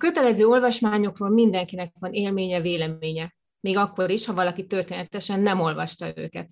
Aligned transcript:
kötelező 0.00 0.46
olvasmányokról 0.46 1.30
mindenkinek 1.30 1.92
van 1.98 2.12
élménye, 2.12 2.60
véleménye, 2.60 3.34
még 3.60 3.76
akkor 3.76 4.10
is, 4.10 4.26
ha 4.26 4.34
valaki 4.34 4.66
történetesen 4.66 5.40
nem 5.40 5.60
olvasta 5.60 6.12
őket. 6.18 6.48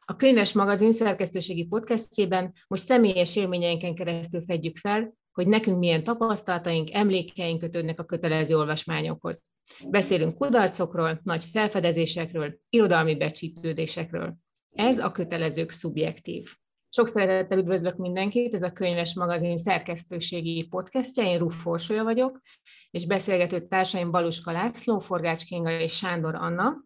A 0.00 0.16
Könyves 0.16 0.52
Magazin 0.52 0.92
szerkesztőségi 0.92 1.66
podcastjében 1.66 2.52
most 2.68 2.84
személyes 2.84 3.36
élményeinken 3.36 3.94
keresztül 3.94 4.42
fedjük 4.46 4.76
fel, 4.76 5.14
hogy 5.32 5.48
nekünk 5.48 5.78
milyen 5.78 6.04
tapasztalataink, 6.04 6.92
emlékeink 6.92 7.60
kötődnek 7.60 8.00
a 8.00 8.04
kötelező 8.04 8.56
olvasmányokhoz. 8.56 9.42
Beszélünk 9.88 10.36
kudarcokról, 10.36 11.20
nagy 11.22 11.44
felfedezésekről, 11.44 12.58
irodalmi 12.68 13.16
becsípődésekről. 13.16 14.34
Ez 14.74 14.98
a 14.98 15.12
kötelezők 15.12 15.70
szubjektív. 15.70 16.54
Sok 16.92 17.06
szeretettel 17.06 17.58
üdvözlök 17.58 17.96
mindenkit, 17.96 18.54
ez 18.54 18.62
a 18.62 18.72
Könyves 18.72 19.14
Magazin 19.14 19.56
szerkesztőségi 19.56 20.66
podcastja, 20.66 21.24
én 21.24 21.38
Ruff 21.38 21.54
Forsolya 21.54 22.04
vagyok, 22.04 22.40
és 22.90 23.06
beszélgető 23.06 23.66
társaim 23.66 24.10
Baluska 24.10 24.52
László, 24.52 24.98
Forgács 24.98 25.44
Kinga 25.44 25.70
és 25.80 25.96
Sándor 25.96 26.34
Anna, 26.34 26.84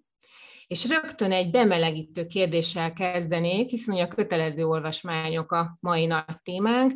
és 0.66 0.88
rögtön 0.88 1.32
egy 1.32 1.50
bemelegítő 1.50 2.26
kérdéssel 2.26 2.92
kezdenék, 2.92 3.70
hiszen 3.70 3.96
a 3.96 4.08
kötelező 4.08 4.66
olvasmányok 4.66 5.52
a 5.52 5.76
mai 5.80 6.06
nagy 6.06 6.42
témánk, 6.42 6.92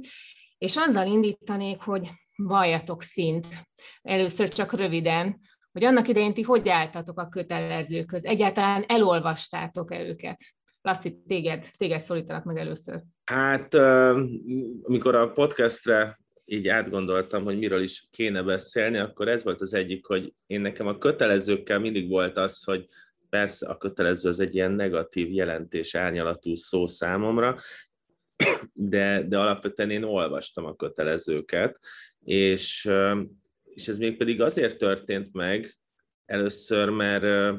és 0.58 0.76
azzal 0.76 1.06
indítanék, 1.06 1.80
hogy 1.80 2.10
valljatok 2.36 3.02
szint. 3.02 3.46
Először 4.02 4.48
csak 4.48 4.72
röviden, 4.72 5.40
hogy 5.72 5.84
annak 5.84 6.08
idején 6.08 6.34
ti 6.34 6.42
hogy 6.42 6.68
álltatok 6.68 7.18
a 7.18 7.28
kötelezőköz? 7.28 8.24
Egyáltalán 8.24 8.84
elolvastátok-e 8.88 10.00
őket? 10.00 10.40
Laci, 10.88 11.22
téged, 11.26 11.70
téged 11.76 12.00
szólítanak 12.00 12.44
meg 12.44 12.56
először. 12.56 13.02
Hát, 13.24 13.74
amikor 14.82 15.14
a 15.14 15.28
podcastre 15.28 16.18
így 16.44 16.68
átgondoltam, 16.68 17.44
hogy 17.44 17.58
miről 17.58 17.82
is 17.82 18.06
kéne 18.10 18.42
beszélni, 18.42 18.98
akkor 18.98 19.28
ez 19.28 19.44
volt 19.44 19.60
az 19.60 19.74
egyik, 19.74 20.06
hogy 20.06 20.32
én 20.46 20.60
nekem 20.60 20.86
a 20.86 20.98
kötelezőkkel 20.98 21.78
mindig 21.78 22.08
volt 22.08 22.36
az, 22.36 22.62
hogy 22.62 22.86
persze 23.28 23.68
a 23.68 23.76
kötelező 23.76 24.28
az 24.28 24.40
egy 24.40 24.54
ilyen 24.54 24.72
negatív 24.72 25.32
jelentés 25.32 25.94
árnyalatú 25.94 26.54
szó 26.54 26.86
számomra, 26.86 27.56
de, 28.72 29.22
de 29.22 29.38
alapvetően 29.38 29.90
én 29.90 30.02
olvastam 30.02 30.64
a 30.64 30.76
kötelezőket, 30.76 31.78
és, 32.24 32.90
és 33.64 33.88
ez 33.88 33.98
még 33.98 34.16
pedig 34.16 34.40
azért 34.40 34.78
történt 34.78 35.32
meg 35.32 35.78
először, 36.24 36.88
mert 36.88 37.56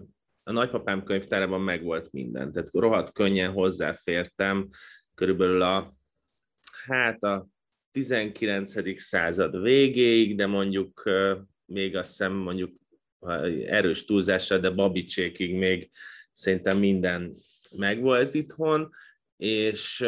a 0.50 0.52
nagypapám 0.52 1.04
könyvtárában 1.04 1.62
megvolt 1.62 2.12
minden, 2.12 2.52
tehát 2.52 2.70
rohadt 2.74 3.12
könnyen 3.12 3.52
hozzáfértem 3.52 4.68
körülbelül 5.14 5.62
a, 5.62 5.96
hát 6.86 7.24
a 7.24 7.48
19. 7.92 9.00
század 9.00 9.62
végéig, 9.62 10.36
de 10.36 10.48
mondjuk 10.48 11.04
még 11.66 11.96
azt 11.96 12.10
hiszem 12.10 12.34
mondjuk 12.34 12.72
erős 13.66 14.06
túlzással, 14.06 14.60
de 14.60 14.70
babicsékig 14.70 15.56
még 15.56 15.90
szerintem 16.32 16.78
minden 16.78 17.36
megvolt 17.76 18.34
itthon, 18.34 18.90
és, 19.38 20.06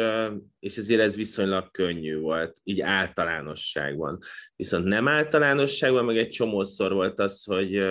és 0.58 0.76
ezért 0.76 1.00
ez 1.00 1.16
viszonylag 1.16 1.70
könnyű 1.70 2.18
volt, 2.18 2.60
így 2.64 2.80
általánosságban. 2.80 4.18
Viszont 4.56 4.84
nem 4.84 5.08
általánosságban, 5.08 6.04
meg 6.04 6.16
egy 6.16 6.28
csomószor 6.28 6.92
volt 6.92 7.18
az, 7.18 7.44
hogy 7.44 7.86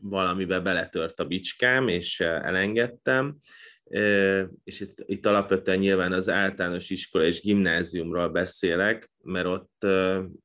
valamibe 0.00 0.60
beletört 0.60 1.20
a 1.20 1.24
bicskám, 1.24 1.88
és 1.88 2.20
elengedtem, 2.20 3.36
és 4.64 4.80
itt, 4.80 5.02
itt 5.06 5.26
alapvetően 5.26 5.78
nyilván 5.78 6.12
az 6.12 6.28
általános 6.28 6.90
iskola 6.90 7.24
és 7.24 7.40
gimnáziumról 7.40 8.28
beszélek, 8.28 9.12
mert 9.22 9.46
ott, 9.46 9.86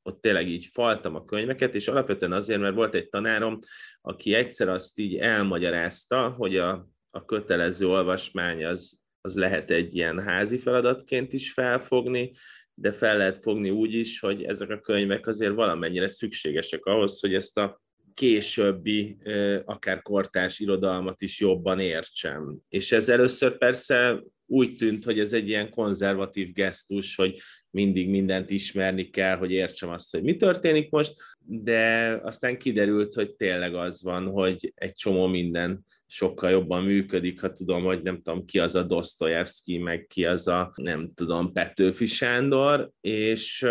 ott 0.02 0.20
tényleg 0.20 0.48
így 0.48 0.68
faltam 0.72 1.14
a 1.14 1.24
könyveket, 1.24 1.74
és 1.74 1.88
alapvetően 1.88 2.32
azért, 2.32 2.60
mert 2.60 2.74
volt 2.74 2.94
egy 2.94 3.08
tanárom, 3.08 3.58
aki 4.00 4.34
egyszer 4.34 4.68
azt 4.68 4.98
így 4.98 5.16
elmagyarázta, 5.16 6.28
hogy 6.28 6.56
a, 6.56 6.88
a 7.10 7.24
kötelező 7.24 7.86
olvasmány 7.86 8.64
az, 8.64 9.00
az 9.20 9.34
lehet 9.34 9.70
egy 9.70 9.94
ilyen 9.94 10.22
házi 10.22 10.58
feladatként 10.58 11.32
is 11.32 11.52
felfogni, 11.52 12.32
de 12.74 12.92
fel 12.92 13.16
lehet 13.16 13.42
fogni 13.42 13.70
úgy 13.70 13.94
is, 13.94 14.20
hogy 14.20 14.42
ezek 14.42 14.70
a 14.70 14.80
könyvek 14.80 15.26
azért 15.26 15.54
valamennyire 15.54 16.08
szükségesek 16.08 16.84
ahhoz, 16.84 17.20
hogy 17.20 17.34
ezt 17.34 17.58
a 17.58 17.80
későbbi, 18.20 19.16
akár 19.64 20.02
kortárs 20.02 20.58
irodalmat 20.58 21.22
is 21.22 21.40
jobban 21.40 21.80
értsem. 21.80 22.56
És 22.68 22.92
ez 22.92 23.08
először 23.08 23.58
persze 23.58 24.22
úgy 24.46 24.76
tűnt, 24.76 25.04
hogy 25.04 25.18
ez 25.18 25.32
egy 25.32 25.48
ilyen 25.48 25.70
konzervatív 25.70 26.52
gesztus, 26.52 27.14
hogy 27.16 27.40
mindig 27.70 28.08
mindent 28.08 28.50
ismerni 28.50 29.10
kell, 29.10 29.36
hogy 29.36 29.50
értsem 29.50 29.88
azt, 29.88 30.10
hogy 30.10 30.22
mi 30.22 30.36
történik 30.36 30.90
most, 30.90 31.14
de 31.44 32.18
aztán 32.22 32.58
kiderült, 32.58 33.14
hogy 33.14 33.34
tényleg 33.34 33.74
az 33.74 34.02
van, 34.02 34.26
hogy 34.26 34.72
egy 34.74 34.94
csomó 34.94 35.26
minden 35.26 35.84
sokkal 36.06 36.50
jobban 36.50 36.84
működik, 36.84 37.40
ha 37.40 37.52
tudom, 37.52 37.84
hogy 37.84 38.02
nem 38.02 38.22
tudom 38.22 38.44
ki 38.44 38.58
az 38.58 38.74
a 38.74 38.82
Dostoyevsky, 38.82 39.78
meg 39.78 40.06
ki 40.08 40.24
az 40.24 40.48
a, 40.48 40.72
nem 40.74 41.10
tudom, 41.14 41.52
Petőfi 41.52 42.06
Sándor, 42.06 42.90
és, 43.00 43.66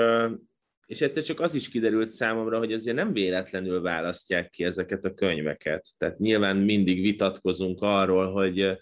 és 0.90 1.02
egyszer 1.02 1.24
csak 1.24 1.40
az 1.40 1.54
is 1.54 1.70
kiderült 1.70 2.10
számomra, 2.10 2.58
hogy 2.58 2.74
azért 2.74 2.96
nem 2.96 3.14
véletlenül 3.14 3.82
választják 3.82 4.50
ki 4.50 4.64
ezeket 4.64 5.06
a 5.06 5.14
könyveket. 5.14 5.86
Tehát 5.98 6.18
nyilván 6.18 6.58
mindig 6.58 7.02
vitatkozunk 7.02 7.82
arról, 7.82 8.32
hogy 8.32 8.78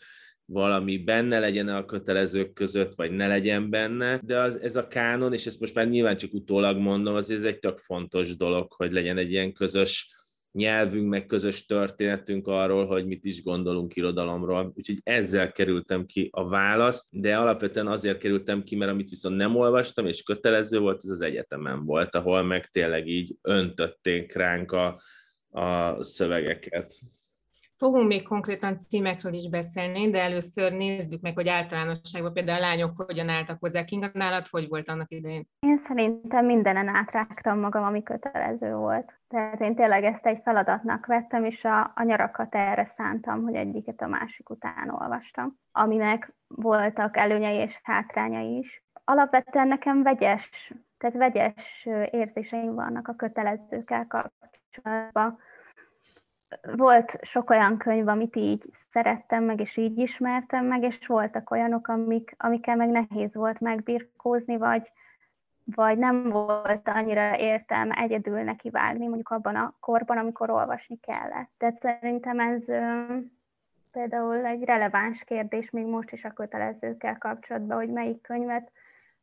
valami 0.45 0.97
benne 0.97 1.39
legyen 1.39 1.67
a 1.67 1.85
kötelezők 1.85 2.53
között, 2.53 2.93
vagy 2.95 3.11
ne 3.11 3.27
legyen 3.27 3.69
benne, 3.69 4.19
de 4.23 4.39
az, 4.39 4.59
ez 4.59 4.75
a 4.75 4.87
kánon, 4.87 5.33
és 5.33 5.45
ezt 5.45 5.59
most 5.59 5.75
már 5.75 5.87
nyilván 5.87 6.17
csak 6.17 6.33
utólag 6.33 6.77
mondom, 6.77 7.15
az 7.15 7.29
ez 7.29 7.43
egy 7.43 7.59
tök 7.59 7.77
fontos 7.77 8.35
dolog, 8.35 8.73
hogy 8.73 8.91
legyen 8.91 9.17
egy 9.17 9.31
ilyen 9.31 9.53
közös 9.53 10.09
nyelvünk, 10.57 11.09
meg 11.09 11.25
közös 11.25 11.65
történetünk 11.65 12.47
arról, 12.47 12.85
hogy 12.85 13.05
mit 13.05 13.25
is 13.25 13.43
gondolunk 13.43 13.95
irodalomról. 13.95 14.71
Úgyhogy 14.75 14.99
ezzel 15.03 15.51
kerültem 15.51 16.05
ki 16.05 16.29
a 16.31 16.47
választ, 16.47 17.07
de 17.11 17.37
alapvetően 17.37 17.87
azért 17.87 18.17
kerültem 18.17 18.63
ki, 18.63 18.75
mert 18.75 18.91
amit 18.91 19.09
viszont 19.09 19.35
nem 19.35 19.55
olvastam, 19.55 20.05
és 20.07 20.23
kötelező 20.23 20.79
volt, 20.79 21.01
ez 21.03 21.09
az 21.09 21.21
egyetemen 21.21 21.85
volt, 21.85 22.15
ahol 22.15 22.43
meg 22.43 22.65
tényleg 22.65 23.07
így 23.07 23.35
öntötték 23.41 24.33
ránk 24.33 24.71
a, 24.71 25.01
a 25.49 25.95
szövegeket. 26.03 26.93
Fogunk 27.77 28.07
még 28.07 28.27
konkrétan 28.27 28.77
címekről 28.77 29.33
is 29.33 29.49
beszélni, 29.49 30.09
de 30.09 30.21
először 30.21 30.71
nézzük 30.71 31.21
meg, 31.21 31.33
hogy 31.35 31.47
általánosságban 31.47 32.33
például 32.33 32.57
a 32.57 32.67
lányok 32.67 32.91
hogyan 32.95 33.29
álltak 33.29 33.57
hozzá. 33.59 33.83
Kinga, 33.83 34.09
nálad 34.13 34.47
hogy 34.47 34.67
volt 34.67 34.89
annak 34.89 35.11
idején? 35.11 35.47
Én 35.59 35.77
szerintem 35.77 36.45
mindenen 36.45 36.87
átrágtam 36.87 37.59
magam, 37.59 37.83
ami 37.83 38.03
kötelező 38.03 38.75
volt. 38.75 39.19
Tehát 39.27 39.61
én 39.61 39.75
tényleg 39.75 40.03
ezt 40.03 40.25
egy 40.25 40.39
feladatnak 40.43 41.05
vettem, 41.05 41.45
és 41.45 41.63
a, 41.63 41.91
a 41.95 42.03
nyarakat 42.03 42.55
erre 42.55 42.85
szántam, 42.85 43.43
hogy 43.43 43.55
egyiket 43.55 44.01
a 44.01 44.07
másik 44.07 44.49
után 44.49 44.89
olvastam, 44.89 45.57
aminek 45.71 46.33
voltak 46.47 47.17
előnyei 47.17 47.57
és 47.57 47.79
hátrányai 47.83 48.57
is. 48.57 48.83
Alapvetően 49.03 49.67
nekem 49.67 50.03
vegyes, 50.03 50.73
tehát 50.97 51.15
vegyes 51.15 51.87
érzéseim 52.11 52.75
vannak 52.75 53.07
a 53.07 53.15
kötelezőkkel 53.15 54.07
kapcsolatban 54.07 55.39
volt 56.75 57.17
sok 57.21 57.49
olyan 57.49 57.77
könyv, 57.77 58.07
amit 58.07 58.35
így 58.35 58.69
szerettem 58.89 59.43
meg, 59.43 59.59
és 59.59 59.77
így 59.77 59.97
ismertem 59.97 60.65
meg, 60.65 60.83
és 60.83 61.07
voltak 61.07 61.51
olyanok, 61.51 61.87
amik, 61.87 62.35
amikkel 62.37 62.75
meg 62.75 62.89
nehéz 62.89 63.35
volt 63.35 63.59
megbirkózni, 63.59 64.57
vagy, 64.57 64.91
vagy 65.75 65.97
nem 65.97 66.29
volt 66.29 66.87
annyira 66.87 67.37
értelme 67.37 67.95
egyedül 67.95 68.41
neki 68.41 68.69
vágni, 68.69 69.07
mondjuk 69.07 69.29
abban 69.29 69.55
a 69.55 69.73
korban, 69.79 70.17
amikor 70.17 70.49
olvasni 70.49 70.99
kellett. 70.99 71.49
Tehát 71.57 71.79
szerintem 71.79 72.39
ez 72.39 72.65
például 73.91 74.45
egy 74.45 74.63
releváns 74.63 75.23
kérdés 75.23 75.69
még 75.69 75.85
most 75.85 76.11
is 76.11 76.25
a 76.25 76.33
kötelezőkkel 76.33 77.17
kapcsolatban, 77.17 77.77
hogy 77.77 77.89
melyik 77.89 78.21
könyvet 78.21 78.71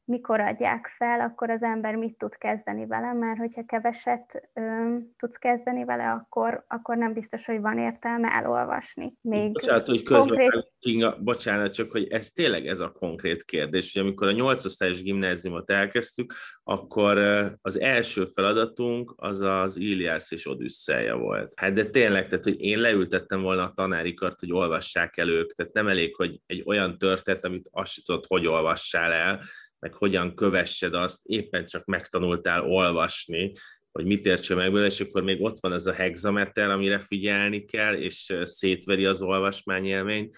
mikor 0.04 0.40
adják 0.40 0.94
fel, 0.96 1.20
akkor 1.20 1.50
az 1.50 1.62
ember 1.62 1.94
mit 1.94 2.18
tud 2.18 2.36
kezdeni 2.36 2.86
vele, 2.86 3.12
mert 3.12 3.38
hogyha 3.38 3.64
keveset 3.64 4.50
ö, 4.54 4.96
tudsz 5.18 5.36
kezdeni 5.36 5.84
vele, 5.84 6.10
akkor, 6.10 6.64
akkor 6.68 6.96
nem 6.96 7.12
biztos, 7.12 7.44
hogy 7.44 7.60
van 7.60 7.78
értelme 7.78 8.28
elolvasni. 8.28 9.14
Még 9.20 9.52
bocsánat, 9.52 9.86
hogy 9.86 10.02
közben, 10.02 10.26
konkrét... 10.26 10.72
Kinga, 10.78 11.16
bocsánat, 11.20 11.72
csak 11.72 11.90
hogy 11.90 12.08
ez 12.08 12.30
tényleg 12.30 12.66
ez 12.66 12.80
a 12.80 12.92
konkrét 12.92 13.44
kérdés, 13.44 13.92
hogy 13.92 14.02
amikor 14.02 14.26
a 14.26 14.32
nyolcosztályos 14.32 15.02
gimnáziumot 15.02 15.70
elkezdtük, 15.70 16.34
akkor 16.62 17.18
az 17.62 17.80
első 17.80 18.24
feladatunk 18.24 19.14
az 19.16 19.40
az 19.40 19.76
Iliász 19.76 20.30
és 20.30 20.48
Odüsszeja 20.48 21.16
volt. 21.16 21.52
Hát 21.56 21.72
de 21.72 21.84
tényleg, 21.84 22.28
tehát 22.28 22.44
hogy 22.44 22.60
én 22.60 22.78
leültettem 22.78 23.42
volna 23.42 23.62
a 23.62 23.72
tanárikart, 23.74 24.40
hogy 24.40 24.52
olvassák 24.52 25.16
el 25.16 25.28
ők, 25.28 25.52
tehát 25.52 25.72
nem 25.72 25.88
elég, 25.88 26.16
hogy 26.16 26.40
egy 26.46 26.62
olyan 26.66 26.98
történet, 26.98 27.44
amit 27.44 27.68
azt 27.72 28.04
tudod, 28.04 28.24
hogy 28.26 28.46
olvassál 28.46 29.12
el, 29.12 29.40
meg 29.84 29.94
hogyan 29.94 30.34
kövessed 30.34 30.94
azt, 30.94 31.26
éppen 31.26 31.64
csak 31.64 31.84
megtanultál 31.84 32.64
olvasni, 32.64 33.52
hogy 33.92 34.04
mit 34.04 34.26
értse 34.26 34.54
meg 34.54 34.66
belőle, 34.66 34.86
és 34.86 35.00
akkor 35.00 35.22
még 35.22 35.42
ott 35.42 35.56
van 35.60 35.72
ez 35.72 35.86
a 35.86 35.92
hexameter, 35.92 36.70
amire 36.70 36.98
figyelni 36.98 37.64
kell, 37.64 37.94
és 37.94 38.36
szétveri 38.42 39.04
az 39.04 39.22
olvasmányélményt, 39.22 40.36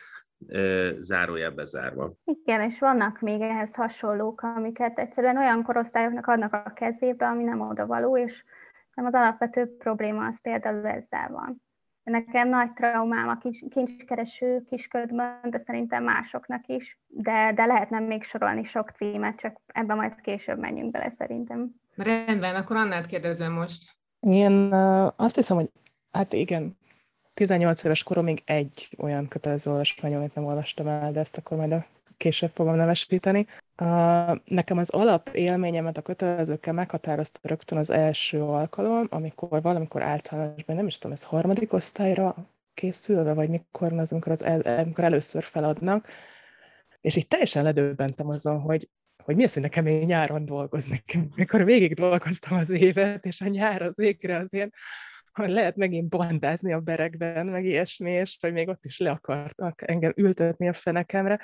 zárójelbe 0.98 1.64
zárva. 1.64 2.12
Igen, 2.24 2.62
és 2.62 2.78
vannak 2.78 3.20
még 3.20 3.40
ehhez 3.40 3.74
hasonlók, 3.74 4.40
amiket 4.40 4.98
egyszerűen 4.98 5.36
olyan 5.36 5.62
korosztályoknak 5.62 6.26
adnak 6.26 6.52
a 6.52 6.72
kezébe, 6.74 7.26
ami 7.26 7.42
nem 7.42 7.60
oda 7.60 7.86
való, 7.86 8.18
és 8.18 8.44
hanem 8.94 9.10
az 9.14 9.14
alapvető 9.14 9.76
probléma 9.78 10.26
az 10.26 10.40
például 10.42 10.86
ezzel 10.86 11.28
van. 11.28 11.62
Nekem 12.10 12.48
nagy 12.48 12.72
traumám 12.72 13.28
a 13.28 13.38
kincskereső 13.70 14.62
kisködben, 14.68 15.40
de 15.42 15.58
szerintem 15.58 16.04
másoknak 16.04 16.66
is, 16.66 16.98
de, 17.06 17.52
de 17.54 17.66
lehetne 17.66 17.98
még 17.98 18.22
sorolni 18.22 18.64
sok 18.64 18.90
címet, 18.90 19.38
csak 19.38 19.60
ebben 19.66 19.96
majd 19.96 20.20
később 20.20 20.58
menjünk 20.58 20.90
bele 20.90 21.08
szerintem. 21.08 21.74
Rendben, 21.96 22.54
akkor 22.54 22.76
Annát 22.76 23.06
kérdezem 23.06 23.52
most. 23.52 23.90
Én 24.20 24.72
azt 25.16 25.34
hiszem, 25.34 25.56
hogy 25.56 25.70
hát 26.10 26.32
igen, 26.32 26.76
18 27.34 27.84
éves 27.84 28.02
koromig 28.02 28.42
egy 28.44 28.88
olyan 28.98 29.28
kötelező 29.28 29.70
olvasmány, 29.70 30.14
amit 30.14 30.34
nem 30.34 30.44
olvastam 30.44 30.86
el, 30.86 31.12
de 31.12 31.20
ezt 31.20 31.36
akkor 31.36 31.56
majd 31.56 31.72
a 31.72 31.86
később 32.16 32.50
fogom 32.54 32.74
nevesíteni. 32.74 33.46
Nekem 34.44 34.78
az 34.78 34.90
alap 34.90 35.28
élményemet 35.28 35.96
a 35.96 36.02
kötelezőkkel 36.02 36.72
meghatározta 36.72 37.40
rögtön 37.42 37.78
az 37.78 37.90
első 37.90 38.42
alkalom, 38.42 39.06
amikor 39.10 39.62
valamikor 39.62 40.02
általánosban, 40.02 40.76
nem 40.76 40.86
is 40.86 40.98
tudom, 40.98 41.12
ez 41.12 41.22
harmadik 41.22 41.72
osztályra 41.72 42.50
készülve, 42.74 43.32
vagy 43.32 43.48
mikor 43.48 43.92
az, 43.92 44.12
amikor, 44.12 44.32
az 44.32 44.44
el, 44.44 44.60
amikor 44.60 45.04
először 45.04 45.42
feladnak, 45.42 46.08
és 47.00 47.16
így 47.16 47.28
teljesen 47.28 47.62
ledöbbentem 47.62 48.28
azon, 48.28 48.60
hogy, 48.60 48.88
hogy 49.24 49.36
mi 49.36 49.44
az, 49.44 49.52
hogy 49.52 49.62
nekem 49.62 49.86
én 49.86 50.04
nyáron 50.04 50.44
dolgozni 50.44 51.04
Mikor 51.34 51.64
végig 51.64 51.94
dolgoztam 51.94 52.58
az 52.58 52.70
évet, 52.70 53.24
és 53.24 53.40
a 53.40 53.46
nyár 53.46 53.82
az 53.82 53.94
végre 53.94 54.36
az 54.36 54.52
ilyen 54.52 54.72
hogy 55.32 55.48
lehet 55.48 55.76
megint 55.76 56.08
bandázni 56.08 56.72
a 56.72 56.80
berekben, 56.80 57.46
meg 57.46 57.64
ilyesmi, 57.64 58.10
és 58.10 58.38
vagy 58.40 58.52
még 58.52 58.68
ott 58.68 58.84
is 58.84 58.98
le 58.98 59.10
akartak 59.10 59.90
engem 59.90 60.12
ültetni 60.16 60.68
a 60.68 60.74
fenekemre, 60.74 61.40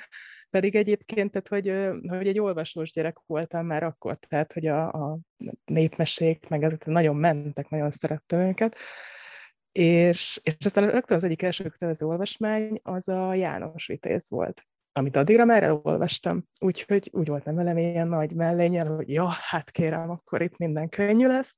pedig 0.53 0.75
egyébként, 0.75 1.31
tehát, 1.31 1.47
hogy, 1.47 1.91
hogy 2.09 2.27
egy 2.27 2.39
olvasós 2.39 2.91
gyerek 2.91 3.17
voltam 3.25 3.65
már 3.65 3.83
akkor, 3.83 4.15
tehát, 4.15 4.53
hogy 4.53 4.67
a, 4.67 4.91
a 4.91 5.17
népmesék, 5.65 6.47
meg 6.47 6.63
ezek 6.63 6.85
nagyon 6.85 7.15
mentek, 7.15 7.69
nagyon 7.69 7.91
szerettem 7.91 8.39
őket, 8.39 8.75
és, 9.71 10.39
és 10.43 10.55
aztán 10.65 10.91
rögtön 10.91 11.17
az 11.17 11.23
egyik 11.23 11.41
első 11.41 11.63
kötelező 11.63 12.05
olvasmány 12.05 12.79
az 12.83 13.07
a 13.07 13.33
János 13.33 13.85
Vitéz 13.85 14.29
volt, 14.29 14.63
amit 14.91 15.15
addigra 15.15 15.45
már 15.45 15.63
elolvastam, 15.63 16.43
úgyhogy 16.59 17.09
úgy 17.13 17.27
voltam 17.27 17.55
velem 17.55 17.77
ilyen 17.77 18.07
nagy 18.07 18.31
mellényel, 18.31 18.95
hogy 18.95 19.09
ja, 19.09 19.27
hát 19.27 19.71
kérem, 19.71 20.09
akkor 20.09 20.41
itt 20.41 20.57
minden 20.57 20.89
könnyű 20.89 21.27
lesz, 21.27 21.55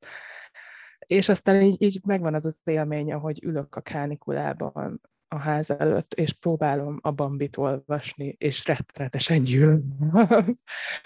és 1.00 1.30
aztán 1.30 1.62
így, 1.62 1.82
így 1.82 2.00
megvan 2.06 2.34
az 2.34 2.46
az 2.46 2.62
élmény, 2.64 3.14
ahogy 3.14 3.44
ülök 3.44 3.76
a 3.76 3.82
kánikulában 3.82 5.02
a 5.36 5.40
ház 5.40 5.70
előtt, 5.70 6.14
és 6.14 6.34
próbálom 6.34 7.00
a 7.02 7.12
Bambit 7.12 7.58
olvasni, 7.58 8.36
és 8.38 8.66
rettenetesen 8.66 9.42
gyűlöm. 9.42 9.84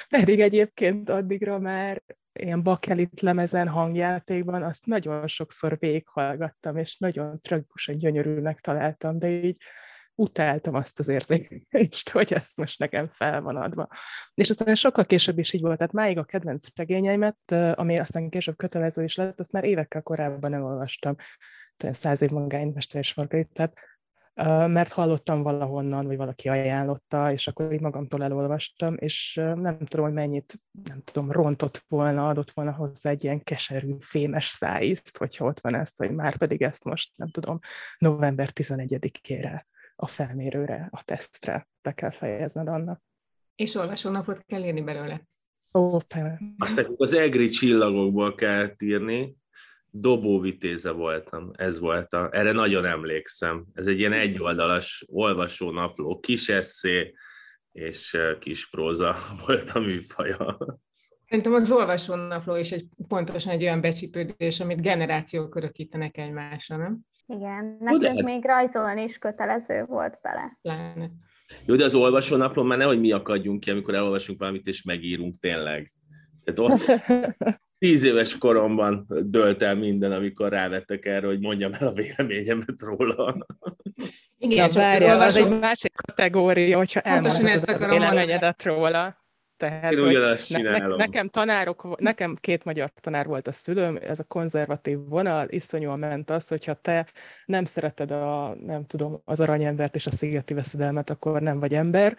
Pedig 0.09 0.39
egyébként 0.39 1.09
addigra 1.09 1.59
már 1.59 2.01
ilyen 2.33 2.63
bakelit 2.63 3.21
lemezen 3.21 3.67
hangjátékban 3.67 4.63
azt 4.63 4.85
nagyon 4.85 5.27
sokszor 5.27 5.77
végighallgattam, 5.79 6.77
és 6.77 6.97
nagyon 6.97 7.41
tragikusan 7.41 7.97
gyönyörűnek 7.97 8.59
találtam, 8.59 9.19
de 9.19 9.27
így 9.29 9.57
utáltam 10.15 10.73
azt 10.73 10.99
az 10.99 11.07
érzést, 11.07 12.09
hogy 12.11 12.33
ezt 12.33 12.57
most 12.57 12.79
nekem 12.79 13.07
fel 13.07 13.41
van 13.41 13.55
adva. 13.55 13.87
És 14.33 14.49
aztán 14.49 14.75
sokkal 14.75 15.05
később 15.05 15.39
is 15.39 15.53
így 15.53 15.61
volt, 15.61 15.77
tehát 15.77 15.93
máig 15.93 16.17
a 16.17 16.23
kedvenc 16.23 16.65
regényeimet, 16.75 17.51
ami 17.51 17.99
aztán 17.99 18.29
később 18.29 18.57
kötelező 18.57 19.03
is 19.03 19.15
lett, 19.15 19.39
azt 19.39 19.51
már 19.51 19.63
évekkel 19.63 20.01
korábban 20.01 20.49
nem 20.49 20.63
olvastam, 20.63 21.15
tehát 21.77 21.95
száz 21.95 22.21
év 22.21 22.29
magánymester 22.29 23.01
és 23.01 23.13
Margaritát, 23.13 23.73
mert 24.45 24.91
hallottam 24.91 25.41
valahonnan, 25.41 26.05
vagy 26.05 26.17
valaki 26.17 26.49
ajánlotta, 26.49 27.31
és 27.31 27.47
akkor 27.47 27.73
így 27.73 27.81
magamtól 27.81 28.23
elolvastam, 28.23 28.95
és 28.97 29.33
nem 29.35 29.77
tudom, 29.77 30.05
hogy 30.05 30.13
mennyit, 30.13 30.59
nem 30.83 31.01
tudom, 31.03 31.31
rontott 31.31 31.83
volna, 31.87 32.27
adott 32.27 32.51
volna 32.51 32.71
hozzá 32.71 33.09
egy 33.09 33.23
ilyen 33.23 33.43
keserű, 33.43 33.95
fémes 33.99 34.47
szájízt, 34.47 35.17
hogyha 35.17 35.45
ott 35.45 35.59
van 35.59 35.75
ezt, 35.75 35.97
vagy 35.97 36.11
már 36.11 36.37
pedig 36.37 36.61
ezt 36.61 36.83
most, 36.83 37.11
nem 37.15 37.29
tudom, 37.29 37.59
november 37.97 38.51
11-ére 38.53 39.61
a 39.95 40.07
felmérőre, 40.07 40.87
a 40.91 41.03
tesztre 41.03 41.67
be 41.81 41.93
kell 41.93 42.11
fejezned 42.11 42.67
annak. 42.67 43.01
És 43.55 43.75
olvasónapot 43.75 44.43
kell 44.45 44.63
írni 44.63 44.81
belőle. 44.81 45.21
Ó, 45.73 45.97
persze. 45.97 46.39
Azt 46.57 46.91
az 46.97 47.13
egri 47.13 47.49
csillagokból 47.49 48.35
kell 48.35 48.71
írni, 48.79 49.35
dobóvitéze 49.91 50.91
voltam, 50.91 51.51
ez 51.55 51.79
volt 51.79 52.13
a, 52.13 52.29
erre 52.31 52.51
nagyon 52.51 52.85
emlékszem. 52.85 53.65
Ez 53.73 53.87
egy 53.87 53.99
ilyen 53.99 54.13
egyoldalas 54.13 55.05
olvasónapló, 55.07 56.19
kis 56.19 56.49
eszé 56.49 57.13
és 57.71 58.17
kis 58.39 58.69
próza 58.69 59.15
volt 59.45 59.69
a 59.69 59.79
műfaja. 59.79 60.57
Szerintem 61.27 61.53
az 61.53 61.71
olvasónapló 61.71 62.55
is 62.55 62.71
egy, 62.71 62.85
pontosan 63.07 63.51
egy 63.51 63.61
olyan 63.61 63.81
becsípődés, 63.81 64.59
amit 64.59 64.81
generációk 64.81 65.55
örökítenek 65.55 66.17
egymásra, 66.17 66.77
nem? 66.77 66.99
Igen, 67.25 67.77
nekünk 67.79 68.15
de... 68.15 68.23
még 68.23 68.45
rajzolni 68.45 69.03
is 69.03 69.17
kötelező 69.17 69.83
volt 69.87 70.19
bele. 70.21 70.57
Pláne. 70.61 71.11
Jó, 71.65 71.75
de 71.75 71.83
az 71.83 71.95
olvasónaplón 71.95 72.65
már 72.65 72.77
nehogy 72.77 72.99
mi 72.99 73.11
akadjunk 73.11 73.59
ki, 73.59 73.71
amikor 73.71 73.95
elolvasunk 73.95 74.39
valamit 74.39 74.67
és 74.67 74.83
megírunk 74.83 75.35
tényleg. 75.35 75.93
Tehát 76.43 76.59
ott 76.59 76.85
tíz 77.79 78.03
éves 78.03 78.37
koromban 78.37 79.05
dölt 79.07 79.61
el 79.61 79.75
minden, 79.75 80.11
amikor 80.11 80.49
rávettek 80.49 81.05
erre, 81.05 81.27
hogy 81.27 81.39
mondjam 81.39 81.73
el 81.73 81.87
a 81.87 81.93
véleményemet 81.93 82.81
róla. 82.81 83.47
Igen, 84.37 84.57
ja, 84.57 84.69
csak 84.69 84.83
várja, 84.83 85.17
az, 85.17 85.35
egy 85.35 85.59
másik 85.59 85.93
kategória, 85.95 86.77
hogyha 86.77 86.99
elmondhatod 86.99 87.81
a 87.81 87.89
véleményedet 87.89 88.63
róla. 88.63 89.18
Tehát, 89.59 89.91
Én 89.91 89.99
ugyanazt 89.99 90.47
csinálom. 90.47 90.89
Ne, 90.89 90.95
nekem 90.95 91.29
tanárok, 91.29 91.99
nekem 91.99 92.37
két 92.41 92.63
magyar 92.63 92.91
tanár 93.01 93.25
volt 93.25 93.47
a 93.47 93.51
szülőm, 93.51 93.99
ez 94.01 94.19
a 94.19 94.23
konzervatív 94.23 94.97
vonal, 95.07 95.49
iszonyúan 95.49 95.99
ment 95.99 96.29
az, 96.29 96.47
hogyha 96.47 96.73
te 96.73 97.07
nem 97.45 97.65
szereted 97.65 98.11
a, 98.11 98.55
nem 98.65 98.85
tudom, 98.85 99.21
az 99.25 99.39
aranyembert 99.39 99.95
és 99.95 100.07
a 100.07 100.11
szigeti 100.11 100.53
veszedelmet, 100.53 101.09
akkor 101.09 101.41
nem 101.41 101.59
vagy 101.59 101.73
ember. 101.73 102.17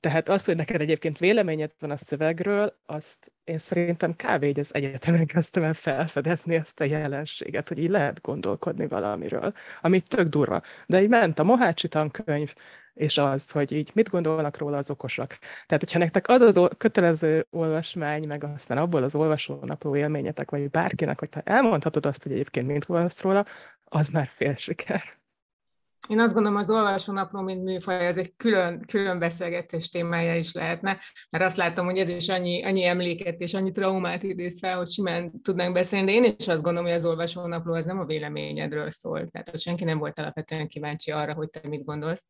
Tehát 0.00 0.28
az, 0.28 0.44
hogy 0.44 0.56
neked 0.56 0.80
egyébként 0.80 1.18
véleményed 1.18 1.72
van 1.78 1.90
a 1.90 1.96
szövegről, 1.96 2.78
azt 2.86 3.32
én 3.44 3.58
szerintem 3.58 4.14
kb. 4.14 4.42
így 4.42 4.58
az 4.58 4.74
egyetemen 4.74 5.26
kezdtem 5.26 5.62
el 5.62 5.74
felfedezni 5.74 6.54
ezt 6.54 6.80
a 6.80 6.84
jelenséget, 6.84 7.68
hogy 7.68 7.78
így 7.78 7.90
lehet 7.90 8.20
gondolkodni 8.20 8.86
valamiről, 8.86 9.52
ami 9.80 10.00
tök 10.00 10.28
durva. 10.28 10.62
De 10.86 11.02
így 11.02 11.08
ment 11.08 11.38
a 11.38 11.44
Mohácsi 11.44 11.88
tankönyv, 11.88 12.54
és 12.98 13.18
az, 13.18 13.50
hogy 13.50 13.72
így 13.72 13.90
mit 13.94 14.08
gondolnak 14.08 14.58
róla 14.58 14.76
az 14.76 14.90
okosak. 14.90 15.38
Tehát, 15.66 15.82
hogyha 15.82 15.98
nektek 15.98 16.28
az 16.28 16.40
az 16.40 16.68
kötelező 16.78 17.46
olvasmány, 17.50 18.26
meg 18.26 18.44
aztán 18.44 18.78
abból 18.78 19.02
az 19.02 19.14
olvasónapló 19.14 19.96
élményetek, 19.96 20.50
vagy 20.50 20.70
bárkinek, 20.70 21.18
hogyha 21.18 21.40
elmondhatod 21.44 22.06
azt, 22.06 22.22
hogy 22.22 22.32
egyébként 22.32 22.66
mint 22.66 22.86
gondolsz 22.86 23.20
róla, 23.20 23.46
az 23.84 24.08
már 24.08 24.30
fél 24.36 24.56
siker. 24.56 25.17
Én 26.08 26.20
azt 26.20 26.34
gondolom, 26.34 26.58
az 26.58 26.70
olvasónapló, 26.70 27.40
mint 27.40 27.64
műfaj, 27.64 28.06
ez 28.06 28.18
egy 28.18 28.32
külön, 28.36 28.84
külön 28.86 29.18
beszélgetés 29.18 29.90
témája 29.90 30.36
is 30.36 30.52
lehetne, 30.52 30.98
mert 31.30 31.44
azt 31.44 31.56
látom, 31.56 31.84
hogy 31.84 31.98
ez 31.98 32.08
is 32.08 32.28
annyi, 32.28 32.64
annyi 32.64 32.84
emléket 32.84 33.40
és 33.40 33.54
annyi 33.54 33.72
traumát 33.72 34.22
idéz 34.22 34.58
fel, 34.58 34.76
hogy 34.76 34.90
simán 34.90 35.42
tudnánk 35.42 35.72
beszélni, 35.72 36.06
de 36.06 36.12
én 36.12 36.34
is 36.38 36.48
azt 36.48 36.62
gondolom, 36.62 36.88
hogy 36.88 36.98
az 36.98 37.06
olvasónapló 37.06 37.74
az 37.74 37.86
nem 37.86 37.98
a 37.98 38.04
véleményedről 38.04 38.90
szól, 38.90 39.28
tehát 39.28 39.50
hogy 39.50 39.60
senki 39.60 39.84
nem 39.84 39.98
volt 39.98 40.18
alapvetően 40.18 40.68
kíváncsi 40.68 41.10
arra, 41.10 41.34
hogy 41.34 41.50
te 41.50 41.68
mit 41.68 41.84
gondolsz. 41.84 42.26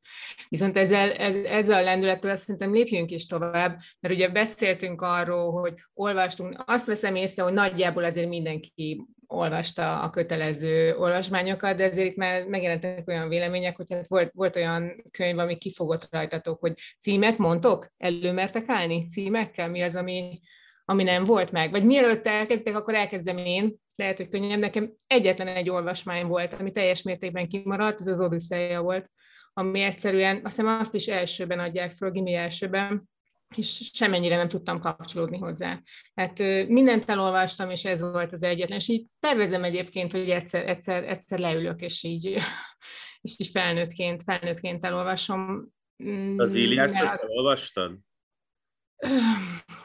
Viszont 0.48 0.76
ezzel, 0.76 1.12
ez, 1.12 1.34
ezzel 1.34 1.78
a 1.78 1.82
lendülettel 1.82 2.36
szerintem 2.36 2.72
lépjünk 2.72 3.10
is 3.10 3.26
tovább, 3.26 3.78
mert 4.00 4.14
ugye 4.14 4.28
beszéltünk 4.28 5.02
arról, 5.02 5.52
hogy 5.52 5.74
olvastunk, 5.94 6.62
azt 6.66 6.86
veszem 6.86 7.14
észre, 7.14 7.42
hogy 7.42 7.52
nagyjából 7.52 8.04
azért 8.04 8.28
mindenki 8.28 9.06
olvasta 9.28 10.00
a 10.00 10.10
kötelező 10.10 10.94
olvasmányokat, 10.96 11.76
de 11.76 11.84
azért 11.84 12.10
itt 12.10 12.16
már 12.16 12.44
megjelentek 12.46 13.08
olyan 13.08 13.28
vélemények, 13.28 13.76
hogy 13.76 13.92
hát 13.92 14.08
volt, 14.08 14.30
volt 14.34 14.56
olyan 14.56 15.04
könyv, 15.10 15.38
ami 15.38 15.56
kifogott 15.56 16.08
rajtatok, 16.10 16.60
hogy 16.60 16.72
címet 17.00 17.38
mondtok? 17.38 17.92
Előmertek 17.96 18.64
állni 18.66 19.06
címekkel? 19.06 19.68
Mi 19.68 19.82
az, 19.82 19.94
ami, 19.94 20.40
ami 20.84 21.02
nem 21.02 21.24
volt 21.24 21.50
meg? 21.50 21.70
Vagy 21.70 21.84
mielőtt 21.84 22.26
elkezdtek, 22.26 22.76
akkor 22.76 22.94
elkezdem 22.94 23.36
én, 23.36 23.76
lehet, 23.98 24.16
hogy 24.16 24.28
könnyebb. 24.28 24.58
Nekem 24.58 24.92
egyetlen 25.06 25.46
egy 25.46 25.70
olvasmány 25.70 26.26
volt, 26.26 26.52
ami 26.52 26.72
teljes 26.72 27.02
mértékben 27.02 27.48
kimaradt, 27.48 28.00
ez 28.00 28.06
az 28.06 28.20
Odüsszeja 28.20 28.80
volt, 28.80 29.10
ami 29.52 29.80
egyszerűen, 29.80 30.40
azt 30.44 30.56
hiszem 30.56 30.78
azt 30.78 30.94
is 30.94 31.06
elsőben 31.06 31.58
adják 31.58 31.92
föl, 31.92 32.10
gimi 32.10 32.34
elsőben, 32.34 33.08
és 33.56 33.90
semennyire 33.92 34.36
nem 34.36 34.48
tudtam 34.48 34.80
kapcsolódni 34.80 35.38
hozzá. 35.38 35.82
Hát 36.14 36.38
mindent 36.68 37.08
elolvastam, 37.10 37.70
és 37.70 37.84
ez 37.84 38.00
volt 38.00 38.32
az 38.32 38.42
egyetlen. 38.42 38.78
És 38.78 38.88
így 38.88 39.06
tervezem 39.20 39.64
egyébként, 39.64 40.12
hogy 40.12 40.30
egyszer, 40.30 40.70
egyszer, 40.70 41.04
egyszer 41.04 41.38
leülök, 41.38 41.80
és 41.80 42.02
így, 42.02 42.36
és 43.20 43.34
így 43.38 43.48
felnőttként, 43.48 44.22
felnőttként 44.22 44.84
elolvasom. 44.84 45.68
Mm, 46.04 46.38
az 46.38 46.54
Iliászt 46.54 46.94
ezt 46.94 47.22
elolvastad? 47.22 47.98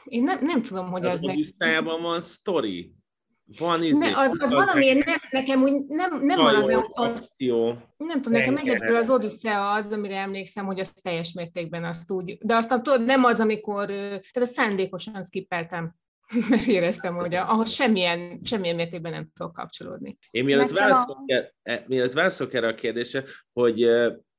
Én 0.04 0.24
nem, 0.24 0.46
nem 0.46 0.62
tudom, 0.62 0.90
hogy 0.90 1.06
az... 1.06 1.14
Az 1.14 1.56
meg... 1.58 1.84
van 1.84 2.22
sztori. 2.22 2.94
Van 3.46 3.84
izé, 3.84 4.10
ne, 4.10 4.18
az, 4.20 4.30
az, 4.32 4.38
az 4.40 4.52
valamiért 4.52 5.06
nem, 5.06 5.18
nekem 5.32 5.62
úgy 5.62 5.84
nem, 5.88 6.26
nem 6.26 6.38
van 6.38 6.56
az, 6.56 6.86
az, 6.92 7.30
nem 7.98 8.22
tudom, 8.22 8.40
nekem 8.40 8.58
egyedül 8.58 8.96
az 8.96 9.10
Odyssea 9.10 9.72
az, 9.72 9.92
amire 9.92 10.18
emlékszem, 10.18 10.66
hogy 10.66 10.80
az 10.80 10.94
teljes 11.02 11.32
mértékben 11.32 11.84
azt 11.84 12.12
úgy, 12.12 12.38
de 12.42 12.56
aztán 12.56 12.84
tudod, 12.84 13.06
nem 13.06 13.24
az, 13.24 13.40
amikor, 13.40 13.86
tehát 13.86 14.36
a 14.36 14.46
szándékosan 14.46 15.24
skippeltem. 15.24 15.96
mert 16.50 16.66
éreztem, 16.66 17.16
hogy 17.16 17.34
ahhoz 17.36 17.72
semmilyen, 17.72 18.40
semmilyen 18.44 18.76
mértékben 18.76 19.12
nem 19.12 19.30
tudok 19.34 19.54
kapcsolódni. 19.54 20.18
Én 20.32 20.44
mielőtt 20.44 20.72
válaszolok, 20.72 21.18
a... 21.64 21.80
mielőtt 21.88 22.14
válaszolok 22.14 22.54
erre 22.54 22.68
a 22.68 22.76
kérdésre, 22.76 23.24
hogy 23.54 23.84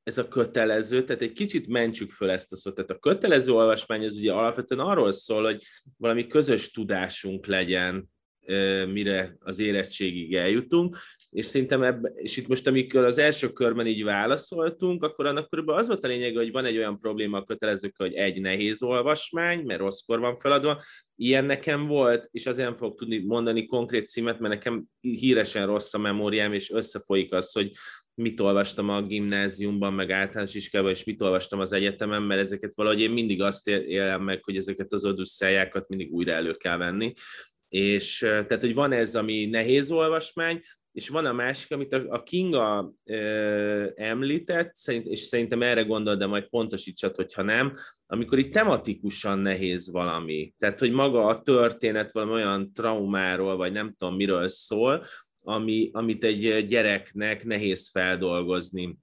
ez 0.02 0.18
a 0.18 0.28
kötelező, 0.28 1.04
tehát 1.04 1.22
egy 1.22 1.32
kicsit 1.32 1.68
mentsük 1.68 2.10
föl 2.10 2.30
ezt 2.30 2.52
a 2.52 2.56
szót. 2.56 2.74
Tehát 2.74 2.90
a 2.90 2.98
kötelező 2.98 3.52
olvasmány 3.52 4.04
az 4.04 4.16
ugye 4.16 4.32
alapvetően 4.32 4.86
arról 4.86 5.12
szól, 5.12 5.42
hogy 5.42 5.62
valami 5.96 6.26
közös 6.26 6.70
tudásunk 6.70 7.46
legyen, 7.46 8.12
mire 8.92 9.36
az 9.40 9.58
érettségig 9.58 10.34
eljutunk, 10.34 10.96
és 11.30 11.46
szerintem 11.46 11.82
ebbe, 11.82 12.12
és 12.16 12.36
itt 12.36 12.48
most 12.48 12.66
amikor 12.66 13.04
az 13.04 13.18
első 13.18 13.48
körben 13.48 13.86
így 13.86 14.04
válaszoltunk, 14.04 15.02
akkor 15.02 15.26
annak 15.26 15.48
körülbelül 15.48 15.80
az 15.80 15.86
volt 15.86 16.04
a 16.04 16.08
lényeg, 16.08 16.36
hogy 16.36 16.52
van 16.52 16.64
egy 16.64 16.76
olyan 16.76 16.98
probléma 17.00 17.38
a 17.38 17.44
kötelezőkkel, 17.44 18.06
hogy 18.06 18.16
egy 18.16 18.40
nehéz 18.40 18.82
olvasmány, 18.82 19.64
mert 19.64 19.80
rosszkor 19.80 20.18
van 20.18 20.34
feladva, 20.34 20.82
ilyen 21.16 21.44
nekem 21.44 21.86
volt, 21.86 22.28
és 22.30 22.46
azért 22.46 22.68
nem 22.68 22.76
fogok 22.76 22.98
tudni 22.98 23.18
mondani 23.18 23.66
konkrét 23.66 24.06
címet, 24.06 24.38
mert 24.38 24.54
nekem 24.54 24.84
híresen 25.00 25.66
rossz 25.66 25.94
a 25.94 25.98
memóriám, 25.98 26.52
és 26.52 26.70
összefolyik 26.70 27.32
az, 27.32 27.52
hogy 27.52 27.70
mit 28.14 28.40
olvastam 28.40 28.88
a 28.88 29.02
gimnáziumban, 29.02 29.92
meg 29.92 30.10
általános 30.10 30.54
iskolában, 30.54 30.92
és 30.92 31.04
mit 31.04 31.22
olvastam 31.22 31.60
az 31.60 31.72
egyetemen, 31.72 32.22
mert 32.22 32.40
ezeket 32.40 32.72
valahogy 32.74 33.00
én 33.00 33.10
mindig 33.10 33.42
azt 33.42 33.68
élem 33.68 34.22
meg, 34.22 34.44
hogy 34.44 34.56
ezeket 34.56 34.92
az 34.92 35.04
odüsszeljákat 35.04 35.88
mindig 35.88 36.12
újra 36.12 36.32
elő 36.32 36.52
kell 36.52 36.76
venni. 36.76 37.12
És 37.74 38.18
tehát, 38.18 38.60
hogy 38.60 38.74
van 38.74 38.92
ez, 38.92 39.14
ami 39.14 39.44
nehéz 39.44 39.90
olvasmány, 39.90 40.60
és 40.92 41.08
van 41.08 41.26
a 41.26 41.32
másik, 41.32 41.70
amit 41.70 41.92
a, 41.92 42.22
Kinga 42.22 42.92
ö, 43.04 43.86
említett, 43.94 44.74
szerint, 44.74 45.06
és 45.06 45.20
szerintem 45.20 45.62
erre 45.62 45.82
gondol, 45.82 46.16
de 46.16 46.26
majd 46.26 46.48
pontosítsad, 46.48 47.14
hogyha 47.14 47.42
nem, 47.42 47.72
amikor 48.06 48.38
itt 48.38 48.52
tematikusan 48.52 49.38
nehéz 49.38 49.90
valami, 49.90 50.54
tehát 50.58 50.78
hogy 50.78 50.90
maga 50.90 51.26
a 51.26 51.42
történet 51.42 52.12
valami 52.12 52.32
olyan 52.32 52.72
traumáról, 52.72 53.56
vagy 53.56 53.72
nem 53.72 53.94
tudom 53.98 54.16
miről 54.16 54.48
szól, 54.48 55.04
ami, 55.42 55.90
amit 55.92 56.24
egy 56.24 56.66
gyereknek 56.68 57.44
nehéz 57.44 57.90
feldolgozni. 57.90 58.98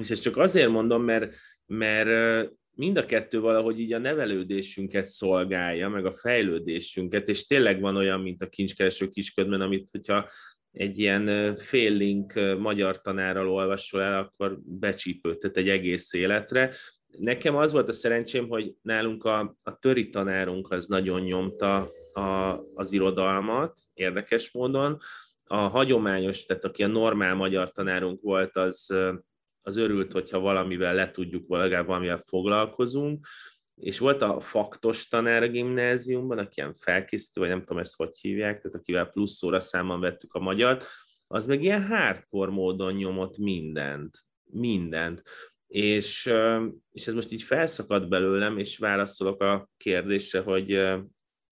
És 0.00 0.10
ezt 0.10 0.22
csak 0.22 0.36
azért 0.36 0.70
mondom, 0.70 1.02
mert, 1.02 1.34
mert 1.66 2.48
mind 2.76 2.96
a 2.96 3.06
kettő 3.06 3.40
valahogy 3.40 3.80
így 3.80 3.92
a 3.92 3.98
nevelődésünket 3.98 5.04
szolgálja, 5.04 5.88
meg 5.88 6.06
a 6.06 6.14
fejlődésünket, 6.14 7.28
és 7.28 7.46
tényleg 7.46 7.80
van 7.80 7.96
olyan, 7.96 8.20
mint 8.20 8.42
a 8.42 8.48
kincskereső 8.48 9.08
kisködben, 9.08 9.60
amit 9.60 9.90
hogyha 9.90 10.28
egy 10.72 10.98
ilyen 10.98 11.56
féllink 11.56 12.32
magyar 12.58 13.00
tanárral 13.00 13.48
olvasol 13.48 14.02
el, 14.02 14.18
akkor 14.18 14.58
becsípődtet 14.64 15.56
egy 15.56 15.68
egész 15.68 16.12
életre. 16.12 16.72
Nekem 17.18 17.56
az 17.56 17.72
volt 17.72 17.88
a 17.88 17.92
szerencsém, 17.92 18.48
hogy 18.48 18.74
nálunk 18.82 19.24
a, 19.24 19.56
a 19.62 19.78
töri 19.78 20.06
tanárunk 20.06 20.70
az 20.70 20.86
nagyon 20.86 21.20
nyomta 21.20 21.90
a, 22.12 22.60
az 22.74 22.92
irodalmat, 22.92 23.78
érdekes 23.94 24.52
módon. 24.52 24.98
A 25.44 25.56
hagyományos, 25.56 26.44
tehát 26.44 26.64
aki 26.64 26.82
a 26.82 26.86
normál 26.86 27.34
magyar 27.34 27.72
tanárunk 27.72 28.20
volt, 28.22 28.56
az, 28.56 28.94
az 29.66 29.76
örült, 29.76 30.12
hogyha 30.12 30.38
valamivel 30.38 30.94
le 30.94 31.10
tudjuk, 31.10 31.48
legalább 31.48 31.86
valamivel 31.86 32.18
foglalkozunk 32.18 33.26
és 33.76 33.98
volt 33.98 34.22
a 34.22 34.40
faktos 34.40 35.08
tanár 35.08 35.42
a 35.42 35.48
gimnáziumban, 35.48 36.38
aki 36.38 36.52
ilyen 36.54 36.72
felkészítő, 36.72 37.40
vagy 37.40 37.50
nem 37.50 37.58
tudom 37.58 37.78
ezt 37.78 37.96
hogy 37.96 38.18
hívják, 38.20 38.60
tehát 38.60 38.76
akivel 38.76 39.06
plusz 39.06 39.42
óra 39.42 39.60
számban 39.60 40.00
vettük 40.00 40.34
a 40.34 40.40
magyart, 40.40 40.86
az 41.26 41.46
meg 41.46 41.62
ilyen 41.62 41.86
hardcore 41.86 42.50
módon 42.50 42.94
nyomott 42.94 43.38
mindent, 43.38 44.14
mindent. 44.44 45.22
És, 45.66 46.32
és 46.92 47.06
ez 47.06 47.14
most 47.14 47.32
így 47.32 47.42
felszakadt 47.42 48.08
belőlem, 48.08 48.58
és 48.58 48.78
válaszolok 48.78 49.40
a 49.40 49.68
kérdésre, 49.76 50.40
hogy 50.40 50.70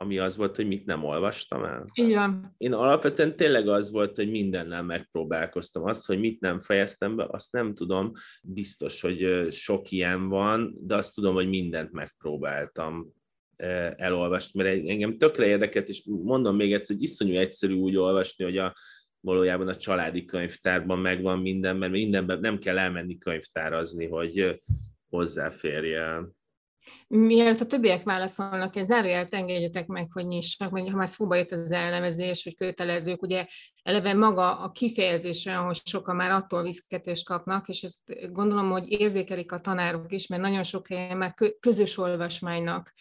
ami 0.04 0.18
az 0.18 0.36
volt, 0.36 0.56
hogy 0.56 0.66
mit 0.66 0.86
nem 0.86 1.04
olvastam 1.04 1.64
el. 1.64 1.86
Igen. 1.92 2.54
Én 2.56 2.72
alapvetően 2.72 3.36
tényleg 3.36 3.68
az 3.68 3.90
volt, 3.90 4.16
hogy 4.16 4.30
mindennel 4.30 4.82
megpróbálkoztam. 4.82 5.84
Azt, 5.84 6.06
hogy 6.06 6.18
mit 6.18 6.40
nem 6.40 6.58
fejeztem 6.58 7.16
be, 7.16 7.26
azt 7.28 7.52
nem 7.52 7.74
tudom. 7.74 8.12
Biztos, 8.42 9.00
hogy 9.00 9.46
sok 9.50 9.90
ilyen 9.90 10.28
van, 10.28 10.74
de 10.80 10.96
azt 10.96 11.14
tudom, 11.14 11.34
hogy 11.34 11.48
mindent 11.48 11.92
megpróbáltam 11.92 13.12
elolvasni, 13.96 14.62
mert 14.62 14.88
engem 14.88 15.18
tökre 15.18 15.46
érdekelt, 15.46 15.88
és 15.88 16.08
mondom 16.22 16.56
még 16.56 16.72
egyszer, 16.72 16.96
hogy 16.96 17.04
iszonyú 17.04 17.36
egyszerű 17.36 17.74
úgy 17.74 17.96
olvasni, 17.96 18.44
hogy 18.44 18.58
a, 18.58 18.74
valójában 19.20 19.68
a 19.68 19.76
családi 19.76 20.24
könyvtárban 20.24 20.98
megvan 20.98 21.38
minden, 21.38 21.76
mert 21.76 21.92
mindenben 21.92 22.40
nem 22.40 22.58
kell 22.58 22.78
elmenni 22.78 23.18
könyvtárazni, 23.18 24.06
hogy 24.06 24.60
hozzáférjen. 25.08 26.36
Mielőtt 27.08 27.60
a 27.60 27.66
többiek 27.66 28.02
válaszolnak, 28.02 28.76
egy 28.76 28.84
zárójelet 28.84 29.34
engedjetek 29.34 29.86
meg, 29.86 30.12
hogy 30.12 30.26
nyissak, 30.26 30.70
mert 30.70 30.88
ha 30.88 30.96
már 30.96 31.08
szóba 31.08 31.34
jött 31.34 31.50
az 31.50 31.70
elnevezés, 31.70 32.44
hogy 32.44 32.56
kötelezők, 32.56 33.22
ugye 33.22 33.46
eleve 33.82 34.14
maga 34.14 34.58
a 34.58 34.70
kifejezésre, 34.70 35.54
hogy 35.54 35.80
sokan 35.84 36.16
már 36.16 36.30
attól 36.30 36.62
viszketést 36.62 37.24
kapnak, 37.24 37.68
és 37.68 37.82
ezt 37.82 38.32
gondolom, 38.32 38.70
hogy 38.70 38.90
érzékelik 38.90 39.52
a 39.52 39.60
tanárok 39.60 40.12
is, 40.12 40.26
mert 40.26 40.42
nagyon 40.42 40.62
sok 40.62 40.88
helyen 40.88 41.16
már 41.16 41.34
közös 41.60 41.98
olvasmánynak 41.98 42.94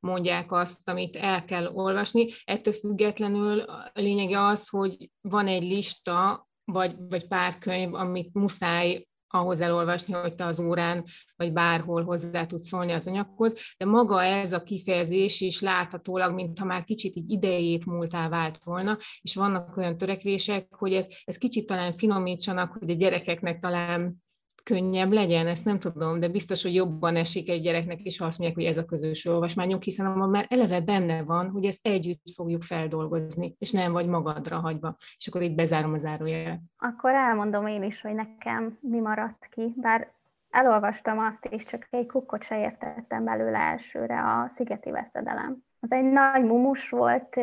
mondják 0.00 0.52
azt, 0.52 0.88
amit 0.88 1.16
el 1.16 1.44
kell 1.44 1.66
olvasni. 1.66 2.28
Ettől 2.44 2.72
függetlenül 2.72 3.60
a 3.60 3.90
lényege 3.94 4.46
az, 4.46 4.68
hogy 4.68 5.10
van 5.20 5.46
egy 5.46 5.62
lista, 5.62 6.48
vagy, 6.64 6.94
vagy 7.08 7.26
pár 7.26 7.58
könyv, 7.58 7.94
amit 7.94 8.34
muszáj 8.34 9.08
ahhoz 9.32 9.60
elolvasni, 9.60 10.12
hogy 10.14 10.34
te 10.34 10.44
az 10.44 10.60
órán, 10.60 11.04
vagy 11.36 11.52
bárhol 11.52 12.04
hozzá 12.04 12.46
tudsz 12.46 12.66
szólni 12.66 12.92
az 12.92 13.06
anyaghoz, 13.06 13.54
de 13.78 13.84
maga 13.84 14.22
ez 14.22 14.52
a 14.52 14.62
kifejezés 14.62 15.40
is 15.40 15.60
láthatólag, 15.60 16.34
mintha 16.34 16.64
már 16.64 16.84
kicsit 16.84 17.16
így 17.16 17.30
idejét 17.30 17.86
múltá 17.86 18.28
vált 18.28 18.64
volna, 18.64 18.98
és 19.20 19.34
vannak 19.34 19.76
olyan 19.76 19.98
törekvések, 19.98 20.74
hogy 20.74 20.92
ez, 20.92 21.08
ez 21.24 21.36
kicsit 21.36 21.66
talán 21.66 21.92
finomítsanak, 21.92 22.72
hogy 22.72 22.90
a 22.90 22.94
gyerekeknek 22.94 23.60
talán 23.60 24.22
könnyebb 24.70 25.12
legyen, 25.12 25.46
ezt 25.46 25.64
nem 25.64 25.78
tudom, 25.78 26.20
de 26.20 26.28
biztos, 26.28 26.62
hogy 26.62 26.74
jobban 26.74 27.16
esik 27.16 27.48
egy 27.48 27.62
gyereknek 27.62 27.98
is, 28.02 28.18
ha 28.18 28.24
azt 28.24 28.38
mondják, 28.38 28.60
hogy 28.60 28.68
ez 28.68 28.82
a 28.82 28.84
közös 28.84 29.26
olvasmányunk, 29.26 29.82
hiszen 29.82 30.06
abban 30.06 30.30
már 30.30 30.46
eleve 30.48 30.80
benne 30.80 31.22
van, 31.22 31.50
hogy 31.50 31.64
ezt 31.64 31.86
együtt 31.86 32.22
fogjuk 32.34 32.62
feldolgozni, 32.62 33.54
és 33.58 33.70
nem 33.70 33.92
vagy 33.92 34.06
magadra 34.06 34.58
hagyva. 34.58 34.96
És 35.16 35.28
akkor 35.28 35.42
itt 35.42 35.54
bezárom 35.54 35.92
a 35.92 35.98
zárójelet. 35.98 36.60
Akkor 36.78 37.10
elmondom 37.10 37.66
én 37.66 37.82
is, 37.82 38.00
hogy 38.00 38.14
nekem 38.14 38.78
mi 38.80 39.00
maradt 39.00 39.48
ki, 39.50 39.74
bár 39.76 40.12
elolvastam 40.50 41.18
azt, 41.18 41.44
és 41.44 41.64
csak 41.64 41.86
egy 41.90 42.06
kukkot 42.06 42.42
se 42.42 42.58
értettem 42.58 43.24
belőle 43.24 43.58
elsőre, 43.58 44.20
a 44.20 44.48
Szigeti 44.48 44.90
Veszedelem. 44.90 45.56
Az 45.80 45.92
egy 45.92 46.04
nagy 46.04 46.44
mumus 46.44 46.88
volt, 46.88 47.36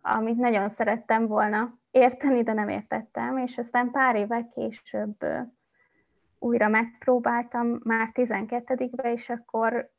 amit 0.00 0.36
nagyon 0.36 0.68
szerettem 0.68 1.26
volna 1.26 1.78
érteni, 1.90 2.42
de 2.42 2.52
nem 2.52 2.68
értettem, 2.68 3.38
és 3.38 3.58
aztán 3.58 3.90
pár 3.90 4.16
évek 4.16 4.48
később 4.48 5.16
újra 6.38 6.68
megpróbáltam 6.68 7.80
már 7.84 8.10
12-be, 8.12 9.12
és 9.12 9.28
akkor 9.28 9.90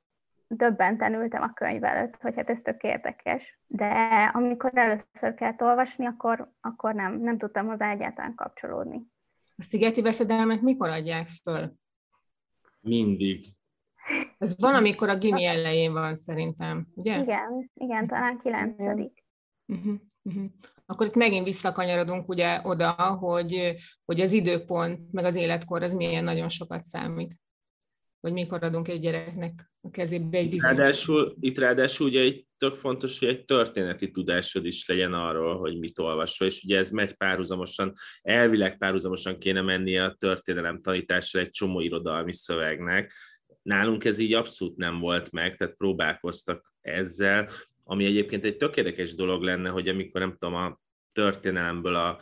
döbbenten 0.48 1.14
ültem 1.14 1.42
a 1.42 1.54
könyv 1.54 1.84
előtt, 1.84 2.16
hogy 2.16 2.36
hát 2.36 2.50
ez 2.50 2.62
tök 2.62 2.84
érdekes. 2.84 3.60
De 3.68 3.88
amikor 4.34 4.72
először 4.74 5.34
kellett 5.36 5.62
olvasni, 5.62 6.06
akkor, 6.06 6.52
akkor 6.62 6.94
nem, 6.94 7.20
nem 7.20 7.38
tudtam 7.38 7.68
hozzá 7.68 7.92
egyáltalán 7.92 8.36
kapcsolódni. 8.36 9.08
A 9.56 9.62
szigeti 9.62 10.02
veszedelmet 10.02 10.62
mikor 10.62 10.90
adják 10.90 11.28
föl? 11.44 11.74
Mindig. 12.82 13.46
Ez 14.38 14.60
van, 14.60 14.76
amikor 14.76 15.10
a 15.10 15.18
gimi 15.18 15.46
elején 15.46 15.94
van 15.94 16.16
szerintem, 16.16 16.88
ugye? 16.96 17.22
Igen, 17.22 17.72
igen, 17.74 18.08
talán 18.08 18.40
kilencedik. 18.40 19.24
Uh-huh, 19.66 19.96
uh-huh 20.22 20.50
akkor 20.90 21.08
itt 21.08 21.16
megint 21.16 21.46
visszakanyarodunk 21.46 22.30
ugye 22.30 22.60
oda, 22.64 22.92
hogy, 22.92 23.76
hogy 24.06 24.22
az 24.22 24.32
időpont, 24.32 25.12
meg 25.12 25.26
az 25.26 25.36
életkor 25.36 25.84
az 25.84 25.94
milyen 25.94 26.24
nagyon 26.24 26.50
sokat 26.50 26.84
számít. 26.84 27.36
Hogy 28.20 28.32
mikor 28.32 28.64
adunk 28.64 28.88
egy 28.88 29.00
gyereknek 29.00 29.72
a 29.82 29.90
kezébe 29.90 30.38
egy 30.38 30.50
bizonyos... 30.50 30.78
Ráadásul, 30.78 31.36
itt 31.40 31.58
ráadásul 31.58 32.08
ugye 32.08 32.22
egy 32.22 32.46
tök 32.58 32.76
fontos, 32.76 33.20
hogy 33.20 33.28
egy 33.28 33.46
történeti 33.46 34.12
tudásod 34.12 34.66
is 34.66 34.88
legyen 34.88 35.14
arról, 35.14 35.58
hogy 35.58 35.80
mit 35.80 36.00
olvasol, 36.00 36.48
és 36.48 36.64
ugye 36.64 36.78
ez 36.78 36.90
megy 36.90 37.14
párhuzamosan, 37.14 37.94
elvileg 38.22 38.78
párhuzamosan 38.78 39.38
kéne 39.38 39.62
mennie 39.62 40.04
a 40.04 40.16
történelem 40.20 40.82
tanításra 40.82 41.40
egy 41.40 41.50
csomó 41.50 41.80
irodalmi 41.80 42.34
szövegnek. 42.34 43.14
Nálunk 43.62 44.06
ez 44.06 44.18
így 44.18 44.34
abszolút 44.34 44.78
nem 44.78 45.00
volt 45.00 45.32
meg, 45.32 45.56
tehát 45.56 45.76
próbálkoztak 45.76 46.74
ezzel, 46.82 47.50
ami 47.90 48.06
egyébként 48.06 48.44
egy 48.44 48.58
tökéletes 48.58 49.16
dolog 49.16 49.42
lenne, 49.42 49.70
hogy 49.70 49.88
amikor 49.88 50.22
nem 50.22 50.36
tudom, 50.38 50.56
a 50.56 50.80
történelemből 51.14 51.96
a 51.96 52.22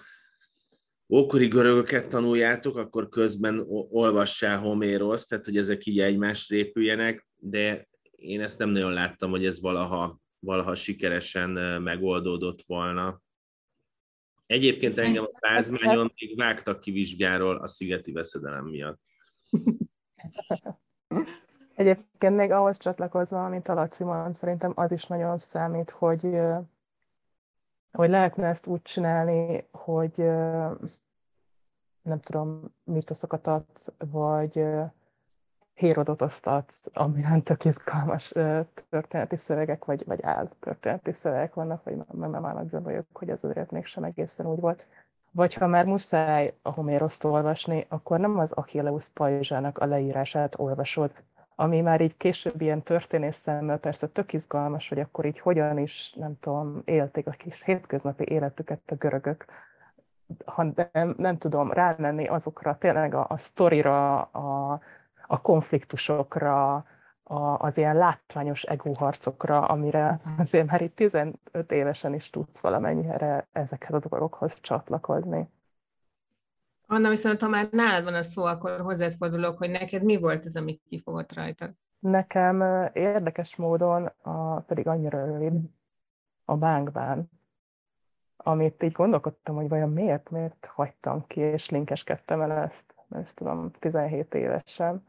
ókori 1.10 1.48
görögöket 1.48 2.10
tanuljátok, 2.10 2.78
akkor 2.78 3.10
közben 3.10 3.66
olvassál 3.90 4.60
Homérosz, 4.60 5.26
tehát 5.26 5.46
hogy 5.46 5.58
ezek 5.58 5.86
így 5.86 6.00
egymásra 6.00 6.56
épüljenek, 6.56 7.28
de 7.36 7.88
én 8.12 8.42
ezt 8.42 8.60
nem 8.60 8.70
nagyon 8.70 8.94
láttam, 8.94 9.30
hogy 9.30 9.46
ez 9.46 9.62
valaha, 9.62 10.20
valaha 10.40 10.76
sikeresen 10.76 11.50
megoldódott 11.82 12.62
volna. 12.62 13.22
Egyébként 14.46 14.98
engem 14.98 15.24
a 15.24 15.40
Pázmányon 15.40 16.14
még 16.20 16.38
vágtak 16.38 16.80
ki 16.80 16.92
vizsgáról 16.92 17.58
a 17.58 17.68
szigeti 17.68 18.12
veszedelem 18.12 18.66
miatt. 18.66 19.00
Egyébként 21.78 22.36
még 22.36 22.52
ahhoz 22.52 22.78
csatlakozva, 22.78 23.46
amit 23.46 23.68
a 23.68 23.74
Laci 23.74 24.04
mond, 24.04 24.36
szerintem 24.36 24.72
az 24.76 24.92
is 24.92 25.06
nagyon 25.06 25.38
számít, 25.38 25.90
hogy, 25.90 26.40
hogy 27.92 28.10
lehetne 28.10 28.48
ezt 28.48 28.68
úgy 28.68 28.82
csinálni, 28.82 29.68
hogy 29.72 30.18
nem 32.02 32.20
tudom, 32.20 32.74
mitoszokat 32.84 33.48
adsz, 33.48 33.92
vagy 33.98 34.66
Hérodotot 35.74 36.46
adsz, 36.46 36.90
amiben 36.94 37.44
tök 37.44 37.66
izgalmas 37.66 38.34
történeti 38.90 39.36
szövegek, 39.36 39.86
vagy, 39.86 40.06
vagy 40.06 40.20
áll 40.24 40.50
történeti 40.60 41.12
szövegek 41.12 41.54
vannak, 41.54 41.84
vagy 41.84 41.96
nem, 41.96 42.30
nem 42.30 42.46
állnak 42.46 42.72
gondoljuk, 42.72 43.06
hogy 43.14 43.30
ez 43.30 43.44
azért 43.44 43.72
mégsem 43.72 44.04
egészen 44.04 44.46
úgy 44.46 44.60
volt. 44.60 44.88
Vagy 45.32 45.54
ha 45.54 45.68
már 45.68 45.86
muszáj 45.86 46.58
a 46.62 46.72
Homéroszt 46.72 47.24
olvasni, 47.24 47.86
akkor 47.90 48.20
nem 48.20 48.40
az 48.40 48.52
Achilleus 48.52 49.08
pajzsának 49.08 49.78
a 49.78 49.86
leírását 49.86 50.60
olvasod, 50.60 51.12
ami 51.60 51.82
már 51.82 52.02
így 52.02 52.18
később 52.18 52.62
ilyen 52.62 52.84
történész 52.84 53.36
szemmel 53.36 53.78
persze 53.78 54.08
tök 54.08 54.34
izgalmas, 54.34 54.90
hogy 54.90 55.00
akkor 55.00 55.26
így 55.26 55.40
hogyan 55.40 55.78
is, 55.78 56.14
nem 56.16 56.40
tudom, 56.40 56.82
élték 56.86 57.28
a 57.28 57.32
kis 57.32 57.64
hétköznapi 57.64 58.24
életüket 58.28 58.82
a 58.86 58.96
görögök, 58.96 59.46
ha 60.46 60.66
nem, 60.92 61.16
nem 61.18 61.38
tudom 61.38 61.72
rámenni 61.72 62.28
azokra 62.28 62.78
tényleg 62.78 63.14
a, 63.14 63.26
a 63.30 63.38
sztorira, 63.38 64.22
a, 64.22 64.80
a 65.28 65.42
konfliktusokra, 65.42 66.74
a, 67.24 67.58
az 67.58 67.78
ilyen 67.78 67.96
látványos 67.96 68.64
egóharcokra, 68.64 69.66
amire 69.66 70.20
azért 70.38 70.68
már 70.68 70.82
itt 70.82 70.96
15 70.96 71.38
évesen 71.70 72.14
is 72.14 72.30
tudsz 72.30 72.60
valamennyire 72.60 73.48
ezekhez 73.52 73.94
a 73.94 74.08
dolgokhoz 74.10 74.60
csatlakozni. 74.62 75.50
Anna, 76.90 77.10
viszont 77.10 77.42
ha 77.42 77.48
már 77.48 77.68
nálad 77.72 78.04
van 78.04 78.14
a 78.14 78.24
szó, 78.24 78.44
akkor 78.44 78.80
hozzád 78.80 79.16
fordulok, 79.18 79.58
hogy 79.58 79.70
neked 79.70 80.04
mi 80.04 80.18
volt 80.18 80.46
ez, 80.46 80.56
amit 80.56 80.82
kifogott 80.90 81.34
rajtad? 81.34 81.74
Nekem 82.00 82.62
érdekes 82.94 83.56
módon, 83.56 84.06
a, 84.22 84.60
pedig 84.60 84.88
annyira 84.88 85.26
rövid, 85.26 85.54
a 86.46 86.58
bánkbán, 86.58 87.30
amit 88.38 88.84
így 88.84 88.92
gondolkodtam, 88.92 89.56
hogy 89.56 89.68
vajon 89.68 89.90
miért, 89.90 90.30
miért 90.30 90.66
hagytam 90.66 91.28
ki, 91.28 91.40
és 91.40 91.70
linkeskedtem 91.70 92.42
el 92.42 92.52
ezt, 92.52 92.96
nem 93.08 93.22
is 93.22 93.34
tudom, 93.34 93.72
17 93.80 94.34
évesen, 94.34 95.06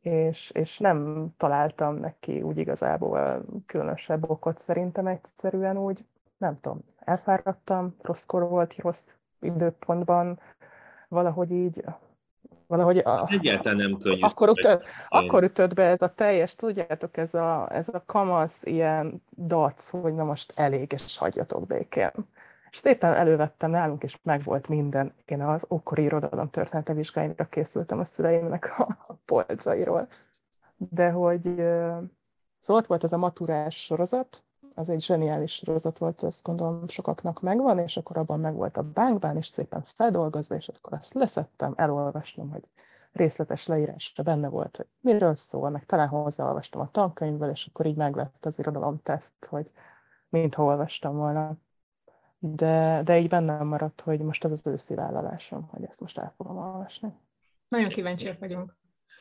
és, 0.00 0.50
és 0.50 0.78
nem 0.78 1.28
találtam 1.36 1.94
neki 1.94 2.42
úgy 2.42 2.58
igazából 2.58 3.44
különösebb 3.66 4.30
okot, 4.30 4.58
szerintem 4.58 5.06
egyszerűen 5.06 5.78
úgy, 5.78 6.04
nem 6.36 6.60
tudom, 6.60 6.80
elfáradtam, 6.96 7.94
rosszkor 8.00 8.48
volt, 8.48 8.76
rossz 8.76 9.08
időpontban, 9.40 10.40
valahogy 11.08 11.50
így, 11.50 11.84
valahogy... 12.66 12.98
A, 12.98 13.26
Egyáltalán 13.30 13.76
nem 13.76 13.98
könnyű. 13.98 14.20
Akkor, 14.20 14.48
ütött, 14.48 14.84
akkor 15.08 15.42
ütött 15.42 15.74
be 15.74 15.82
ez 15.82 16.02
a 16.02 16.14
teljes, 16.14 16.54
tudjátok, 16.54 17.16
ez 17.16 17.34
a, 17.34 17.68
ez 17.72 17.88
a 17.88 18.02
kamasz 18.06 18.62
ilyen 18.62 19.22
dac, 19.36 19.88
hogy 19.88 20.14
na 20.14 20.24
most 20.24 20.52
elég, 20.56 20.92
és 20.92 21.18
hagyjatok 21.18 21.66
békén. 21.66 22.10
És 22.70 22.76
szépen 22.76 23.14
elővettem 23.14 23.70
nálunk, 23.70 24.02
és 24.02 24.18
megvolt 24.22 24.68
minden. 24.68 25.14
Én 25.24 25.42
az 25.42 25.66
ókori 25.70 26.02
irodalom 26.02 26.50
története 26.50 26.92
vizsgáimra 26.92 27.44
készültem 27.48 27.98
a 27.98 28.04
szüleimnek 28.04 28.78
a 28.78 29.16
polcairól. 29.24 30.08
De 30.76 31.10
hogy 31.10 31.48
ott 32.66 32.86
volt 32.86 33.04
ez 33.04 33.12
a 33.12 33.16
maturás 33.16 33.76
sorozat, 33.84 34.44
az 34.76 34.88
egy 34.88 35.02
zseniális 35.02 35.52
sorozat 35.52 35.98
volt, 35.98 36.22
azt 36.22 36.42
gondolom 36.42 36.88
sokaknak 36.88 37.40
megvan, 37.40 37.78
és 37.78 37.96
akkor 37.96 38.16
abban 38.16 38.40
meg 38.40 38.54
volt 38.54 38.76
a 38.76 38.82
bánkbán, 38.82 39.36
és 39.36 39.46
szépen 39.46 39.82
feldolgozva, 39.84 40.54
és 40.54 40.68
akkor 40.68 40.92
azt 40.92 41.14
leszettem, 41.14 41.72
elolvastam, 41.76 42.50
hogy 42.50 42.62
részletes 43.12 43.66
leírásra 43.66 44.22
benne 44.22 44.48
volt, 44.48 44.76
hogy 44.76 44.86
miről 45.00 45.34
szól, 45.34 45.70
meg 45.70 45.86
talán 45.86 46.08
hozzáolvastam 46.08 46.80
a 46.80 46.90
tankönyvvel, 46.90 47.50
és 47.50 47.66
akkor 47.66 47.86
így 47.86 47.96
meglett 47.96 48.46
az 48.46 48.58
irodalomteszt, 48.58 49.46
hogy 49.48 49.70
mintha 50.28 50.64
olvastam 50.64 51.16
volna. 51.16 51.56
De, 52.38 53.02
de 53.04 53.18
így 53.18 53.28
bennem 53.28 53.66
maradt, 53.66 54.00
hogy 54.00 54.20
most 54.20 54.44
ez 54.44 54.50
az 54.50 54.66
őszi 54.66 54.94
vállalásom, 54.94 55.68
hogy 55.70 55.84
ezt 55.84 56.00
most 56.00 56.18
el 56.18 56.32
fogom 56.36 56.56
olvasni. 56.56 57.12
Nagyon 57.68 57.88
kíváncsiak 57.88 58.38
vagyunk. 58.38 58.76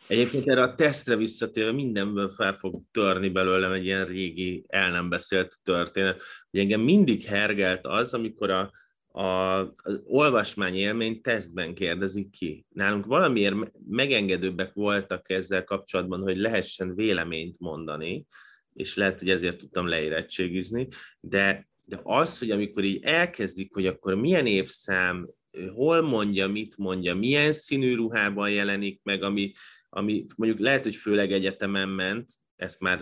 Egyébként 0.08 0.48
erre 0.48 0.62
a 0.62 0.76
tesztre 0.76 1.16
visszatérve 1.16 1.72
mindenből 1.72 2.30
fel 2.30 2.54
fog 2.54 2.82
törni 2.92 3.30
belőlem 3.30 3.72
egy 3.72 3.86
ilyen 3.86 4.06
régi, 4.06 4.66
el 4.68 4.92
nem 4.92 5.10
beszélt 5.10 5.56
történet, 5.64 6.22
hogy 6.52 6.60
engem 6.60 6.82
mindig 6.82 7.24
hergelt 7.24 7.86
az, 7.86 8.14
amikor 8.14 8.50
a, 8.50 8.72
a, 9.20 9.60
az 9.60 10.02
olvasmány 10.06 10.76
élmény 10.76 11.22
tesztben 11.22 11.74
kérdezik 11.74 12.30
ki. 12.30 12.66
Nálunk 12.70 13.06
valamiért 13.06 13.56
megengedőbbek 13.90 14.74
voltak 14.74 15.30
ezzel 15.30 15.64
kapcsolatban, 15.64 16.22
hogy 16.22 16.38
lehessen 16.38 16.96
véleményt 16.96 17.60
mondani, 17.60 18.26
és 18.74 18.96
lehet, 18.96 19.20
hogy 19.20 19.30
ezért 19.30 19.58
tudtam 19.58 19.88
leérettségizni, 19.88 20.88
de, 21.20 21.68
de 21.86 22.00
az, 22.04 22.40
hogy 22.40 22.52
amikor 22.52 22.84
így 22.84 23.04
elkezdik, 23.04 23.74
hogy 23.74 23.88
akkor 23.88 24.16
milyen 24.16 24.46
évszám, 24.46 25.30
hol 25.74 26.02
mondja, 26.02 26.48
mit 26.48 26.78
mondja, 26.78 27.16
milyen 27.16 27.54
színű 27.54 27.96
ruhában 27.96 28.50
jelenik 28.50 29.00
meg, 29.04 29.24
ami, 29.24 29.52
ami 29.96 30.26
mondjuk 30.36 30.60
lehet, 30.60 30.84
hogy 30.84 30.96
főleg 30.96 31.32
egyetemen 31.32 31.90
ment, 31.90 32.32
ezt 32.56 32.80
már 32.80 33.00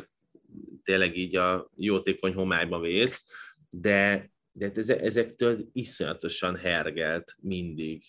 tényleg 0.84 1.18
így 1.18 1.36
a 1.36 1.70
jótékony 1.76 2.34
homályba 2.34 2.80
vész, 2.80 3.26
de, 3.70 4.30
de 4.52 4.66
hát 4.66 4.78
ezektől 4.78 5.58
iszonyatosan 5.72 6.56
hergelt 6.56 7.36
mindig. 7.42 8.04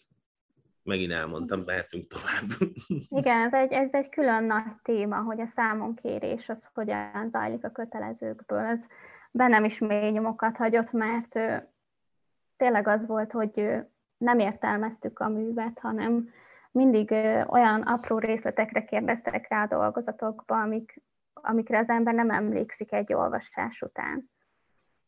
Megint 0.82 1.12
elmondtam, 1.12 1.60
mehetünk 1.60 2.06
tovább. 2.06 2.72
Igen, 3.20 3.40
ez 3.40 3.52
egy, 3.52 3.72
ez 3.72 3.92
egy 3.92 4.08
külön 4.08 4.44
nagy 4.44 4.76
téma, 4.82 5.16
hogy 5.16 5.40
a 5.40 5.46
számonkérés 5.46 6.48
az 6.48 6.68
hogyan 6.74 7.28
zajlik 7.28 7.64
a 7.64 7.70
kötelezőkből. 7.70 8.58
Ez 8.58 8.86
bennem 9.30 9.64
is 9.64 9.78
mély 9.78 10.10
nyomokat 10.10 10.56
hagyott, 10.56 10.92
mert 10.92 11.38
tényleg 12.56 12.88
az 12.88 13.06
volt, 13.06 13.32
hogy 13.32 13.62
nem 14.16 14.38
értelmeztük 14.38 15.18
a 15.18 15.28
művet, 15.28 15.78
hanem 15.78 16.28
mindig 16.74 17.10
olyan 17.46 17.82
apró 17.82 18.18
részletekre 18.18 18.84
kérdeztek 18.84 19.48
rá 19.48 19.62
a 19.62 19.66
dolgozatokba, 19.66 20.60
amik, 20.60 21.02
amikre 21.32 21.78
az 21.78 21.88
ember 21.88 22.14
nem 22.14 22.30
emlékszik 22.30 22.92
egy 22.92 23.12
olvasás 23.12 23.82
után. 23.82 24.30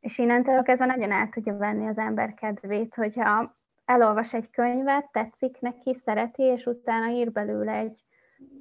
És 0.01 0.19
innentől 0.19 0.63
kezdve 0.63 0.87
nagyon 0.87 1.13
el 1.13 1.29
tudja 1.29 1.57
venni 1.57 1.87
az 1.87 1.99
ember 1.99 2.35
kedvét, 2.35 2.95
hogyha 2.95 3.57
elolvas 3.85 4.35
egy 4.35 4.51
könyvet, 4.51 5.11
tetszik 5.13 5.61
neki, 5.61 5.95
szereti, 5.95 6.43
és 6.43 6.67
utána 6.67 7.09
ír 7.09 7.33
belőle 7.33 7.73
egy, 7.73 8.05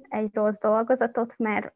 egy 0.08 0.34
rossz 0.34 0.58
dolgozatot, 0.58 1.38
mert, 1.38 1.74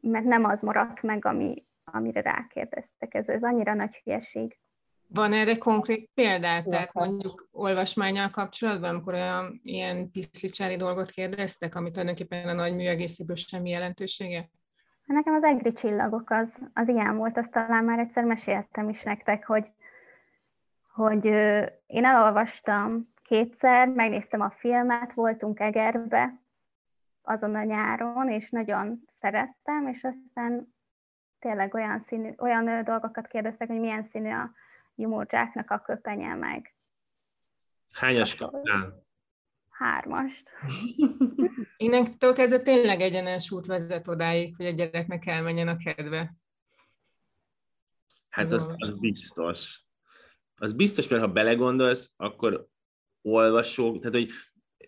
mert 0.00 0.24
nem 0.24 0.44
az 0.44 0.62
maradt 0.62 1.02
meg, 1.02 1.24
ami, 1.24 1.66
amire 1.84 2.20
rákérdeztek. 2.20 3.14
Ez, 3.14 3.28
ez 3.28 3.42
annyira 3.42 3.74
nagy 3.74 3.96
hülyeség. 3.96 4.58
Van 5.10 5.32
erre 5.32 5.58
konkrét 5.58 6.10
példát? 6.14 6.64
Tehát 6.64 6.92
mondjuk 6.92 7.48
olvasmányal 7.52 8.30
kapcsolatban, 8.30 8.90
amikor 8.90 9.14
olyan 9.14 9.60
ilyen 9.62 10.10
piszlicsári 10.10 10.76
dolgot 10.76 11.10
kérdeztek, 11.10 11.74
amit 11.74 11.92
tulajdonképpen 11.92 12.48
a 12.48 12.52
nagy 12.52 12.74
mű 12.74 12.86
egészéből 12.86 13.36
semmi 13.36 13.70
jelentősége? 13.70 14.48
Nekem 15.04 15.34
az 15.34 15.44
egri 15.44 15.72
csillagok 15.72 16.30
az, 16.30 16.68
az 16.74 16.88
ilyen 16.88 17.16
volt, 17.16 17.36
azt 17.36 17.52
talán 17.52 17.84
már 17.84 17.98
egyszer 17.98 18.24
meséltem 18.24 18.88
is 18.88 19.02
nektek, 19.02 19.46
hogy, 19.46 19.66
hogy 20.92 21.24
én 21.86 22.04
elolvastam 22.04 23.12
kétszer, 23.22 23.88
megnéztem 23.88 24.40
a 24.40 24.50
filmet, 24.50 25.12
voltunk 25.12 25.60
Egerbe 25.60 26.40
azon 27.22 27.54
a 27.54 27.62
nyáron, 27.62 28.30
és 28.30 28.50
nagyon 28.50 29.02
szerettem, 29.06 29.86
és 29.86 30.04
aztán 30.04 30.74
tényleg 31.38 31.74
olyan, 31.74 31.98
színű, 31.98 32.30
olyan 32.38 32.84
dolgokat 32.84 33.26
kérdeztek, 33.26 33.68
hogy 33.68 33.80
milyen 33.80 34.02
színű 34.02 34.30
a 34.30 34.50
Jumurcsáknak 34.98 35.70
a 35.70 35.78
köpenye 35.80 36.34
meg. 36.34 36.74
Hányas 37.90 38.34
kaptál? 38.34 39.06
Hármast. 39.70 40.50
Innentől 41.76 42.34
kezdve 42.34 42.62
tényleg 42.62 43.00
egyenes 43.00 43.50
út 43.50 43.66
vezet 43.66 44.08
odáig, 44.08 44.56
hogy 44.56 44.66
a 44.66 44.70
gyereknek 44.70 45.26
elmenjen 45.26 45.68
a 45.68 45.76
kedve. 45.76 46.34
Hát 48.28 48.52
az, 48.52 48.66
az 48.76 48.98
biztos. 48.98 49.82
Az 50.56 50.72
biztos, 50.72 51.08
mert 51.08 51.22
ha 51.22 51.32
belegondolsz, 51.32 52.12
akkor 52.16 52.68
olvasók, 53.22 53.98
tehát 53.98 54.14
hogy 54.14 54.30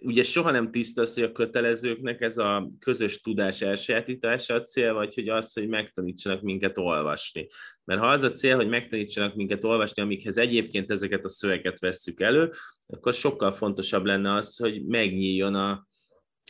ugye 0.03 0.23
soha 0.23 0.51
nem 0.51 0.71
tiszta 0.71 1.03
az, 1.03 1.15
hogy 1.15 1.23
a 1.23 1.33
kötelezőknek 1.33 2.21
ez 2.21 2.39
a 2.39 2.69
közös 2.79 3.21
tudás 3.21 3.61
elsajátítása 3.61 4.55
a 4.55 4.61
cél, 4.61 4.95
vagy 4.95 5.15
hogy 5.15 5.29
az, 5.29 5.53
hogy 5.53 5.69
megtanítsanak 5.69 6.43
minket 6.43 6.79
olvasni. 6.79 7.47
Mert 7.85 8.01
ha 8.01 8.07
az 8.07 8.23
a 8.23 8.31
cél, 8.31 8.57
hogy 8.57 8.69
megtanítsanak 8.69 9.35
minket 9.35 9.65
olvasni, 9.65 10.03
amikhez 10.03 10.37
egyébként 10.37 10.91
ezeket 10.91 11.25
a 11.25 11.29
szöveket 11.29 11.79
vesszük 11.79 12.21
elő, 12.21 12.53
akkor 12.87 13.13
sokkal 13.13 13.53
fontosabb 13.53 14.05
lenne 14.05 14.33
az, 14.33 14.57
hogy 14.57 14.85
megnyíljon 14.87 15.55
a, 15.55 15.87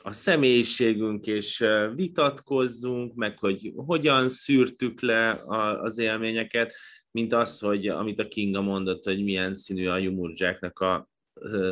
a 0.03 0.13
személyiségünk, 0.13 1.27
és 1.27 1.65
vitatkozzunk, 1.95 3.15
meg 3.15 3.39
hogy 3.39 3.73
hogyan 3.77 4.29
szűrtük 4.29 5.01
le 5.01 5.31
a, 5.31 5.83
az 5.83 5.99
élményeket, 5.99 6.75
mint 7.11 7.33
az, 7.33 7.59
hogy 7.59 7.89
amit 7.89 8.21
a 8.21 8.29
Kinga 8.29 8.61
mondott, 8.61 9.05
hogy 9.05 9.23
milyen 9.23 9.55
színű 9.55 9.89
a 9.89 9.97
Jumurjáknak 9.97 10.79
a 10.79 11.09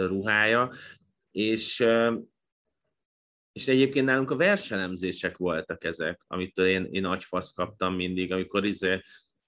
ruhája, 0.07 0.73
és, 1.39 1.87
és 3.53 3.69
egyébként 3.69 4.07
nálunk 4.07 4.31
a 4.31 4.37
verselemzések 4.37 5.37
voltak 5.37 5.85
ezek, 5.85 6.25
amitől 6.27 6.67
én, 6.67 6.89
én 6.91 7.05
agyfasz 7.05 7.53
kaptam 7.53 7.95
mindig, 7.95 8.33
amikor 8.33 8.65
izé, 8.65 9.03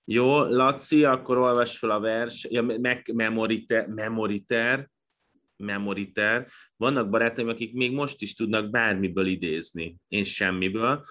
jó, 0.05 0.45
Laci, 0.45 1.05
akkor 1.05 1.39
olvas 1.39 1.79
fel 1.79 1.91
a 1.91 2.01
vers, 2.01 2.47
ja, 2.51 2.63
meg, 2.63 3.11
memoriter, 3.15 3.87
memoriter, 3.87 4.91
memoriter. 5.57 6.49
Vannak 6.77 7.11
barátaim, 7.11 7.49
akik 7.49 7.75
még 7.75 7.93
most 7.93 8.23
is 8.23 8.35
tudnak 8.35 8.71
bármiből 8.71 9.27
idézni, 9.27 9.97
én 10.09 10.25
semmiből. 10.25 11.05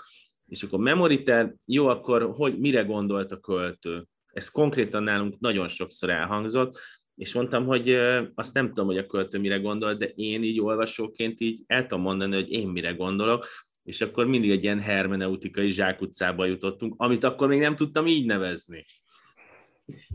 És 0.48 0.64
akkor 0.64 0.80
memoriter, 0.80 1.56
jó, 1.66 1.88
akkor 1.88 2.32
hogy, 2.36 2.60
mire 2.60 2.82
gondolt 2.82 3.32
a 3.32 3.40
költő? 3.40 4.08
Ez 4.32 4.50
konkrétan 4.50 5.04
nálunk 5.04 5.40
nagyon 5.40 5.68
sokszor 5.68 6.10
elhangzott, 6.10 6.80
és 7.20 7.34
mondtam, 7.34 7.66
hogy 7.66 7.90
azt 8.36 8.54
nem 8.54 8.68
tudom, 8.68 8.86
hogy 8.86 8.98
a 8.98 9.06
költő 9.06 9.40
mire 9.40 9.58
gondol, 9.58 9.94
de 9.94 10.06
én 10.06 10.44
így 10.44 10.60
olvasóként 10.60 11.40
így 11.40 11.64
el 11.68 11.82
tudom 11.82 12.02
mondani, 12.02 12.36
hogy 12.36 12.52
én 12.52 12.68
mire 12.68 12.92
gondolok, 12.92 13.46
és 13.84 14.02
akkor 14.02 14.26
mindig 14.26 14.52
egy 14.52 14.64
ilyen 14.64 14.80
hermeneutikai 14.80 15.70
zsákutcába 15.70 16.46
jutottunk, 16.46 16.94
amit 16.98 17.24
akkor 17.24 17.48
még 17.48 17.60
nem 17.60 17.76
tudtam 17.76 18.08
így 18.08 18.26
nevezni. 18.26 18.86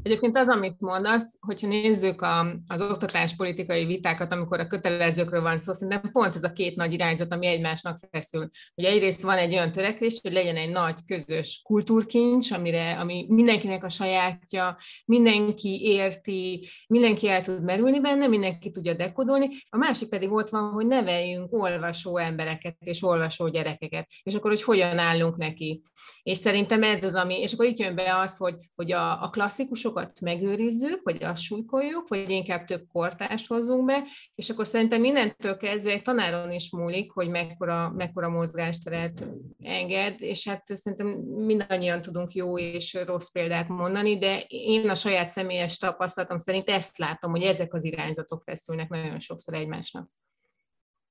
Egyébként 0.02 0.36
az, 0.36 0.48
amit 0.48 0.80
mondasz, 0.80 1.36
hogyha 1.40 1.68
nézzük 1.68 2.22
a, 2.22 2.46
az 2.66 2.80
oktatáspolitikai 2.80 3.84
vitákat, 3.84 4.32
amikor 4.32 4.60
a 4.60 4.66
kötelezőkről 4.66 5.42
van 5.42 5.58
szó, 5.58 5.72
szerintem 5.72 6.10
pont 6.12 6.34
ez 6.34 6.44
a 6.44 6.52
két 6.52 6.76
nagy 6.76 6.92
irányzat, 6.92 7.32
ami 7.32 7.46
egymásnak 7.46 7.98
feszül. 8.10 8.50
Ugye 8.74 8.88
egyrészt 8.88 9.22
van 9.22 9.38
egy 9.38 9.52
olyan 9.52 9.72
törekvés, 9.72 10.18
hogy 10.22 10.32
legyen 10.32 10.56
egy 10.56 10.70
nagy 10.70 10.98
közös 11.06 11.60
kultúrkincs, 11.64 12.50
amire, 12.50 12.98
ami 12.98 13.26
mindenkinek 13.28 13.84
a 13.84 13.88
sajátja, 13.88 14.76
mindenki 15.04 15.80
érti, 15.82 16.68
mindenki 16.86 17.28
el 17.28 17.42
tud 17.42 17.62
merülni 17.64 18.00
benne, 18.00 18.26
mindenki 18.26 18.70
tudja 18.70 18.94
dekodolni. 18.94 19.48
A 19.68 19.76
másik 19.76 20.08
pedig 20.08 20.32
ott 20.32 20.48
van, 20.48 20.70
hogy 20.70 20.86
neveljünk 20.86 21.52
olvasó 21.52 22.18
embereket 22.18 22.76
és 22.78 23.02
olvasó 23.02 23.48
gyerekeket, 23.48 24.08
és 24.22 24.34
akkor 24.34 24.50
hogy 24.50 24.62
hogyan 24.62 24.98
állunk 24.98 25.36
neki. 25.36 25.82
És 26.22 26.38
szerintem 26.38 26.82
ez 26.82 27.04
az, 27.04 27.14
ami, 27.14 27.40
és 27.40 27.52
akkor 27.52 27.66
itt 27.66 27.78
jön 27.78 27.94
be 27.94 28.18
az, 28.18 28.36
hogy, 28.36 28.54
hogy 28.74 28.92
a, 28.92 29.22
a 29.22 29.30
klasszik 29.30 29.63
klasszikusokat 29.64 30.20
megőrizzük, 30.20 31.00
vagy 31.02 31.22
azt 31.22 31.40
súlykoljuk, 31.40 32.08
vagy 32.08 32.30
inkább 32.30 32.64
több 32.64 32.86
kortást 32.92 33.48
hozzunk 33.48 33.84
be, 33.84 34.02
és 34.34 34.50
akkor 34.50 34.66
szerintem 34.66 35.00
mindentől 35.00 35.56
kezdve 35.56 35.92
egy 35.92 36.02
tanáron 36.02 36.50
is 36.50 36.70
múlik, 36.70 37.10
hogy 37.10 37.30
mekkora, 37.30 37.90
mekkora 37.96 38.28
mozgásteret 38.28 39.26
enged, 39.62 40.14
és 40.18 40.48
hát 40.48 40.76
szerintem 40.76 41.06
mindannyian 41.46 42.00
tudunk 42.00 42.32
jó 42.32 42.58
és 42.58 42.98
rossz 43.06 43.28
példát 43.28 43.68
mondani, 43.68 44.18
de 44.18 44.44
én 44.48 44.88
a 44.88 44.94
saját 44.94 45.30
személyes 45.30 45.78
tapasztalatom 45.78 46.38
szerint 46.38 46.68
ezt 46.68 46.98
látom, 46.98 47.30
hogy 47.30 47.42
ezek 47.42 47.74
az 47.74 47.84
irányzatok 47.84 48.42
feszülnek 48.42 48.88
nagyon 48.88 49.18
sokszor 49.18 49.54
egymásnak. 49.54 50.08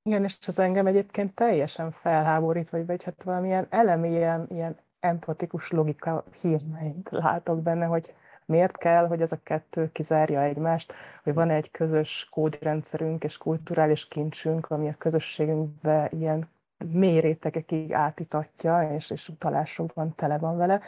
Igen, 0.02 0.24
és 0.24 0.36
az 0.46 0.58
engem 0.58 0.86
egyébként 0.86 1.34
teljesen 1.34 1.92
felháborít, 1.92 2.70
vagy, 2.70 2.86
vagy 2.86 3.02
hát 3.02 3.22
valamilyen 3.22 3.66
elemi 3.70 4.10
ilyen, 4.10 4.46
ilyen 4.50 4.76
empatikus 5.00 5.70
logika 5.70 6.24
hírmeint 6.40 7.08
látok 7.10 7.62
benne, 7.62 7.84
hogy 7.84 8.14
Miért 8.46 8.76
kell, 8.76 9.06
hogy 9.06 9.20
ez 9.20 9.32
a 9.32 9.40
kettő 9.42 9.92
kizárja 9.92 10.42
egymást, 10.42 10.92
hogy 11.22 11.34
van 11.34 11.50
egy 11.50 11.70
közös 11.70 12.28
kódrendszerünk 12.30 13.24
és 13.24 13.36
kulturális 13.36 14.08
kincsünk, 14.08 14.70
ami 14.70 14.88
a 14.88 14.94
közösségünkbe 14.98 16.08
ilyen 16.12 16.48
mély 16.92 17.20
rétegekig 17.20 17.92
átitatja, 17.92 18.94
és, 18.94 19.10
és 19.10 19.28
utalásokban 19.28 20.14
tele 20.14 20.38
van 20.38 20.56
vele, 20.56 20.80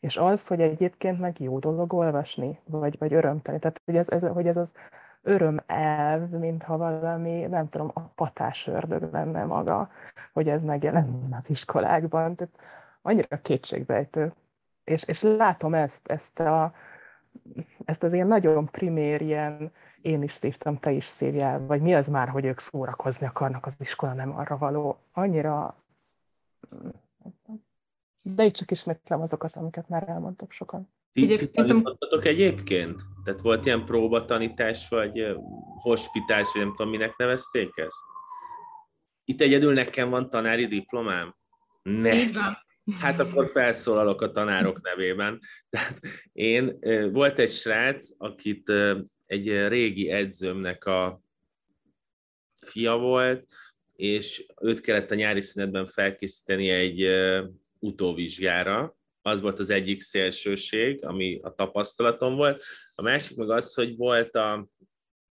és 0.00 0.16
az, 0.16 0.46
hogy 0.46 0.60
egyébként 0.60 1.20
meg 1.20 1.40
jó 1.40 1.58
dolog 1.58 1.92
olvasni, 1.92 2.60
vagy, 2.64 2.98
vagy 2.98 3.14
örömteli. 3.14 3.58
Tehát, 3.58 3.80
hogy 3.84 3.96
ez, 3.96 4.08
ez, 4.08 4.22
hogy 4.22 4.46
ez 4.46 4.56
az 4.56 4.74
örömelv, 5.22 6.28
mintha 6.28 6.76
valami, 6.76 7.46
nem 7.46 7.68
tudom, 7.68 7.90
a 7.94 8.00
patás 8.00 8.66
ördög 8.66 9.12
lenne 9.12 9.44
maga, 9.44 9.90
hogy 10.32 10.48
ez 10.48 10.64
megjelen 10.64 11.28
az 11.36 11.50
iskolákban. 11.50 12.34
Tehát 12.34 12.54
annyira 13.02 13.40
kétségbejtő. 13.42 14.32
És, 14.84 15.04
és 15.04 15.22
látom 15.22 15.74
ezt, 15.74 16.08
ezt 16.08 16.40
a, 16.40 16.74
ezt 17.84 18.02
az 18.02 18.12
ilyen 18.12 18.26
nagyon 18.26 18.66
primér, 18.70 19.20
ilyen 19.20 19.72
én 20.00 20.22
is 20.22 20.32
szívtam, 20.32 20.78
te 20.78 20.90
is 20.90 21.04
szívjál, 21.04 21.66
vagy 21.66 21.80
mi 21.80 21.94
az 21.94 22.08
már, 22.08 22.28
hogy 22.28 22.44
ők 22.44 22.58
szórakozni 22.58 23.26
akarnak, 23.26 23.66
az 23.66 23.76
iskola 23.78 24.12
nem 24.12 24.36
arra 24.36 24.58
való. 24.58 24.98
Annyira... 25.12 25.84
De 28.22 28.44
itt 28.44 28.54
csak 28.54 28.70
ismétlem 28.70 29.20
azokat, 29.20 29.56
amiket 29.56 29.88
már 29.88 30.08
elmondtak 30.08 30.52
sokan. 30.52 30.88
Ti, 31.12 31.36
ti 31.36 31.50
tanítottatok 31.50 32.24
egyébként? 32.24 33.00
Tehát 33.24 33.40
volt 33.40 33.66
ilyen 33.66 33.84
próbatanítás, 33.84 34.88
vagy 34.88 35.36
hospitás, 35.80 36.52
vagy 36.52 36.62
nem 36.62 36.74
tudom, 36.74 36.90
minek 36.90 37.16
nevezték 37.16 37.76
ezt? 37.76 38.04
Itt 39.24 39.40
egyedül 39.40 39.72
nekem 39.72 40.10
van 40.10 40.28
tanári 40.28 40.66
diplomám? 40.66 41.34
Ne. 41.82 42.14
Így 42.14 42.34
van. 42.34 42.56
Hát 43.00 43.20
akkor 43.20 43.50
felszólalok 43.50 44.20
a 44.20 44.30
tanárok 44.30 44.80
nevében. 44.80 45.40
Tehát 45.70 46.00
én, 46.32 46.78
volt 47.12 47.38
egy 47.38 47.50
srác, 47.50 48.08
akit 48.18 48.72
egy 49.26 49.68
régi 49.68 50.10
edzőmnek 50.10 50.84
a 50.84 51.20
fia 52.66 52.96
volt, 52.96 53.46
és 53.96 54.46
őt 54.60 54.80
kellett 54.80 55.10
a 55.10 55.14
nyári 55.14 55.40
szünetben 55.40 55.86
felkészíteni 55.86 56.70
egy 56.70 57.08
utóvizsgára. 57.78 58.96
Az 59.22 59.40
volt 59.40 59.58
az 59.58 59.70
egyik 59.70 60.00
szélsőség, 60.00 61.04
ami 61.04 61.38
a 61.42 61.54
tapasztalatom 61.54 62.34
volt. 62.34 62.62
A 62.94 63.02
másik 63.02 63.36
meg 63.36 63.50
az, 63.50 63.74
hogy 63.74 63.96
volt 63.96 64.34
a, 64.34 64.68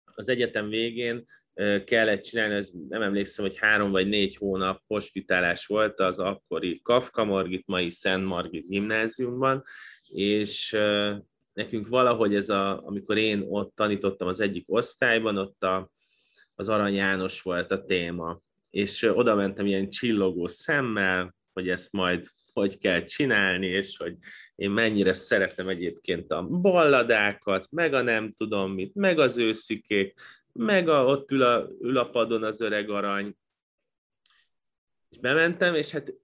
az 0.04 0.28
egyetem 0.28 0.68
végén 0.68 1.24
kellett 1.84 2.22
csinálni, 2.22 2.54
ez 2.54 2.70
nem 2.88 3.02
emlékszem, 3.02 3.44
hogy 3.44 3.58
három 3.58 3.90
vagy 3.90 4.08
négy 4.08 4.36
hónap 4.36 4.82
hospitálás 4.86 5.66
volt 5.66 6.00
az 6.00 6.18
akkori 6.18 6.80
Kafka 6.82 7.24
Margit, 7.24 7.66
mai 7.66 7.90
Szent 7.90 8.24
Margit 8.24 8.68
gimnáziumban, 8.68 9.62
és 10.08 10.76
nekünk 11.52 11.88
valahogy 11.88 12.34
ez 12.34 12.48
a, 12.48 12.86
amikor 12.86 13.16
én 13.16 13.44
ott 13.48 13.74
tanítottam 13.74 14.28
az 14.28 14.40
egyik 14.40 14.64
osztályban, 14.66 15.36
ott 15.36 15.62
a, 15.62 15.90
az 16.54 16.68
Arany 16.68 16.94
János 16.94 17.42
volt 17.42 17.72
a 17.72 17.84
téma, 17.84 18.40
és 18.70 19.02
oda 19.02 19.34
mentem 19.34 19.66
ilyen 19.66 19.88
csillogó 19.88 20.46
szemmel, 20.46 21.34
hogy 21.52 21.68
ezt 21.68 21.92
majd 21.92 22.26
hogy 22.52 22.78
kell 22.78 23.04
csinálni, 23.04 23.66
és 23.66 23.96
hogy 23.96 24.16
én 24.54 24.70
mennyire 24.70 25.12
szeretem 25.12 25.68
egyébként 25.68 26.32
a 26.32 26.42
balladákat, 26.42 27.66
meg 27.70 27.94
a 27.94 28.02
nem 28.02 28.32
tudom 28.32 28.72
mit, 28.72 28.94
meg 28.94 29.18
az 29.18 29.38
őszikék, 29.38 30.14
meg 30.56 30.88
a, 30.88 31.04
ott 31.04 31.30
ül 31.30 31.42
a, 31.42 31.68
ül 31.80 31.98
a 31.98 32.10
padon 32.10 32.42
az 32.42 32.60
öreg 32.60 32.90
arany. 32.90 33.36
És 35.08 35.18
bementem, 35.18 35.74
és 35.74 35.90
hát 35.90 36.14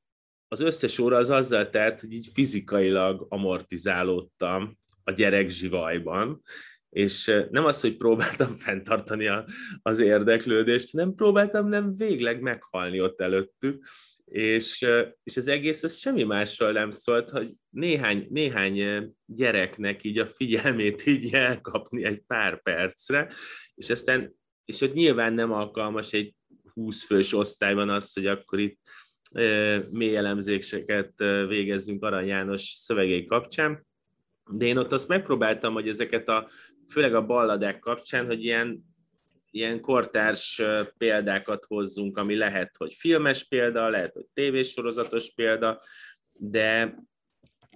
az 0.49 0.61
összes 0.61 0.99
óra 0.99 1.17
az 1.17 1.31
azzal 1.31 1.71
telt, 1.71 2.01
hogy 2.01 2.13
így 2.13 2.31
fizikailag 2.35 3.27
amortizálódtam 3.29 4.79
a 5.05 5.11
gyerek 5.11 5.49
zsivajban, 5.49 6.43
és 6.89 7.33
nem 7.51 7.65
az, 7.65 7.81
hogy 7.81 7.97
próbáltam 7.97 8.55
fenntartani 8.57 9.27
a, 9.27 9.47
az 9.83 9.99
érdeklődést, 9.99 10.93
nem 10.93 11.15
próbáltam 11.15 11.69
nem 11.69 11.95
végleg 11.95 12.41
meghalni 12.41 13.01
ott 13.01 13.21
előttük, 13.21 13.85
és, 14.25 14.87
és 15.23 15.37
az 15.37 15.49
egész 15.49 15.83
ez 15.83 15.97
semmi 15.97 16.23
másról 16.23 16.73
nem 16.73 16.91
szólt, 16.91 17.31
hogy 17.31 17.53
néhány, 17.71 18.27
néhány 18.31 19.09
gyereknek 19.27 20.05
így 20.05 20.19
a 20.19 20.27
figyelmét 20.27 21.07
így 21.07 21.35
elkapni 21.35 22.05
egy 22.05 22.23
pár 22.27 22.63
percre, 22.63 23.33
és 23.75 23.91
aztán, 23.91 24.35
és 24.65 24.81
ott 24.81 24.93
nyilván 24.93 25.33
nem 25.33 25.53
alkalmas 25.53 26.13
egy 26.13 26.35
20 26.73 27.05
fős 27.05 27.33
osztályban 27.33 27.89
az, 27.89 28.13
hogy 28.13 28.27
akkor 28.27 28.59
itt 28.59 28.81
mély 29.91 30.17
elemzéseket 30.17 31.13
végezzünk 31.49 32.05
Arany 32.05 32.27
János 32.27 32.63
szövegei 32.63 33.27
kapcsán, 33.27 33.87
de 34.51 34.67
én 34.67 34.77
ott 34.77 34.93
azt 34.93 35.09
megpróbáltam, 35.09 35.73
hogy 35.73 35.89
ezeket 35.89 36.29
a, 36.29 36.49
főleg 36.89 37.15
a 37.15 37.27
balladák 37.27 37.79
kapcsán, 37.79 38.27
hogy 38.27 38.45
ilyen 38.45 38.91
ilyen 39.55 39.81
kortárs 39.81 40.63
példákat 40.99 41.65
hozzunk, 41.65 42.17
ami 42.17 42.37
lehet, 42.37 42.77
hogy 42.77 42.93
filmes 42.95 43.49
példa, 43.49 43.89
lehet, 43.89 44.13
hogy 44.13 44.27
tévésorozatos 44.33 45.35
példa, 45.35 45.79
de 46.33 46.95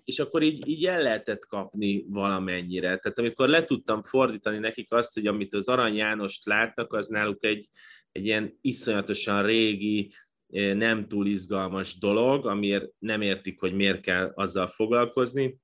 és 0.07 0.19
akkor 0.19 0.43
így, 0.43 0.69
így 0.69 0.87
el 0.87 1.03
lehetett 1.03 1.47
kapni 1.47 2.05
valamennyire. 2.09 2.99
Tehát 2.99 3.19
amikor 3.19 3.49
le 3.49 3.65
tudtam 3.65 4.03
fordítani 4.03 4.59
nekik 4.59 4.93
azt, 4.93 5.15
hogy 5.15 5.27
amit 5.27 5.55
az 5.55 5.69
Arany 5.69 5.95
Jánost 5.95 6.47
látnak, 6.47 6.93
az 6.93 7.09
náluk 7.09 7.45
egy, 7.45 7.69
egy 8.13 8.25
ilyen 8.25 8.59
iszonyatosan 8.61 9.43
régi, 9.43 10.13
nem 10.53 11.09
túl 11.09 11.27
izgalmas 11.27 11.99
dolog, 11.99 12.47
amiért 12.47 12.91
nem 12.99 13.21
értik, 13.21 13.61
hogy 13.61 13.75
miért 13.75 14.01
kell 14.01 14.33
azzal 14.35 14.67
foglalkozni, 14.67 15.59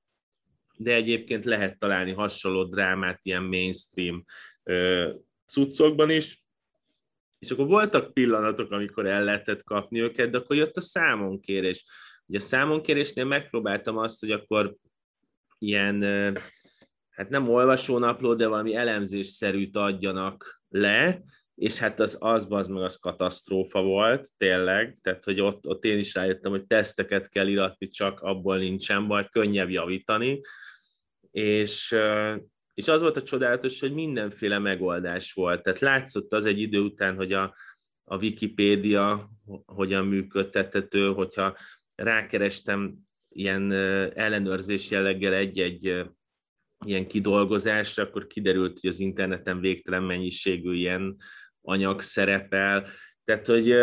de 0.76 0.94
egyébként 0.94 1.44
lehet 1.44 1.78
találni 1.78 2.12
hasonló 2.12 2.64
drámát 2.64 3.24
ilyen 3.24 3.42
mainstream 3.42 4.24
cuccokban 5.46 6.10
is, 6.10 6.44
és 7.38 7.50
akkor 7.50 7.66
voltak 7.66 8.12
pillanatok, 8.12 8.70
amikor 8.70 9.06
el 9.06 9.24
lehetett 9.24 9.62
kapni 9.62 10.00
őket, 10.00 10.30
de 10.30 10.38
akkor 10.38 10.56
jött 10.56 10.76
a 10.76 10.80
számonkérés. 10.80 11.84
Ugye 12.26 12.38
a 12.38 12.40
számonkérésnél 12.40 13.24
megpróbáltam 13.24 13.96
azt, 13.96 14.20
hogy 14.20 14.30
akkor 14.30 14.74
ilyen, 15.58 16.02
hát 17.10 17.28
nem 17.28 17.48
olvasónapló, 17.48 18.34
de 18.34 18.46
valami 18.46 18.74
elemzésszerűt 18.74 19.76
adjanak 19.76 20.62
le, 20.68 21.22
és 21.54 21.78
hát 21.78 22.00
az, 22.00 22.16
az, 22.20 22.46
az 22.48 22.66
meg 22.66 22.82
az 22.82 22.96
katasztrófa 22.96 23.82
volt, 23.82 24.28
tényleg, 24.36 24.98
tehát 25.02 25.24
hogy 25.24 25.40
ott, 25.40 25.66
ott 25.66 25.84
én 25.84 25.98
is 25.98 26.14
rájöttem, 26.14 26.50
hogy 26.50 26.66
teszteket 26.66 27.28
kell 27.28 27.46
iratni, 27.46 27.88
csak 27.88 28.20
abból 28.20 28.58
nincsen 28.58 29.06
baj, 29.06 29.28
könnyebb 29.28 29.70
javítani, 29.70 30.40
és, 31.30 31.96
és 32.74 32.88
az 32.88 33.00
volt 33.00 33.16
a 33.16 33.22
csodálatos, 33.22 33.80
hogy 33.80 33.92
mindenféle 33.92 34.58
megoldás 34.58 35.32
volt, 35.32 35.62
tehát 35.62 35.78
látszott 35.78 36.32
az 36.32 36.44
egy 36.44 36.60
idő 36.60 36.80
után, 36.80 37.16
hogy 37.16 37.32
a, 37.32 37.54
a 38.04 38.16
Wikipédia 38.16 39.30
hogyan 39.66 40.06
működtethető, 40.06 41.12
hogyha 41.12 41.56
rákerestem 41.96 42.94
ilyen 43.28 43.72
ellenőrzés 44.14 44.90
jelleggel 44.90 45.34
egy-egy 45.34 46.04
ilyen 46.84 47.06
kidolgozásra, 47.06 48.02
akkor 48.02 48.26
kiderült, 48.26 48.80
hogy 48.80 48.90
az 48.90 49.00
interneten 49.00 49.60
végtelen 49.60 50.02
mennyiségű 50.02 50.74
ilyen 50.74 51.16
anyag 51.60 52.00
szerepel. 52.00 52.88
Tehát, 53.24 53.46
hogy, 53.46 53.74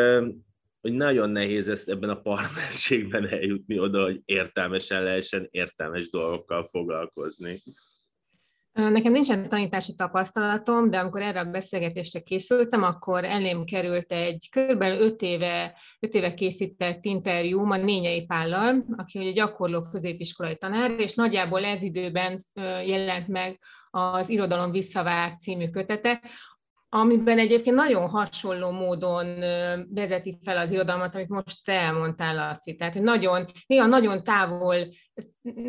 hogy 0.81 0.93
nagyon 0.93 1.29
nehéz 1.29 1.67
ezt 1.67 1.89
ebben 1.89 2.09
a 2.09 2.21
partnerségben 2.21 3.27
eljutni 3.27 3.79
oda, 3.79 4.03
hogy 4.03 4.21
értelmesen 4.25 5.03
lehessen 5.03 5.47
értelmes 5.51 6.09
dolgokkal 6.09 6.67
foglalkozni. 6.67 7.59
Nekem 8.79 9.11
nincsen 9.11 9.49
tanítási 9.49 9.95
tapasztalatom, 9.95 10.89
de 10.89 10.99
amikor 10.99 11.21
erre 11.21 11.39
a 11.39 11.43
beszélgetésre 11.43 12.19
készültem, 12.19 12.83
akkor 12.83 13.23
elém 13.23 13.63
került 13.65 14.11
egy 14.11 14.49
kb. 14.51 14.81
5 14.81 15.21
éve, 15.21 15.75
5 15.99 16.13
éve 16.13 16.33
készített 16.33 17.05
interjú 17.05 17.71
a 17.71 17.77
Nényei 17.77 18.25
Pállal, 18.25 18.85
aki 18.97 19.19
ugye 19.19 19.31
gyakorló 19.31 19.81
középiskolai 19.81 20.55
tanár, 20.55 20.91
és 20.91 21.15
nagyjából 21.15 21.65
ez 21.65 21.81
időben 21.81 22.37
jelent 22.85 23.27
meg 23.27 23.59
az 23.89 24.29
Irodalom 24.29 24.71
visszavárt 24.71 25.39
című 25.39 25.69
kötete, 25.69 26.21
amiben 26.91 27.39
egyébként 27.39 27.75
nagyon 27.75 28.09
hasonló 28.09 28.71
módon 28.71 29.39
vezeti 29.89 30.39
fel 30.43 30.57
az 30.57 30.71
irodalmat, 30.71 31.15
amit 31.15 31.27
most 31.27 31.65
te 31.65 31.73
elmondtál, 31.73 32.35
Laci. 32.35 32.75
Tehát, 32.75 32.93
hogy 32.93 33.03
nagyon, 33.03 33.45
néha 33.67 33.85
nagyon 33.85 34.23
távol, 34.23 34.75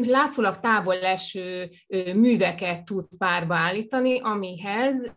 látszólag 0.02 0.60
távol 0.60 1.00
eső 1.00 1.70
műveket 2.14 2.84
tud 2.84 3.06
párba 3.18 3.54
állítani, 3.54 4.20
amihez 4.20 5.16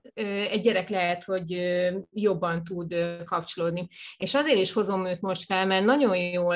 egy 0.51 0.61
gyerek 0.61 0.89
lehet, 0.89 1.23
hogy 1.23 1.57
jobban 2.11 2.63
tud 2.63 2.95
kapcsolódni. 3.25 3.87
És 4.17 4.33
azért 4.33 4.59
is 4.59 4.73
hozom 4.73 5.05
őt 5.05 5.21
most 5.21 5.45
fel, 5.45 5.65
mert 5.65 5.85
nagyon 5.85 6.17
jól 6.17 6.55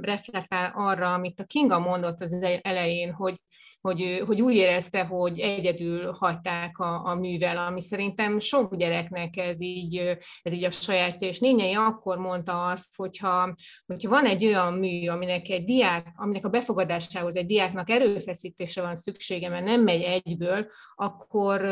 reflektál 0.00 0.72
arra, 0.74 1.12
amit 1.12 1.40
a 1.40 1.44
Kinga 1.44 1.78
mondott 1.78 2.20
az 2.20 2.36
elején, 2.62 3.12
hogy 3.12 3.36
hogy, 3.80 4.22
hogy 4.26 4.42
úgy 4.42 4.54
érezte, 4.54 5.04
hogy 5.04 5.40
egyedül 5.40 6.12
hagyták 6.12 6.78
a, 6.78 7.06
a 7.06 7.14
művel, 7.14 7.58
ami 7.58 7.80
szerintem 7.80 8.38
sok 8.38 8.76
gyereknek 8.76 9.36
ez 9.36 9.60
így, 9.60 9.96
ez 10.42 10.52
így 10.52 10.64
a 10.64 10.70
sajátja. 10.70 11.28
És 11.28 11.38
Nényei 11.38 11.74
akkor 11.74 12.18
mondta 12.18 12.66
azt, 12.66 12.96
hogyha, 12.96 13.54
hogyha 13.86 14.08
van 14.08 14.24
egy 14.24 14.46
olyan 14.46 14.72
mű, 14.72 15.08
aminek 15.08 15.48
egy 15.48 15.64
diák, 15.64 16.06
aminek 16.16 16.44
a 16.44 16.48
befogadásához 16.48 17.36
egy 17.38 17.46
diáknak 17.46 17.90
erőfeszítése 17.90 18.82
van 18.82 18.94
szüksége, 18.94 19.48
mert 19.48 19.64
nem 19.64 19.82
megy 19.82 20.02
egyből, 20.02 20.66
akkor, 20.94 21.64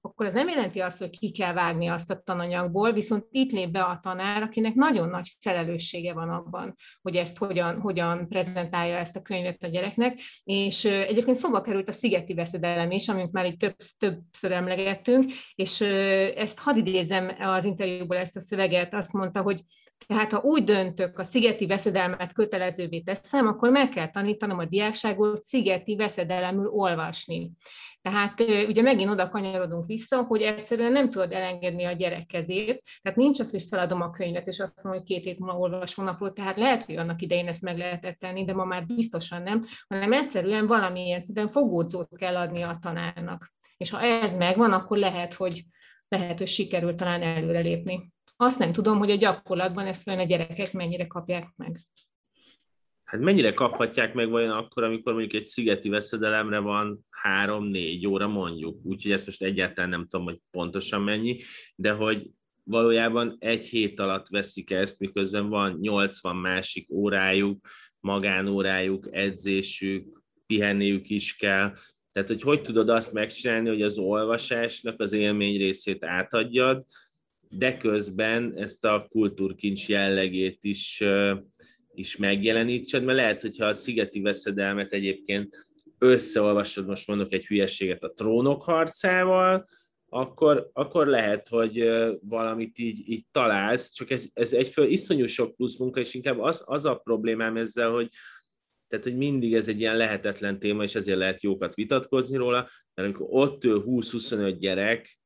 akkor 0.00 0.26
ez 0.26 0.32
nem 0.32 0.48
jelenti 0.48 0.80
azt, 0.80 0.98
hogy 0.98 1.18
ki 1.18 1.30
kell 1.30 1.52
vágni 1.52 1.86
azt 1.86 2.10
a 2.10 2.22
tananyagból, 2.24 2.92
viszont 2.92 3.26
itt 3.30 3.50
lép 3.50 3.70
be 3.70 3.82
a 3.82 3.98
tanár, 4.02 4.42
akinek 4.42 4.74
nagyon 4.74 5.08
nagy 5.08 5.36
felelőssége 5.40 6.12
van 6.12 6.28
abban, 6.28 6.76
hogy 7.02 7.16
ezt 7.16 7.38
hogyan, 7.38 7.80
hogyan 7.80 8.28
prezentálja 8.28 8.96
ezt 8.96 9.16
a 9.16 9.22
könyvet 9.22 9.62
a 9.62 9.68
gyereknek. 9.68 10.20
És 10.44 10.84
egyébként 10.84 11.36
szóba 11.36 11.60
került 11.60 11.88
a 11.88 11.92
szigeti 11.92 12.34
veszedelem 12.34 12.90
is, 12.90 13.08
amit 13.08 13.32
már 13.32 13.46
így 13.46 13.56
több, 13.56 13.76
többször 13.98 14.52
emlegettünk, 14.52 15.32
és 15.54 15.80
ezt 16.36 16.58
hadd 16.58 16.76
idézem 16.76 17.36
az 17.38 17.64
interjúból 17.64 18.16
ezt 18.16 18.36
a 18.36 18.40
szöveget, 18.40 18.94
azt 18.94 19.12
mondta, 19.12 19.42
hogy 19.42 19.60
tehát 20.06 20.32
ha 20.32 20.40
úgy 20.42 20.64
döntök, 20.64 21.18
a 21.18 21.24
szigeti 21.24 21.66
veszedelmet 21.66 22.32
kötelezővé 22.32 23.00
teszem, 23.00 23.46
akkor 23.46 23.70
meg 23.70 23.88
kell 23.88 24.10
tanítanom 24.10 24.58
a 24.58 24.64
diákságot 24.64 25.44
szigeti 25.44 25.96
veszedelemül 25.96 26.66
olvasni. 26.66 27.50
Tehát 28.02 28.40
ugye 28.40 28.82
megint 28.82 29.10
oda 29.10 29.28
kanyarodunk 29.28 29.86
vissza, 29.86 30.22
hogy 30.22 30.42
egyszerűen 30.42 30.92
nem 30.92 31.10
tudod 31.10 31.32
elengedni 31.32 31.84
a 31.84 31.92
gyerek 31.92 32.26
kezét, 32.26 32.82
tehát 33.02 33.18
nincs 33.18 33.40
az, 33.40 33.50
hogy 33.50 33.62
feladom 33.68 34.00
a 34.00 34.10
könyvet, 34.10 34.46
és 34.46 34.60
azt 34.60 34.82
mondom, 34.82 35.02
hogy 35.02 35.10
két 35.10 35.24
hét 35.24 35.38
múlva 35.38 35.58
olvasom 35.58 36.04
naplót, 36.04 36.34
tehát 36.34 36.56
lehet, 36.56 36.84
hogy 36.84 36.96
annak 36.96 37.22
idején 37.22 37.48
ezt 37.48 37.62
meg 37.62 37.78
lehetett 37.78 38.18
tenni, 38.18 38.44
de 38.44 38.54
ma 38.54 38.64
már 38.64 38.86
biztosan 38.86 39.42
nem, 39.42 39.58
hanem 39.88 40.12
egyszerűen 40.12 40.66
valamilyen 40.66 41.20
szinten 41.20 41.48
fogódzót 41.48 42.16
kell 42.16 42.36
adni 42.36 42.62
a 42.62 42.78
tanárnak. 42.80 43.52
És 43.76 43.90
ha 43.90 44.00
ez 44.00 44.34
megvan, 44.34 44.72
akkor 44.72 44.98
lehet, 44.98 45.34
hogy 45.34 45.64
lehet, 46.08 46.38
hogy 46.38 46.48
sikerül 46.48 46.94
talán 46.94 47.22
előrelépni. 47.22 48.12
Azt 48.42 48.58
nem 48.58 48.72
tudom, 48.72 48.98
hogy 48.98 49.10
a 49.10 49.16
gyakorlatban 49.16 49.86
ezt 49.86 50.08
a 50.08 50.22
gyerekek 50.22 50.72
mennyire 50.72 51.06
kapják 51.06 51.52
meg. 51.56 51.78
Hát 53.04 53.20
mennyire 53.20 53.52
kaphatják 53.52 54.14
meg 54.14 54.30
vajon 54.30 54.50
akkor, 54.50 54.82
amikor 54.82 55.12
mondjuk 55.12 55.42
egy 55.42 55.46
szigeti 55.46 55.88
veszedelemre 55.88 56.58
van 56.58 57.06
három-négy 57.10 58.06
óra 58.06 58.28
mondjuk, 58.28 58.78
úgyhogy 58.82 59.12
ezt 59.12 59.26
most 59.26 59.42
egyáltalán 59.42 59.90
nem 59.90 60.06
tudom, 60.06 60.24
hogy 60.24 60.40
pontosan 60.50 61.02
mennyi, 61.02 61.38
de 61.74 61.92
hogy 61.92 62.30
valójában 62.64 63.36
egy 63.38 63.62
hét 63.62 64.00
alatt 64.00 64.28
veszik 64.28 64.70
ezt, 64.70 64.98
miközben 64.98 65.48
van 65.48 65.78
80 65.80 66.36
másik 66.36 66.90
órájuk, 66.90 67.66
magánórájuk, 68.00 69.08
edzésük, 69.10 70.22
pihenniük 70.46 71.08
is 71.08 71.36
kell. 71.36 71.74
Tehát, 72.12 72.28
hogy 72.28 72.42
hogy 72.42 72.62
tudod 72.62 72.88
azt 72.88 73.12
megcsinálni, 73.12 73.68
hogy 73.68 73.82
az 73.82 73.98
olvasásnak 73.98 75.00
az 75.00 75.12
élmény 75.12 75.58
részét 75.58 76.04
átadjad, 76.04 76.84
de 77.50 77.76
közben 77.76 78.52
ezt 78.56 78.84
a 78.84 79.06
kultúrkincs 79.08 79.88
jellegét 79.88 80.64
is, 80.64 81.04
is 81.92 82.16
megjelenítsed, 82.16 83.04
mert 83.04 83.18
lehet, 83.18 83.40
hogyha 83.40 83.66
a 83.66 83.72
szigeti 83.72 84.20
veszedelmet 84.20 84.92
egyébként 84.92 85.68
összeolvasod, 85.98 86.86
most 86.86 87.06
mondok 87.06 87.32
egy 87.32 87.46
hülyeséget 87.46 88.02
a 88.02 88.12
trónok 88.12 88.62
harcával, 88.62 89.68
akkor, 90.08 90.70
akkor 90.72 91.06
lehet, 91.06 91.48
hogy 91.48 91.90
valamit 92.22 92.78
így, 92.78 93.08
így 93.08 93.24
találsz, 93.30 93.92
csak 93.92 94.10
ez, 94.10 94.28
ez 94.32 94.52
egyföl 94.52 94.86
iszonyú 94.86 95.26
sok 95.26 95.56
plusz 95.56 95.78
munka, 95.78 96.00
és 96.00 96.14
inkább 96.14 96.38
az, 96.38 96.62
az 96.66 96.84
a 96.84 96.94
problémám 96.94 97.56
ezzel, 97.56 97.90
hogy, 97.90 98.08
tehát, 98.88 99.04
hogy 99.04 99.16
mindig 99.16 99.54
ez 99.54 99.68
egy 99.68 99.80
ilyen 99.80 99.96
lehetetlen 99.96 100.58
téma, 100.58 100.82
és 100.82 100.94
ezért 100.94 101.18
lehet 101.18 101.42
jókat 101.42 101.74
vitatkozni 101.74 102.36
róla, 102.36 102.68
mert 102.94 103.08
amikor 103.08 103.26
ott 103.30 103.64
ül 103.64 103.84
20-25 103.86 104.56
gyerek, 104.58 105.19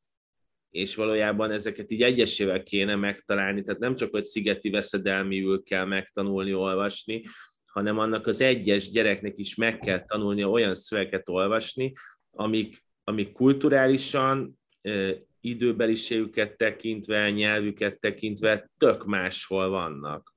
és 0.75 0.95
valójában 0.95 1.51
ezeket 1.51 1.91
így 1.91 2.03
egyesével 2.03 2.63
kéne 2.63 2.95
megtalálni, 2.95 3.63
tehát 3.63 3.81
nem 3.81 3.95
csak, 3.95 4.11
hogy 4.11 4.23
szigeti 4.23 4.71
veszedelmiül 4.71 5.63
kell 5.63 5.85
megtanulni, 5.85 6.55
olvasni, 6.55 7.23
hanem 7.67 7.99
annak 7.99 8.27
az 8.27 8.41
egyes 8.41 8.91
gyereknek 8.91 9.39
is 9.39 9.55
meg 9.55 9.79
kell 9.79 10.05
tanulnia 10.05 10.51
olyan 10.51 10.75
szöveget 10.75 11.29
olvasni, 11.29 11.93
amik, 12.31 12.85
amik 13.05 13.33
kulturálisan, 13.33 14.59
időbeliségüket 15.41 16.57
tekintve, 16.57 17.31
nyelvüket 17.31 18.01
tekintve 18.01 18.71
tök 18.79 19.05
máshol 19.05 19.69
vannak. 19.69 20.35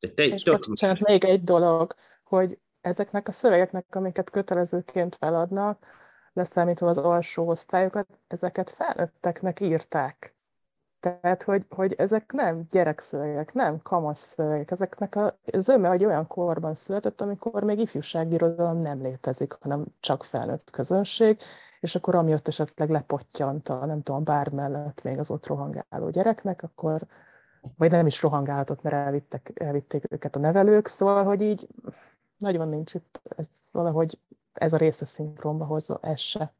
De 0.00 0.08
te, 0.08 0.26
és 0.26 0.42
tök 0.42 0.66
bocsánat, 0.66 1.00
más... 1.00 1.10
még 1.10 1.24
egy 1.24 1.44
dolog, 1.44 1.94
hogy 2.24 2.58
ezeknek 2.80 3.28
a 3.28 3.32
szövegeknek, 3.32 3.86
amiket 3.90 4.30
kötelezőként 4.30 5.16
feladnak, 5.16 5.86
leszámítva 6.32 6.88
az 6.88 6.98
alsó 6.98 7.48
osztályokat, 7.48 8.06
ezeket 8.28 8.70
felnőtteknek 8.70 9.60
írták. 9.60 10.34
Tehát, 11.00 11.42
hogy, 11.42 11.66
hogy 11.68 11.92
ezek 11.92 12.32
nem 12.32 12.66
gyerekszövegek, 12.70 13.52
nem 13.52 13.82
kamasz 13.82 14.32
szövegek, 14.34 14.70
ezeknek 14.70 15.16
a 15.16 15.38
zöme 15.52 15.90
egy 15.90 16.04
olyan 16.04 16.26
korban 16.26 16.74
született, 16.74 17.20
amikor 17.20 17.62
még 17.62 17.78
ifjúsági 17.78 18.34
irodalom 18.34 18.82
nem 18.82 19.02
létezik, 19.02 19.52
hanem 19.52 19.84
csak 20.00 20.24
felnőtt 20.24 20.70
közönség, 20.70 21.38
és 21.80 21.94
akkor 21.94 22.14
ami 22.14 22.32
ott 22.32 22.48
esetleg 22.48 22.90
lepottyant 22.90 23.68
a, 23.68 23.86
nem 23.86 24.02
tudom, 24.02 24.24
bár 24.24 24.48
mellett 24.48 25.02
még 25.02 25.18
az 25.18 25.30
ott 25.30 25.46
rohangáló 25.46 26.10
gyereknek, 26.10 26.62
akkor, 26.62 27.06
vagy 27.76 27.90
nem 27.90 28.06
is 28.06 28.22
rohangálhatott, 28.22 28.82
mert 28.82 28.96
elvittek, 28.96 29.52
elvitték 29.54 30.04
őket 30.08 30.36
a 30.36 30.38
nevelők, 30.38 30.88
szóval, 30.88 31.24
hogy 31.24 31.40
így 31.42 31.68
nagyon 32.36 32.68
nincs 32.68 32.94
itt, 32.94 33.20
ez 33.36 33.48
valahogy 33.72 34.18
ez 34.52 34.72
a 34.72 34.76
része 34.76 35.06
szinkronba 35.06 35.64
hozva, 35.64 35.98
ez 36.02 36.20
se. 36.20 36.54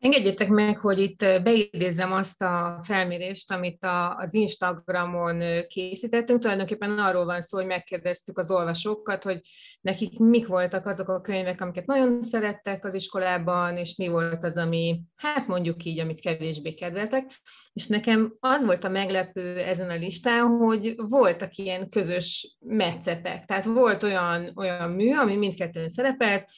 Engedjétek 0.00 0.48
meg, 0.48 0.78
hogy 0.78 0.98
itt 0.98 1.18
beidézem 1.18 2.12
azt 2.12 2.42
a 2.42 2.80
felmérést, 2.82 3.52
amit 3.52 3.84
a, 3.84 4.16
az 4.16 4.34
Instagramon 4.34 5.66
készítettünk. 5.66 6.40
Tulajdonképpen 6.40 6.98
arról 6.98 7.24
van 7.24 7.42
szó, 7.42 7.58
hogy 7.58 7.66
megkérdeztük 7.66 8.38
az 8.38 8.50
olvasókat, 8.50 9.22
hogy 9.22 9.40
nekik 9.80 10.18
mik 10.18 10.46
voltak 10.46 10.86
azok 10.86 11.08
a 11.08 11.20
könyvek, 11.20 11.60
amiket 11.60 11.86
nagyon 11.86 12.22
szerettek 12.22 12.84
az 12.84 12.94
iskolában, 12.94 13.76
és 13.76 13.96
mi 13.96 14.08
volt 14.08 14.44
az, 14.44 14.56
ami, 14.56 15.00
hát 15.16 15.46
mondjuk 15.46 15.84
így, 15.84 15.98
amit 15.98 16.20
kevésbé 16.20 16.74
kedveltek. 16.74 17.40
És 17.72 17.86
nekem 17.86 18.36
az 18.40 18.64
volt 18.64 18.84
a 18.84 18.88
meglepő 18.88 19.58
ezen 19.58 19.90
a 19.90 19.94
listán, 19.94 20.46
hogy 20.46 20.94
voltak 20.96 21.54
ilyen 21.54 21.88
közös 21.88 22.56
metszetek. 22.60 23.44
Tehát 23.44 23.64
volt 23.64 24.02
olyan, 24.02 24.52
olyan 24.54 24.90
mű, 24.90 25.14
ami 25.14 25.36
mindkettőn 25.36 25.88
szerepelt, 25.88 26.48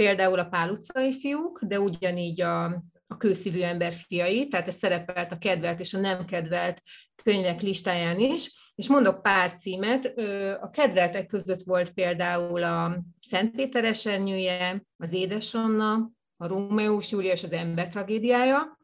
például 0.00 0.38
a 0.38 0.44
Pál 0.44 0.70
utcai 0.70 1.12
fiúk, 1.12 1.60
de 1.62 1.80
ugyanígy 1.80 2.40
a, 2.40 2.64
a 3.06 3.16
kőszívű 3.18 3.60
ember 3.60 3.92
fiai, 3.92 4.48
tehát 4.48 4.68
ez 4.68 4.76
szerepelt 4.76 5.32
a 5.32 5.38
kedvelt 5.38 5.80
és 5.80 5.94
a 5.94 5.98
nem 5.98 6.24
kedvelt 6.24 6.82
könyvek 7.22 7.60
listáján 7.60 8.18
is, 8.18 8.72
és 8.74 8.88
mondok 8.88 9.22
pár 9.22 9.54
címet. 9.54 10.12
A 10.60 10.70
kedveltek 10.70 11.26
között 11.26 11.62
volt 11.62 11.90
például 11.90 12.62
a 12.62 13.02
Szent 13.28 13.54
Péter 13.56 13.84
esernyője, 13.84 14.84
az 14.96 15.12
Édesanna, 15.12 16.10
a 16.36 16.46
Rómeós 16.46 17.10
Júlia 17.10 17.32
és 17.32 17.42
az 17.42 17.52
ember 17.52 17.88
tragédiája. 17.88 18.78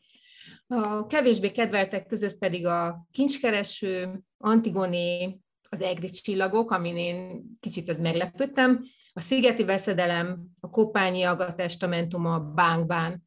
A 0.66 1.06
kevésbé 1.06 1.50
kedveltek 1.50 2.06
között 2.06 2.38
pedig 2.38 2.66
a 2.66 3.06
Kincskereső, 3.10 4.20
Antigoné, 4.38 5.38
az 5.68 5.80
Egri 5.80 6.10
csillagok, 6.10 6.70
amin 6.70 6.96
én 6.96 7.42
kicsit 7.60 7.88
ez 7.88 7.98
meglepődtem, 7.98 8.84
a 9.16 9.20
Szigeti 9.20 9.64
Veszedelem, 9.64 10.46
a 10.60 10.70
Kopányi 10.70 11.22
Aga 11.22 11.54
Testamentum, 11.54 12.26
a 12.26 12.38
Bánkbán. 12.40 13.22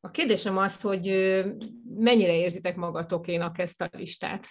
A 0.00 0.10
kérdésem 0.10 0.58
az, 0.58 0.80
hogy 0.80 1.06
mennyire 1.94 2.36
érzitek 2.36 2.76
magatokénak 2.76 3.58
ezt 3.58 3.80
a 3.80 3.90
listát? 3.92 4.46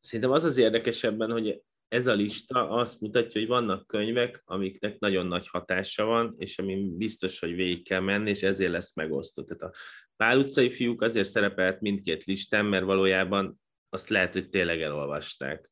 Szerintem 0.00 0.30
az 0.30 0.44
az 0.44 0.56
érdekesebben, 0.56 1.30
hogy 1.30 1.62
ez 1.88 2.06
a 2.06 2.12
lista 2.12 2.70
azt 2.70 3.00
mutatja, 3.00 3.40
hogy 3.40 3.48
vannak 3.48 3.86
könyvek, 3.86 4.42
amiknek 4.44 4.98
nagyon 4.98 5.26
nagy 5.26 5.48
hatása 5.48 6.04
van, 6.04 6.34
és 6.38 6.58
amin 6.58 6.96
biztos, 6.96 7.38
hogy 7.38 7.54
végig 7.54 7.84
kell 7.84 8.00
menni, 8.00 8.30
és 8.30 8.42
ezért 8.42 8.72
lesz 8.72 8.94
megosztott. 8.94 9.46
Tehát 9.46 9.74
a 9.74 9.78
Pál 10.16 10.38
utcai 10.38 10.70
fiúk 10.70 11.02
azért 11.02 11.28
szerepelt 11.28 11.80
mindkét 11.80 12.24
listán, 12.24 12.64
mert 12.64 12.84
valójában 12.84 13.60
azt 13.88 14.08
lehet, 14.08 14.32
hogy 14.32 14.48
tényleg 14.48 14.82
elolvasták. 14.82 15.71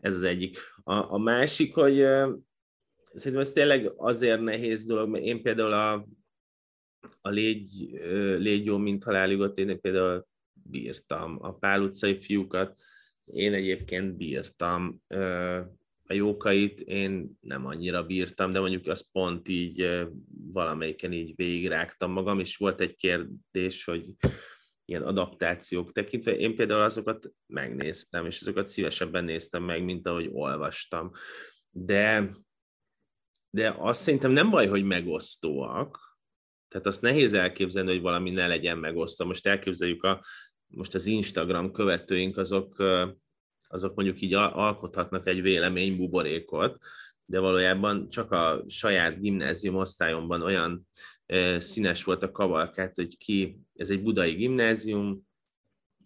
Ez 0.00 0.14
az 0.14 0.22
egyik. 0.22 0.58
A, 0.84 1.12
a 1.12 1.18
másik, 1.18 1.74
hogy 1.74 1.94
szerintem 3.14 3.40
ez 3.40 3.52
tényleg 3.52 3.92
azért 3.96 4.40
nehéz 4.40 4.84
dolog, 4.84 5.08
mert 5.08 5.24
én 5.24 5.42
például 5.42 5.72
a, 5.72 6.08
a 7.20 7.28
légy, 7.28 7.90
légy 8.38 8.64
jó, 8.64 8.76
mint 8.76 9.04
haláligot, 9.04 9.58
én 9.58 9.80
például 9.80 10.26
bírtam. 10.52 11.38
A 11.40 11.52
Pál 11.52 11.82
utcai 11.82 12.16
fiúkat 12.16 12.80
én 13.24 13.54
egyébként 13.54 14.16
bírtam. 14.16 15.00
A 16.08 16.12
jókait 16.12 16.80
én 16.80 17.38
nem 17.40 17.66
annyira 17.66 18.06
bírtam, 18.06 18.52
de 18.52 18.60
mondjuk 18.60 18.86
az 18.86 19.10
pont 19.12 19.48
így 19.48 20.06
valamelyiken 20.52 21.12
így 21.12 21.32
végigrágtam 21.36 22.12
magam, 22.12 22.38
és 22.38 22.56
volt 22.56 22.80
egy 22.80 22.96
kérdés, 22.96 23.84
hogy 23.84 24.04
ilyen 24.88 25.02
adaptációk 25.02 25.92
tekintve, 25.92 26.36
én 26.36 26.56
például 26.56 26.82
azokat 26.82 27.32
megnéztem, 27.46 28.26
és 28.26 28.40
azokat 28.40 28.66
szívesebben 28.66 29.24
néztem 29.24 29.62
meg, 29.62 29.84
mint 29.84 30.06
ahogy 30.06 30.28
olvastam. 30.32 31.12
De, 31.70 32.36
de 33.50 33.74
azt 33.78 34.02
szerintem 34.02 34.30
nem 34.30 34.50
baj, 34.50 34.66
hogy 34.66 34.84
megosztóak, 34.84 36.18
tehát 36.68 36.86
azt 36.86 37.02
nehéz 37.02 37.34
elképzelni, 37.34 37.90
hogy 37.90 38.00
valami 38.00 38.30
ne 38.30 38.46
legyen 38.46 38.78
megosztva. 38.78 39.24
Most 39.24 39.46
elképzeljük 39.46 40.02
a 40.02 40.24
most 40.66 40.94
az 40.94 41.06
Instagram 41.06 41.72
követőink 41.72 42.36
azok, 42.36 42.76
azok 43.68 43.94
mondjuk 43.94 44.20
így 44.20 44.34
alkothatnak 44.34 45.26
egy 45.26 45.42
véleménybuborékot, 45.42 46.78
de 47.24 47.38
valójában 47.38 48.08
csak 48.08 48.32
a 48.32 48.64
saját 48.66 49.20
gimnázium 49.20 49.74
osztályomban 49.74 50.42
olyan 50.42 50.88
színes 51.58 52.04
volt 52.04 52.22
a 52.22 52.30
kavalkát, 52.30 52.94
hogy 52.94 53.18
ki, 53.18 53.60
ez 53.74 53.90
egy 53.90 54.02
budai 54.02 54.32
gimnázium, 54.32 55.26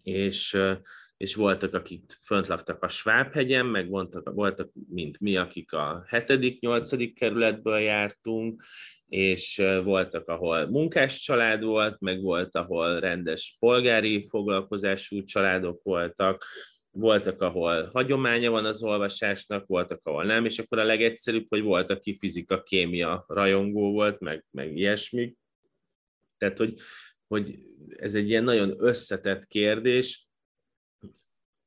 és, 0.03 0.57
és 1.17 1.35
voltak, 1.35 1.73
akik 1.73 2.17
fönt 2.23 2.47
laktak 2.47 2.83
a 2.83 2.87
Svábhegyen, 2.87 3.65
meg 3.65 3.89
voltak, 3.89 4.33
voltak, 4.33 4.71
mint 4.89 5.19
mi, 5.19 5.37
akik 5.37 5.71
a 5.71 6.05
7.-8. 6.09 7.11
kerületből 7.15 7.79
jártunk, 7.79 8.63
és 9.05 9.61
voltak, 9.83 10.27
ahol 10.27 10.67
munkás 10.67 11.19
család 11.19 11.63
volt, 11.63 11.99
meg 11.99 12.21
volt, 12.21 12.55
ahol 12.55 12.99
rendes 12.99 13.55
polgári 13.59 14.27
foglalkozású 14.29 15.23
családok 15.23 15.83
voltak, 15.83 16.45
voltak, 16.91 17.41
ahol 17.41 17.89
hagyománya 17.93 18.51
van 18.51 18.65
az 18.65 18.83
olvasásnak, 18.83 19.67
voltak, 19.67 19.99
ahol 20.03 20.23
nem, 20.23 20.45
és 20.45 20.59
akkor 20.59 20.79
a 20.79 20.83
legegyszerűbb, 20.83 21.45
hogy 21.49 21.61
volt, 21.61 21.91
aki 21.91 22.15
fizika, 22.15 22.63
kémia 22.63 23.25
rajongó 23.27 23.91
volt, 23.91 24.19
meg, 24.19 24.45
meg 24.51 24.77
ilyesmi. 24.77 25.35
Tehát, 26.37 26.57
hogy, 26.57 26.79
hogy 27.27 27.59
ez 27.95 28.15
egy 28.15 28.29
ilyen 28.29 28.43
nagyon 28.43 28.73
összetett 28.77 29.47
kérdés, 29.47 30.29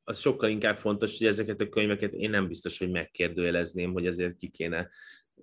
az 0.05 0.19
sokkal 0.19 0.49
inkább 0.49 0.77
fontos, 0.77 1.19
hogy 1.19 1.27
ezeket 1.27 1.61
a 1.61 1.69
könyveket 1.69 2.13
én 2.13 2.31
nem 2.31 2.49
biztos, 2.49 2.79
hogy 2.79 2.91
megkérdőjelezném, 2.91 3.93
hogy 3.93 4.07
ezért 4.07 4.37
ki 4.37 4.49
kéne 4.49 4.91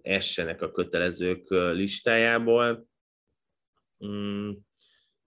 essenek 0.02 0.62
a 0.62 0.72
kötelezők 0.72 1.50
listájából, 1.50 2.88
mm, 4.06 4.52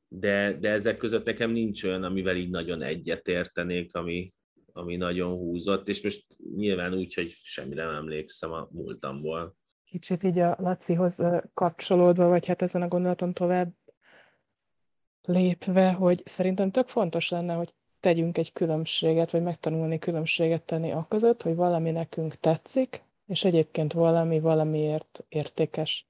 de, 0.08 0.58
de 0.60 0.70
ezek 0.70 0.96
között 0.96 1.24
nekem 1.24 1.50
nincs 1.50 1.84
olyan, 1.84 2.02
amivel 2.02 2.36
így 2.36 2.50
nagyon 2.50 2.82
egyetértenék, 2.82 3.94
ami, 3.94 4.32
ami 4.76 4.96
nagyon 4.96 5.36
húzott, 5.36 5.88
és 5.88 6.02
most 6.02 6.26
nyilván 6.56 6.94
úgy, 6.94 7.14
hogy 7.14 7.28
semmire 7.42 7.84
nem 7.84 7.94
emlékszem 7.94 8.52
a 8.52 8.68
múltamból. 8.70 9.56
Kicsit 9.84 10.22
így 10.22 10.38
a 10.38 10.56
Lacihoz 10.58 11.22
kapcsolódva, 11.54 12.28
vagy 12.28 12.46
hát 12.46 12.62
ezen 12.62 12.82
a 12.82 12.88
gondolaton 12.88 13.32
tovább 13.32 13.72
lépve, 15.22 15.92
hogy 15.92 16.22
szerintem 16.24 16.70
tök 16.70 16.88
fontos 16.88 17.28
lenne, 17.28 17.54
hogy 17.54 17.74
tegyünk 18.00 18.38
egy 18.38 18.52
különbséget, 18.52 19.30
vagy 19.30 19.42
megtanulni 19.42 19.98
különbséget 19.98 20.62
tenni 20.62 20.92
a 20.92 21.06
között, 21.08 21.42
hogy 21.42 21.54
valami 21.54 21.90
nekünk 21.90 22.34
tetszik, 22.34 23.02
és 23.26 23.44
egyébként 23.44 23.92
valami 23.92 24.40
valamiért 24.40 25.24
értékes. 25.28 26.08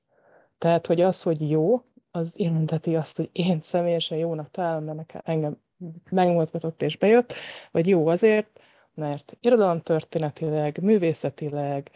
Tehát, 0.59 0.87
hogy 0.87 1.00
az, 1.00 1.22
hogy 1.22 1.50
jó, 1.50 1.85
az 2.11 2.38
jelenteti 2.38 2.96
azt, 2.96 3.16
hogy 3.16 3.29
én 3.33 3.61
személyesen 3.61 4.18
jónak 4.18 4.50
találom, 4.50 4.85
mert 4.85 4.96
nekem, 4.96 5.20
engem 5.24 5.62
megmozgatott 6.10 6.82
és 6.82 6.96
bejött, 6.96 7.34
vagy 7.70 7.88
jó 7.88 8.06
azért, 8.06 8.60
mert 8.94 9.37
irodalomtörténetileg, 9.40 10.78
művészetileg, 10.82 11.90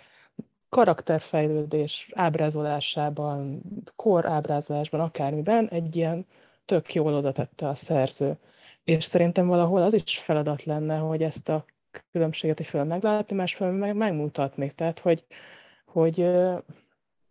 karakterfejlődés 0.69 2.11
ábrázolásában, 2.15 3.63
korábrázolásban, 3.97 5.01
akármiben 5.01 5.69
egy 5.69 5.97
ilyen 5.97 6.27
tök 6.65 6.95
jól 6.95 7.15
oda 7.15 7.33
tette 7.33 7.69
a 7.69 7.75
szerző. 7.75 8.37
És 8.85 9.05
szerintem 9.05 9.47
valahol 9.47 9.83
az 9.83 9.95
is 9.95 10.19
feladat 10.19 10.65
lenne, 10.65 10.97
hogy 10.97 11.23
ezt 11.23 11.49
a 11.49 11.65
különbséget 12.13 12.67
föl 12.67 12.85
meglátni, 12.85 13.37
másfél 13.37 13.71
meg 13.71 13.95
megmutatni. 13.95 14.73
Tehát, 14.75 14.99
hogy, 14.99 15.25
hogy 15.85 16.17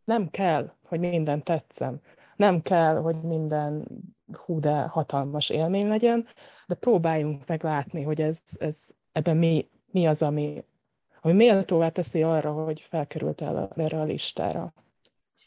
nem 0.03 0.29
kell, 0.29 0.73
hogy 0.83 0.99
minden 0.99 1.43
tetszem. 1.43 2.01
Nem 2.35 2.61
kell, 2.61 2.95
hogy 2.95 3.21
minden 3.21 3.87
hú, 4.33 4.59
de 4.59 4.81
hatalmas 4.81 5.49
élmény 5.49 5.87
legyen, 5.87 6.27
de 6.67 6.75
próbáljunk 6.75 7.47
meg 7.47 7.63
látni, 7.63 8.01
hogy 8.01 8.21
ez, 8.21 8.41
ez 8.59 8.89
ebben 9.11 9.37
mi, 9.37 9.69
mi 9.91 10.07
az, 10.07 10.21
ami, 10.21 10.63
ami 11.21 11.33
méltóvá 11.33 11.89
teszi 11.89 12.23
arra, 12.23 12.51
hogy 12.51 12.85
felkerült 12.89 13.41
el 13.41 13.71
erre 13.75 13.99
a 13.99 14.03
listára. 14.03 14.73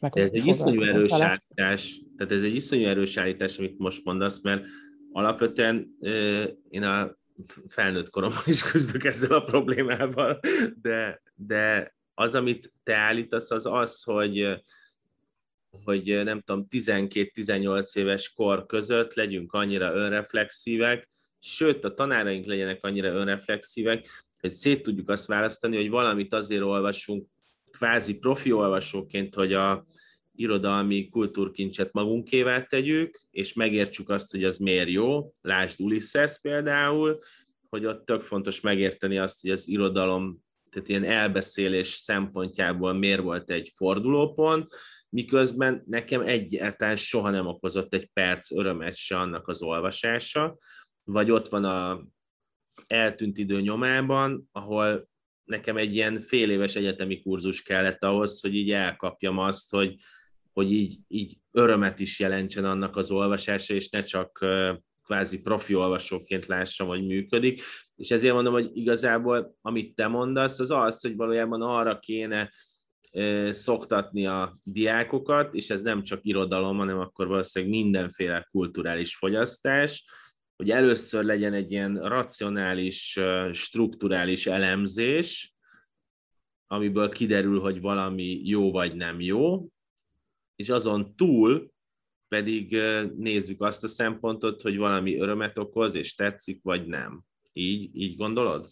Meg, 0.00 0.12
de 0.12 0.22
ez 0.22 0.34
egy 0.34 0.46
iszonyú 0.46 0.82
erős 0.82 1.12
állítás, 1.12 2.02
tehát 2.16 2.32
ez 2.32 2.42
egy 2.42 2.54
iszonyú 2.54 2.86
erős 2.86 3.16
állítás, 3.16 3.58
amit 3.58 3.78
most 3.78 4.04
mondasz, 4.04 4.42
mert 4.42 4.64
alapvetően 5.12 5.96
én 6.68 6.82
a 6.82 7.18
felnőtt 7.68 8.10
koromban 8.10 8.42
is 8.46 8.62
küzdök 8.62 9.04
ezzel 9.04 9.32
a 9.32 9.44
problémával, 9.44 10.40
de, 10.82 11.22
de 11.34 11.94
az, 12.14 12.34
amit 12.34 12.72
te 12.82 12.94
állítasz, 12.94 13.50
az 13.50 13.66
az, 13.66 14.02
hogy, 14.02 14.62
hogy 15.84 16.24
nem 16.24 16.40
tudom, 16.40 16.66
12-18 16.70 17.96
éves 17.96 18.32
kor 18.32 18.66
között 18.66 19.14
legyünk 19.14 19.52
annyira 19.52 19.94
önreflexívek, 19.94 21.08
sőt, 21.38 21.84
a 21.84 21.94
tanáraink 21.94 22.46
legyenek 22.46 22.84
annyira 22.84 23.08
önreflexívek, 23.08 24.08
hogy 24.40 24.50
szét 24.50 24.82
tudjuk 24.82 25.08
azt 25.08 25.26
választani, 25.26 25.76
hogy 25.76 25.90
valamit 25.90 26.32
azért 26.32 26.62
olvasunk 26.62 27.28
kvázi 27.70 28.14
profi 28.14 28.52
olvasóként, 28.52 29.34
hogy 29.34 29.52
a 29.52 29.86
irodalmi 30.34 31.08
kultúrkincset 31.08 31.92
magunkévá 31.92 32.62
tegyük, 32.62 33.20
és 33.30 33.52
megértsük 33.52 34.08
azt, 34.08 34.30
hogy 34.30 34.44
az 34.44 34.56
miért 34.56 34.88
jó. 34.88 35.32
Lásd 35.42 35.80
Ulysses 35.80 36.38
például, 36.40 37.18
hogy 37.68 37.86
ott 37.86 38.04
tök 38.04 38.22
fontos 38.22 38.60
megérteni 38.60 39.18
azt, 39.18 39.40
hogy 39.40 39.50
az 39.50 39.68
irodalom, 39.68 40.44
tehát 40.70 40.88
ilyen 40.88 41.04
elbeszélés 41.04 41.88
szempontjából 41.88 42.92
miért 42.92 43.20
volt 43.20 43.50
egy 43.50 43.72
fordulópont, 43.74 44.74
miközben 45.10 45.82
nekem 45.86 46.20
egyáltalán 46.20 46.96
soha 46.96 47.30
nem 47.30 47.46
okozott 47.46 47.94
egy 47.94 48.10
perc 48.12 48.50
örömet 48.50 48.96
se 48.96 49.18
annak 49.18 49.48
az 49.48 49.62
olvasása, 49.62 50.58
vagy 51.04 51.30
ott 51.30 51.48
van 51.48 51.64
a 51.64 52.04
eltűnt 52.86 53.38
idő 53.38 53.60
nyomában, 53.60 54.48
ahol 54.52 55.08
nekem 55.44 55.76
egy 55.76 55.94
ilyen 55.94 56.20
fél 56.20 56.50
éves 56.50 56.76
egyetemi 56.76 57.22
kurzus 57.22 57.62
kellett 57.62 58.04
ahhoz, 58.04 58.40
hogy 58.40 58.54
így 58.54 58.70
elkapjam 58.70 59.38
azt, 59.38 59.70
hogy, 59.70 59.96
hogy 60.52 60.72
így, 60.72 60.98
így 61.08 61.38
örömet 61.50 62.00
is 62.00 62.20
jelentsen 62.20 62.64
annak 62.64 62.96
az 62.96 63.10
olvasása, 63.10 63.74
és 63.74 63.88
ne 63.88 64.00
csak 64.02 64.44
kvázi 65.04 65.38
profi 65.38 65.74
olvasóként 65.74 66.46
lássam, 66.46 66.86
hogy 66.86 67.06
működik. 67.06 67.62
És 67.96 68.10
ezért 68.10 68.34
mondom, 68.34 68.52
hogy 68.52 68.70
igazából 68.76 69.56
amit 69.60 69.94
te 69.94 70.06
mondasz, 70.06 70.58
az 70.58 70.70
az, 70.70 71.00
hogy 71.00 71.16
valójában 71.16 71.62
arra 71.62 71.98
kéne 71.98 72.50
szoktatni 73.50 74.26
a 74.26 74.58
diákokat, 74.62 75.54
és 75.54 75.70
ez 75.70 75.82
nem 75.82 76.02
csak 76.02 76.20
irodalom, 76.22 76.76
hanem 76.76 76.98
akkor 76.98 77.26
valószínűleg 77.26 77.74
mindenféle 77.74 78.46
kulturális 78.50 79.16
fogyasztás, 79.16 80.04
hogy 80.56 80.70
először 80.70 81.24
legyen 81.24 81.52
egy 81.52 81.70
ilyen 81.70 82.08
racionális, 82.08 83.18
strukturális 83.52 84.46
elemzés, 84.46 85.54
amiből 86.66 87.08
kiderül, 87.08 87.60
hogy 87.60 87.80
valami 87.80 88.40
jó 88.44 88.70
vagy 88.70 88.96
nem 88.96 89.20
jó, 89.20 89.68
és 90.56 90.68
azon 90.68 91.16
túl 91.16 91.70
pedig 92.28 92.76
nézzük 93.16 93.62
azt 93.62 93.84
a 93.84 93.88
szempontot, 93.88 94.62
hogy 94.62 94.76
valami 94.76 95.18
örömet 95.18 95.58
okoz, 95.58 95.94
és 95.94 96.14
tetszik, 96.14 96.62
vagy 96.62 96.86
nem. 96.86 97.24
Így, 97.52 97.96
így 97.96 98.16
gondolod? 98.16 98.68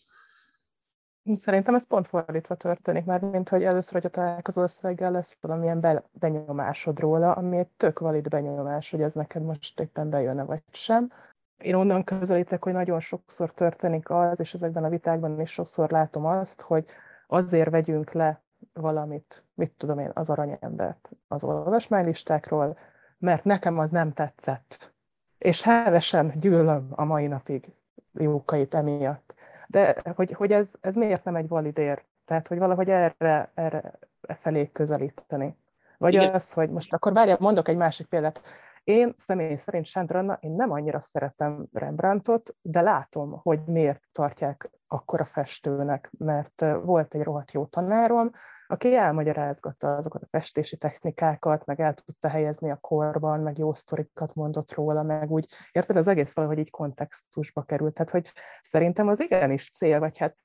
Szerintem 1.34 1.74
ez 1.74 1.86
pont 1.86 2.06
fordítva 2.08 2.54
történik, 2.54 3.04
már 3.04 3.20
mint 3.20 3.48
hogy 3.48 3.64
először, 3.64 3.92
hogyha 3.92 4.08
találkozol 4.08 4.68
szöveggel, 4.68 5.10
lesz 5.10 5.36
valamilyen 5.40 6.02
benyomásod 6.12 6.98
róla, 6.98 7.32
ami 7.32 7.58
egy 7.58 7.68
tök 7.76 7.98
valid 7.98 8.28
benyomás, 8.28 8.90
hogy 8.90 9.02
ez 9.02 9.12
neked 9.12 9.42
most 9.42 9.80
éppen 9.80 10.10
bejönne 10.10 10.44
vagy 10.44 10.62
sem. 10.70 11.12
Én 11.58 11.74
onnan 11.74 12.04
közelítek, 12.04 12.62
hogy 12.62 12.72
nagyon 12.72 13.00
sokszor 13.00 13.52
történik 13.52 14.10
az, 14.10 14.40
és 14.40 14.54
ezekben 14.54 14.84
a 14.84 14.88
vitákban 14.88 15.40
is 15.40 15.50
sokszor 15.50 15.90
látom 15.90 16.26
azt, 16.26 16.60
hogy 16.60 16.84
azért 17.26 17.70
vegyünk 17.70 18.12
le 18.12 18.42
valamit, 18.72 19.44
mit 19.54 19.72
tudom 19.76 19.98
én, 19.98 20.10
az 20.14 20.30
aranyembert 20.30 21.10
az 21.28 21.44
olvasmánylistákról, 21.44 22.78
mert 23.18 23.44
nekem 23.44 23.78
az 23.78 23.90
nem 23.90 24.12
tetszett. 24.12 24.92
És 25.38 25.62
hevesen 25.62 26.32
gyűlöm 26.40 26.88
a 26.90 27.04
mai 27.04 27.26
napig 27.26 27.72
jókait 28.12 28.74
emiatt. 28.74 29.34
De 29.70 30.02
hogy, 30.14 30.32
hogy 30.32 30.52
ez, 30.52 30.70
ez 30.80 30.94
miért 30.94 31.24
nem 31.24 31.36
egy 31.36 31.48
valid 31.48 31.78
ér? 31.78 32.04
Tehát, 32.24 32.48
hogy 32.48 32.58
valahogy 32.58 32.90
erre, 32.90 33.50
erre 33.54 33.98
felé 34.40 34.70
közelíteni. 34.72 35.56
Vagy 35.98 36.14
Igen. 36.14 36.34
az, 36.34 36.52
hogy 36.52 36.70
most 36.70 36.92
akkor 36.92 37.12
várjál, 37.12 37.36
mondok 37.40 37.68
egy 37.68 37.76
másik 37.76 38.06
példát. 38.06 38.42
Én 38.84 39.14
személy 39.16 39.56
szerint 39.56 39.86
Sándor 39.86 40.38
én 40.40 40.50
nem 40.50 40.72
annyira 40.72 41.00
szeretem 41.00 41.66
Rembrandtot, 41.72 42.54
de 42.62 42.80
látom, 42.80 43.40
hogy 43.42 43.60
miért 43.66 44.02
tartják 44.12 44.70
akkora 44.86 45.24
festőnek, 45.24 46.10
mert 46.18 46.64
volt 46.82 47.14
egy 47.14 47.22
rohadt 47.22 47.52
jó 47.52 47.66
tanárom, 47.66 48.30
aki 48.70 48.94
elmagyarázgatta 48.94 49.96
azokat 49.96 50.22
a 50.22 50.28
festési 50.30 50.76
technikákat, 50.76 51.64
meg 51.64 51.80
el 51.80 51.94
tudta 51.94 52.28
helyezni 52.28 52.70
a 52.70 52.76
korban, 52.76 53.40
meg 53.40 53.58
jó 53.58 53.74
sztorikat 53.74 54.34
mondott 54.34 54.72
róla, 54.72 55.02
meg 55.02 55.30
úgy, 55.30 55.46
érted, 55.72 55.96
az 55.96 56.08
egész 56.08 56.34
valahogy 56.34 56.58
így 56.58 56.70
kontextusba 56.70 57.62
került. 57.62 57.94
Tehát, 57.94 58.10
hogy 58.10 58.32
szerintem 58.60 59.08
az 59.08 59.20
igenis 59.20 59.70
cél, 59.70 59.98
vagy 59.98 60.18
hát 60.18 60.36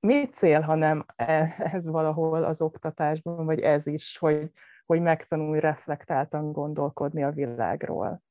mi 0.00 0.28
cél, 0.28 0.60
hanem 0.60 1.04
e, 1.16 1.56
ez 1.72 1.86
valahol 1.86 2.44
az 2.44 2.60
oktatásban, 2.60 3.44
vagy 3.44 3.60
ez 3.60 3.86
is, 3.86 4.18
hogy, 4.18 4.50
hogy 4.86 5.00
megtanulj 5.00 5.60
reflektáltan 5.60 6.52
gondolkodni 6.52 7.22
a 7.22 7.30
világról. 7.30 8.22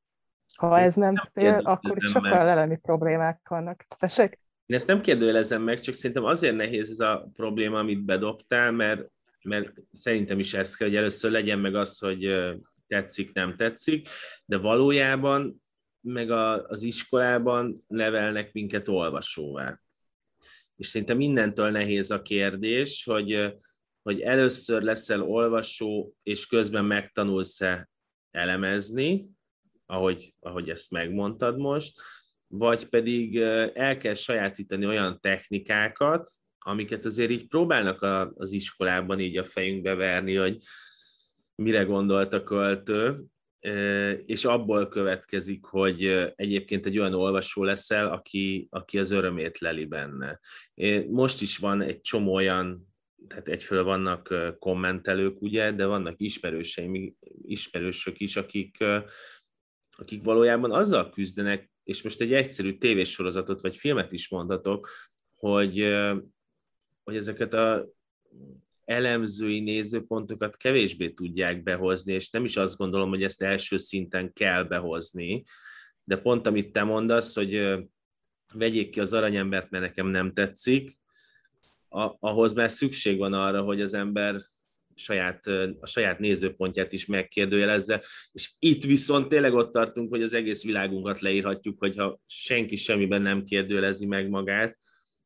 Ha 0.56 0.80
ez 0.80 0.96
nem 0.96 1.16
cél, 1.16 1.54
akkor 1.54 1.98
itt 1.98 2.10
sokkal 2.10 2.48
elemi 2.48 2.78
problémák 2.78 3.48
vannak. 3.50 3.86
Tessék? 3.98 4.40
Én 4.70 4.76
ezt 4.76 4.88
nem 4.88 5.02
kérdőjelezem 5.02 5.62
meg, 5.62 5.80
csak 5.80 5.94
szerintem 5.94 6.26
azért 6.26 6.56
nehéz 6.56 6.90
ez 6.90 7.00
a 7.00 7.30
probléma, 7.34 7.80
amit 7.80 8.04
bedobtál, 8.04 8.72
mert, 8.72 9.12
mert 9.44 9.74
szerintem 9.92 10.40
is 10.40 10.54
ez 10.54 10.76
kell, 10.76 10.88
hogy 10.88 10.98
először 10.98 11.32
legyen 11.32 11.60
meg 11.60 11.76
az, 11.76 11.98
hogy 11.98 12.50
tetszik, 12.88 13.34
nem 13.34 13.56
tetszik, 13.56 14.10
de 14.46 14.58
valójában 14.58 15.64
meg 16.02 16.32
a, 16.32 16.66
az 16.66 16.82
iskolában 16.82 17.84
nevelnek 17.88 18.54
minket 18.54 18.88
olvasóvá. 18.88 19.80
És 20.76 20.88
szerintem 20.88 21.20
innentől 21.20 21.70
nehéz 21.70 22.12
a 22.12 22.22
kérdés, 22.22 23.04
hogy, 23.04 23.56
hogy 24.02 24.22
először 24.22 24.82
leszel 24.82 25.22
olvasó, 25.22 26.16
és 26.24 26.48
közben 26.48 26.86
megtanulsz-e 26.86 27.90
elemezni, 28.32 29.30
ahogy, 29.86 30.34
ahogy 30.40 30.70
ezt 30.70 30.92
megmondtad 30.92 31.58
most, 31.58 32.02
vagy 32.52 32.86
pedig 32.86 33.38
el 33.74 33.98
kell 33.98 34.14
sajátítani 34.14 34.86
olyan 34.86 35.20
technikákat, 35.20 36.32
amiket 36.58 37.06
azért 37.06 37.30
így 37.32 37.48
próbálnak 37.48 38.02
az 38.36 38.52
iskolában 38.52 39.20
így 39.20 39.38
a 39.38 39.44
fejünkbe 39.44 39.94
verni, 39.96 40.36
hogy 40.36 40.58
mire 41.56 41.84
gondolt 41.84 42.34
a 42.34 42.44
költő, 42.44 43.24
és 44.26 44.46
abból 44.46 44.88
következik, 44.88 45.66
hogy 45.66 46.06
egyébként 46.36 46.86
egy 46.86 47.00
olyan 47.00 47.14
olvasó 47.14 47.64
leszel, 47.64 48.08
aki, 48.08 48.68
aki 48.70 49.00
az 49.00 49.12
örömét 49.12 49.58
leli 49.60 49.86
benne. 49.86 50.40
Most 51.10 51.42
is 51.42 51.58
van 51.58 51.82
egy 51.82 52.02
csomó 52.02 52.34
olyan, 52.34 52.88
tehát 53.28 53.48
egyfelől 53.48 53.84
vannak 53.84 54.34
kommentelők, 54.60 55.42
ugye, 55.42 55.72
de 55.72 55.86
vannak 55.86 56.16
ismerőseim, 56.18 57.16
ismerősök 57.42 58.20
is, 58.20 58.36
akik, 58.36 58.84
akik 59.98 60.24
valójában 60.24 60.72
azzal 60.72 61.10
küzdenek, 61.10 61.70
és 61.90 62.02
most 62.02 62.22
egy 62.22 62.34
egyszerű 62.34 62.78
tévéssorozatot 62.78 63.62
vagy 63.62 63.78
filmet 63.78 64.12
is 64.12 64.30
mondhatok, 64.30 64.90
hogy, 65.36 65.98
hogy 67.04 67.16
ezeket 67.16 67.54
a 67.54 67.88
elemzői 68.86 69.60
nézőpontokat 69.60 70.58
kevésbé 70.58 71.10
tudják 71.10 71.64
behozni, 71.64 72.14
és 72.14 72.30
nem 72.30 72.44
is 72.44 72.58
azt 72.58 72.78
gondolom, 72.78 73.10
hogy 73.10 73.24
ezt 73.24 73.42
első 73.42 73.78
szinten 73.78 74.34
kell 74.34 74.64
behozni, 74.64 75.44
de 76.04 76.18
pont 76.18 76.48
amit 76.48 76.72
te 76.72 76.84
mondasz, 76.84 77.36
hogy 77.36 77.78
vegyék 78.54 78.90
ki 78.90 79.00
az 79.00 79.14
aranyembert, 79.14 79.70
mert 79.70 79.84
nekem 79.84 80.08
nem 80.08 80.34
tetszik, 80.34 81.00
ahhoz 82.20 82.54
már 82.54 82.72
szükség 82.72 83.18
van 83.18 83.34
arra, 83.34 83.62
hogy 83.62 83.82
az 83.82 83.94
ember 83.94 84.42
saját, 85.00 85.48
a 85.80 85.86
saját 85.86 86.20
nézőpontját 86.20 86.92
is 86.94 87.06
megkérdőjelezze, 87.06 88.02
és 88.32 88.52
itt 88.60 88.84
viszont 88.84 89.28
tényleg 89.28 89.54
ott 89.54 89.72
tartunk, 89.72 90.10
hogy 90.10 90.22
az 90.22 90.34
egész 90.34 90.64
világunkat 90.64 91.20
leírhatjuk, 91.20 91.80
hogyha 91.80 92.20
senki 92.26 92.76
semmiben 92.76 93.22
nem 93.22 93.44
kérdőjelezi 93.44 94.06
meg 94.06 94.30
magát, 94.30 94.78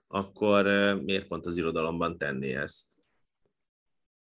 akkor 0.08 0.66
miért 1.04 1.28
pont 1.28 1.46
az 1.46 1.58
irodalomban 1.58 2.18
tenni 2.18 2.54
ezt? 2.54 2.92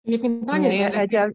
Egyébként 0.02 0.44
nagyon 0.44 0.70
érdekes. 0.70 1.32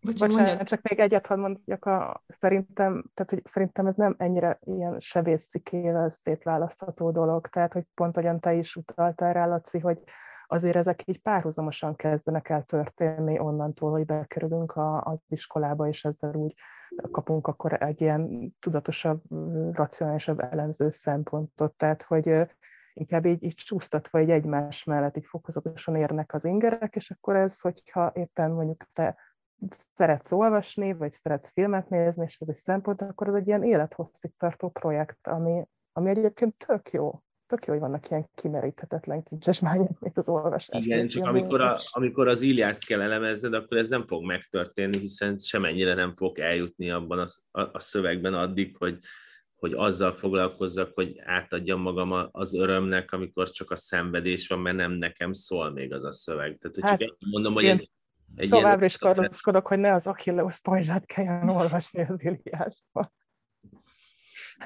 Bocsánat, 0.00 0.68
csak 0.68 0.82
még 0.82 0.98
egyet 0.98 1.26
hadd 1.26 1.38
mondjak, 1.38 1.84
a, 1.84 2.24
szerintem, 2.40 3.04
tehát, 3.14 3.30
hogy 3.30 3.40
szerintem 3.44 3.86
ez 3.86 3.94
nem 3.96 4.14
ennyire 4.18 4.58
ilyen 4.64 5.00
sebészikével 5.00 6.10
szétválasztható 6.10 7.10
dolog, 7.10 7.48
tehát, 7.48 7.72
hogy 7.72 7.84
pont 7.94 8.16
olyan 8.16 8.40
te 8.40 8.54
is 8.54 8.76
utaltál 8.76 9.32
rá, 9.32 9.46
Laci, 9.46 9.78
hogy 9.78 9.98
azért 10.46 10.76
ezek 10.76 11.02
így 11.08 11.20
párhuzamosan 11.20 11.96
kezdenek 11.96 12.48
el 12.48 12.62
történni 12.62 13.38
onnantól, 13.38 13.90
hogy 13.90 14.04
bekerülünk 14.04 14.72
a, 14.76 15.02
az 15.02 15.22
iskolába, 15.28 15.88
és 15.88 16.04
ezzel 16.04 16.34
úgy 16.34 16.54
kapunk 17.10 17.46
akkor 17.46 17.82
egy 17.82 18.00
ilyen 18.00 18.54
tudatosabb, 18.60 19.22
racionálisabb 19.72 20.40
elemző 20.40 20.90
szempontot, 20.90 21.74
tehát 21.74 22.02
hogy 22.02 22.46
inkább 22.92 23.26
így, 23.26 23.42
így 23.42 23.54
csúsztatva 23.54 24.18
egy 24.18 24.30
egymás 24.30 24.84
mellett 24.84 25.16
így 25.16 25.26
fokozatosan 25.26 25.96
érnek 25.96 26.34
az 26.34 26.44
ingerek, 26.44 26.96
és 26.96 27.10
akkor 27.10 27.36
ez, 27.36 27.60
hogyha 27.60 28.12
éppen 28.14 28.50
mondjuk 28.50 28.84
te 28.92 29.16
szeretsz 29.94 30.32
olvasni, 30.32 30.92
vagy 30.92 31.12
szeretsz 31.12 31.50
filmet 31.50 31.88
nézni, 31.88 32.24
és 32.24 32.40
ez 32.40 32.48
egy 32.48 32.54
szempont, 32.54 33.02
akkor 33.02 33.28
ez 33.28 33.34
egy 33.34 33.46
ilyen 33.46 33.64
élethosszig 33.64 34.32
tartó 34.36 34.68
projekt, 34.68 35.26
ami, 35.26 35.64
ami 35.92 36.10
egyébként 36.10 36.66
tök 36.66 36.90
jó 36.90 37.20
tök 37.46 37.66
jó, 37.66 37.72
hogy 37.72 37.82
vannak 37.82 38.10
ilyen 38.10 38.28
kimeríthetetlen 38.34 39.22
kincsesmányok, 39.22 39.98
mint 40.00 40.18
az 40.18 40.28
olvasás. 40.28 40.84
Igen, 40.84 41.08
csak 41.08 41.26
amikor, 41.26 41.60
a, 41.60 41.78
amikor 41.90 42.28
az 42.28 42.42
Iliászt 42.42 42.86
kell 42.86 43.00
elemezned, 43.00 43.54
akkor 43.54 43.76
ez 43.76 43.88
nem 43.88 44.04
fog 44.04 44.24
megtörténni, 44.24 44.98
hiszen 44.98 45.38
semennyire 45.38 45.94
nem 45.94 46.12
fog 46.12 46.38
eljutni 46.38 46.90
abban 46.90 47.18
a, 47.18 47.60
a, 47.60 47.68
a 47.72 47.80
szövegben 47.80 48.34
addig, 48.34 48.76
hogy, 48.76 48.98
hogy 49.56 49.72
azzal 49.72 50.12
foglalkozzak, 50.12 50.90
hogy 50.94 51.20
átadjam 51.24 51.80
magam 51.80 52.28
az 52.30 52.54
örömnek, 52.54 53.12
amikor 53.12 53.50
csak 53.50 53.70
a 53.70 53.76
szenvedés 53.76 54.48
van, 54.48 54.58
mert 54.58 54.76
nem 54.76 54.92
nekem 54.92 55.32
szól 55.32 55.70
még 55.70 55.92
az 55.92 56.04
a 56.04 56.12
szöveg. 56.12 56.58
Tehát, 56.58 56.76
hogy 56.76 56.84
hát, 56.84 57.00
csak 57.00 57.16
mondom, 57.30 57.52
hogy 57.52 57.64
egy, 57.64 57.90
egy 58.34 58.48
Továbbra 58.48 58.84
is 58.84 58.98
kardoskodok, 58.98 59.66
hogy 59.66 59.78
ne 59.78 59.92
az 59.92 60.06
Achilleus 60.06 60.60
pajzsát 60.60 61.06
kelljen 61.06 61.48
olvasni 61.48 62.06
az 62.08 62.22
Iliásban. 62.22 63.12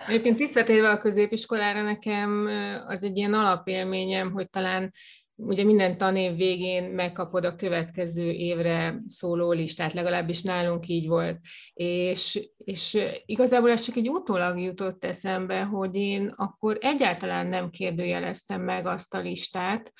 Egyébként 0.07 0.39
visszatérve 0.39 0.91
a 0.91 0.99
középiskolára 0.99 1.83
nekem 1.83 2.47
az 2.87 3.03
egy 3.03 3.17
ilyen 3.17 3.35
alapélményem, 3.35 4.33
hogy 4.33 4.51
talán 4.51 4.91
ugye 5.43 5.65
minden 5.65 5.99
tanév 5.99 6.37
végén 6.37 6.85
megkapod 6.85 7.45
a 7.45 7.57
következő 7.57 8.31
évre 8.31 9.03
szóló 9.07 9.53
listát, 9.53 9.93
legalábbis 9.93 10.43
nálunk 10.43 10.89
így 10.89 11.09
volt. 11.09 11.39
És, 11.73 12.49
és 12.57 12.99
igazából 13.27 13.71
ez 13.71 13.83
csak 13.83 13.97
egy 13.97 14.09
utólag 14.09 14.61
jutott 14.61 15.05
eszembe, 15.05 15.63
hogy 15.63 15.95
én 15.95 16.33
akkor 16.37 16.79
egyáltalán 16.81 17.47
nem 17.47 17.71
kérdőjeleztem 17.71 18.63
meg 18.63 18.87
azt 18.87 19.15
a 19.15 19.21
listát, 19.21 19.93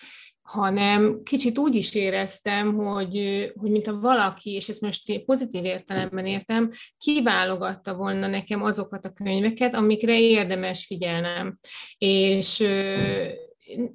hanem 0.51 1.23
kicsit 1.23 1.59
úgy 1.59 1.75
is 1.75 1.95
éreztem, 1.95 2.75
hogy, 2.75 3.47
hogy 3.57 3.71
mint 3.71 3.87
a 3.87 4.01
valaki, 4.01 4.51
és 4.51 4.69
ezt 4.69 4.81
most 4.81 5.25
pozitív 5.25 5.65
értelemben 5.65 6.27
értem, 6.27 6.69
kiválogatta 6.99 7.95
volna 7.95 8.27
nekem 8.27 8.63
azokat 8.63 9.05
a 9.05 9.13
könyveket, 9.13 9.75
amikre 9.75 10.21
érdemes 10.21 10.87
figyelnem. 10.87 11.59
És, 11.99 12.65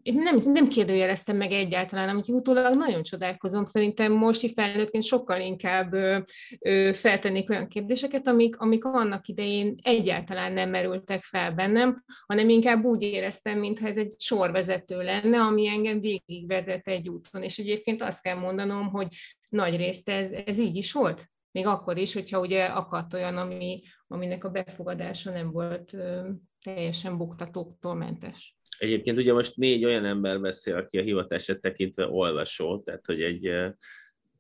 én 0.04 0.14
nem, 0.14 0.42
nem 0.46 0.68
kérdőjeleztem 0.68 1.38
meg 1.38 1.52
egyáltalán, 1.52 2.10
amit 2.10 2.28
utólag 2.28 2.76
nagyon 2.76 3.04
csodálkozom. 3.04 3.66
Szerintem 3.66 4.12
most 4.12 4.52
felnőttként 4.54 5.04
sokkal 5.04 5.40
inkább 5.40 5.94
ö, 5.94 6.18
ö, 6.60 6.90
feltennék 6.94 7.50
olyan 7.50 7.68
kérdéseket, 7.68 8.28
amik, 8.28 8.58
amik 8.58 8.86
annak 8.86 9.28
idején 9.28 9.76
egyáltalán 9.82 10.54
nem 10.54 10.70
merültek 10.70 11.22
fel 11.22 11.52
bennem, 11.52 12.04
hanem 12.26 12.50
inkább 12.50 12.84
úgy 12.84 13.02
éreztem, 13.02 13.60
mintha 13.60 13.88
ez 13.88 13.98
egy 13.98 14.14
sorvezető 14.18 15.02
lenne, 15.02 15.42
ami 15.42 15.68
engem 15.68 16.00
végigvezet 16.00 16.88
egy 16.88 17.10
úton. 17.10 17.44
És 17.44 17.58
egyébként 17.58 18.02
azt 18.02 18.22
kell 18.22 18.38
mondanom, 18.38 18.90
hogy 18.90 19.08
nagy 19.50 19.76
részt 19.76 20.10
ez, 20.10 20.32
ez 20.32 20.58
így 20.58 20.76
is 20.76 20.92
volt. 20.92 21.30
Még 21.52 21.68
akkor 21.68 21.98
is, 21.98 22.14
hogyha 22.14 22.40
ugye 22.40 22.64
akadt 22.64 23.14
olyan, 23.14 23.38
ami, 23.38 23.82
aminek 24.08 24.44
a 24.44 24.50
befogadása 24.50 25.32
nem 25.32 25.52
volt 25.52 25.94
ö, 25.94 26.30
teljesen 26.62 27.18
buktatóktól 27.18 27.96
mentes. 27.96 28.55
Egyébként 28.78 29.18
ugye 29.18 29.34
most 29.34 29.56
négy 29.56 29.86
olyan 29.86 30.06
ember 30.06 30.42
beszél, 30.42 30.76
aki 30.76 30.98
a 30.98 31.02
hivatását 31.02 31.62
tekintve 31.62 32.08
olvasó, 32.08 32.80
tehát 32.80 33.06
hogy 33.06 33.22
egy 33.22 33.74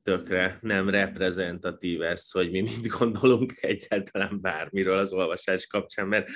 tökre 0.05 0.59
nem 0.61 0.89
reprezentatív 0.89 2.01
ez, 2.01 2.31
hogy 2.31 2.51
mi 2.51 2.61
mit 2.61 2.87
gondolunk 2.87 3.53
egyáltalán 3.61 4.41
bármiről 4.41 4.97
az 4.97 5.13
olvasás 5.13 5.67
kapcsán, 5.67 6.07
mert 6.07 6.29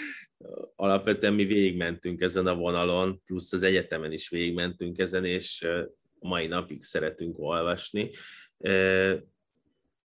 alapvetően 0.75 1.33
mi 1.33 1.45
végigmentünk 1.45 2.21
ezen 2.21 2.47
a 2.47 2.55
vonalon, 2.55 3.21
plusz 3.25 3.53
az 3.53 3.63
egyetemen 3.63 4.11
is 4.11 4.29
végigmentünk 4.29 4.99
ezen, 4.99 5.25
és 5.25 5.67
mai 6.19 6.47
napig 6.47 6.83
szeretünk 6.83 7.39
olvasni. 7.39 8.11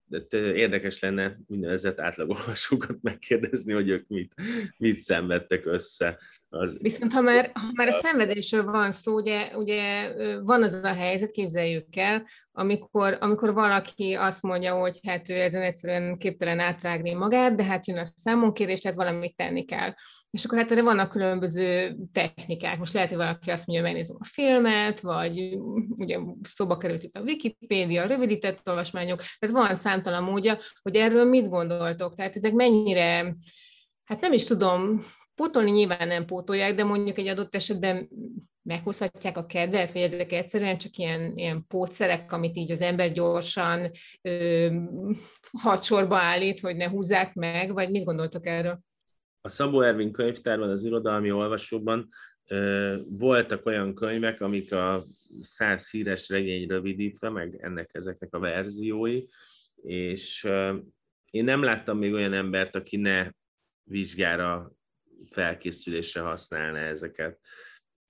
De 0.06 0.26
érdekes 0.54 1.00
lenne 1.00 1.40
úgynevezett 1.46 2.00
átlagolvasókat 2.00 2.96
megkérdezni, 3.10 3.72
hogy 3.72 3.88
ők 3.88 4.08
mit, 4.08 4.34
mit 4.76 4.96
szenvedtek 4.98 5.66
össze 5.66 6.18
az... 6.54 6.78
Viszont 6.80 7.12
ha 7.12 7.20
már, 7.20 7.50
ha 7.54 7.70
már 7.72 7.88
a 7.88 7.92
szenvedésről 7.92 8.64
van 8.64 8.92
szó, 8.92 9.14
ugye, 9.14 9.56
ugye 9.56 10.12
van 10.40 10.62
az 10.62 10.72
a 10.72 10.94
helyzet, 10.94 11.30
képzeljük 11.30 11.96
el, 11.96 12.26
amikor, 12.52 13.16
amikor 13.20 13.54
valaki 13.54 14.14
azt 14.14 14.42
mondja, 14.42 14.74
hogy 14.74 15.00
hát 15.06 15.28
ő 15.28 15.40
ezen 15.40 15.62
egyszerűen 15.62 16.18
képtelen 16.18 16.58
átrágni 16.58 17.14
magát, 17.14 17.54
de 17.54 17.64
hát 17.64 17.86
jön 17.86 17.98
a 17.98 18.04
számonkérés, 18.16 18.80
tehát 18.80 18.96
valamit 18.96 19.36
tenni 19.36 19.64
kell. 19.64 19.94
És 20.30 20.44
akkor 20.44 20.58
hát 20.58 20.70
erre 20.70 20.82
vannak 20.82 21.10
különböző 21.10 21.96
technikák. 22.12 22.78
Most 22.78 22.92
lehet, 22.92 23.08
hogy 23.08 23.18
valaki 23.18 23.50
azt 23.50 23.66
mondja, 23.66 23.84
hogy 23.84 23.94
megnézem 23.94 24.16
a 24.20 24.28
filmet, 24.32 25.00
vagy 25.00 25.58
ugye 25.88 26.18
szóba 26.42 26.76
került 26.76 27.02
itt 27.02 27.16
a 27.16 27.22
Wikipédia, 27.22 28.02
a 28.02 28.06
rövidített 28.06 28.68
olvasmányok, 28.68 29.20
tehát 29.38 29.56
van 29.56 29.74
számtalan 29.74 30.22
módja, 30.22 30.58
hogy 30.82 30.96
erről 30.96 31.24
mit 31.24 31.48
gondoltok. 31.48 32.14
Tehát 32.14 32.36
ezek 32.36 32.52
mennyire, 32.52 33.36
hát 34.04 34.20
nem 34.20 34.32
is 34.32 34.44
tudom, 34.44 35.04
Pótolni 35.34 35.70
nyilván 35.70 36.08
nem 36.08 36.26
pótolják, 36.26 36.74
de 36.74 36.84
mondjuk 36.84 37.18
egy 37.18 37.28
adott 37.28 37.54
esetben 37.54 38.08
meghozhatják 38.62 39.36
a 39.36 39.46
kedvet, 39.46 39.92
vagy 39.92 40.02
ezek 40.02 40.32
egyszerűen 40.32 40.78
csak 40.78 40.96
ilyen, 40.96 41.36
ilyen 41.36 41.66
pótszerek, 41.66 42.32
amit 42.32 42.56
így 42.56 42.70
az 42.70 42.80
ember 42.80 43.12
gyorsan 43.12 43.90
ö, 44.22 44.68
hadsorba 45.52 46.16
állít, 46.16 46.60
hogy 46.60 46.76
ne 46.76 46.88
húzzák 46.88 47.34
meg, 47.34 47.72
vagy 47.72 47.90
mit 47.90 48.04
gondoltok 48.04 48.46
erről? 48.46 48.78
A 49.40 49.48
Szabó 49.48 49.80
Ervin 49.80 50.12
könyvtárban, 50.12 50.70
az 50.70 50.84
irodalmi 50.84 51.30
olvasóban 51.30 52.08
ö, 52.48 52.96
voltak 53.08 53.66
olyan 53.66 53.94
könyvek, 53.94 54.40
amik 54.40 54.72
a 54.72 55.02
száz 55.40 55.90
híres 55.90 56.28
regény 56.28 56.68
rövidítve, 56.68 57.28
meg 57.28 57.58
ennek 57.60 57.90
ezeknek 57.92 58.34
a 58.34 58.38
verziói, 58.38 59.22
és 59.82 60.44
ö, 60.44 60.76
én 61.30 61.44
nem 61.44 61.62
láttam 61.62 61.98
még 61.98 62.12
olyan 62.12 62.32
embert, 62.32 62.76
aki 62.76 62.96
ne 62.96 63.30
vizsgára 63.82 64.72
felkészülésre 65.30 66.20
használna 66.20 66.78
ezeket. 66.78 67.38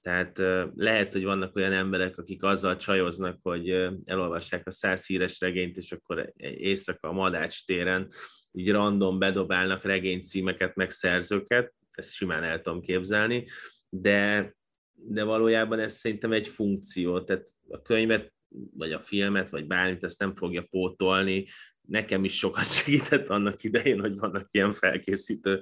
Tehát 0.01 0.39
lehet, 0.75 1.13
hogy 1.13 1.25
vannak 1.25 1.57
olyan 1.57 1.73
emberek, 1.73 2.19
akik 2.19 2.43
azzal 2.43 2.77
csajoznak, 2.77 3.39
hogy 3.43 3.71
elolvassák 4.05 4.67
a 4.67 4.71
száz 4.71 5.07
híres 5.07 5.41
regényt, 5.41 5.77
és 5.77 5.93
akkor 5.93 6.33
éjszaka 6.37 7.09
a 7.09 7.13
Madács 7.13 7.67
téren 7.67 8.09
így 8.53 8.71
random 8.71 9.19
bedobálnak 9.19 9.83
regénycímeket, 9.83 10.75
meg 10.75 10.91
szerzőket, 10.91 11.75
ezt 11.91 12.13
simán 12.13 12.43
el 12.43 12.61
tudom 12.61 12.81
képzelni, 12.81 13.47
de, 13.89 14.55
de 14.93 15.23
valójában 15.23 15.79
ez 15.79 15.95
szerintem 15.95 16.33
egy 16.33 16.49
funkció, 16.49 17.21
tehát 17.21 17.49
a 17.69 17.83
könyvet, 17.83 18.33
vagy 18.77 18.93
a 18.93 19.01
filmet, 19.01 19.51
vagy 19.51 19.67
bármit, 19.67 20.05
ezt 20.05 20.19
nem 20.19 20.35
fogja 20.35 20.67
pótolni. 20.71 21.47
Nekem 21.81 22.25
is 22.25 22.39
sokat 22.39 22.73
segített 22.73 23.29
annak 23.29 23.63
idején, 23.63 24.01
hogy 24.01 24.17
vannak 24.17 24.49
ilyen 24.51 24.73
felkészítő 24.73 25.61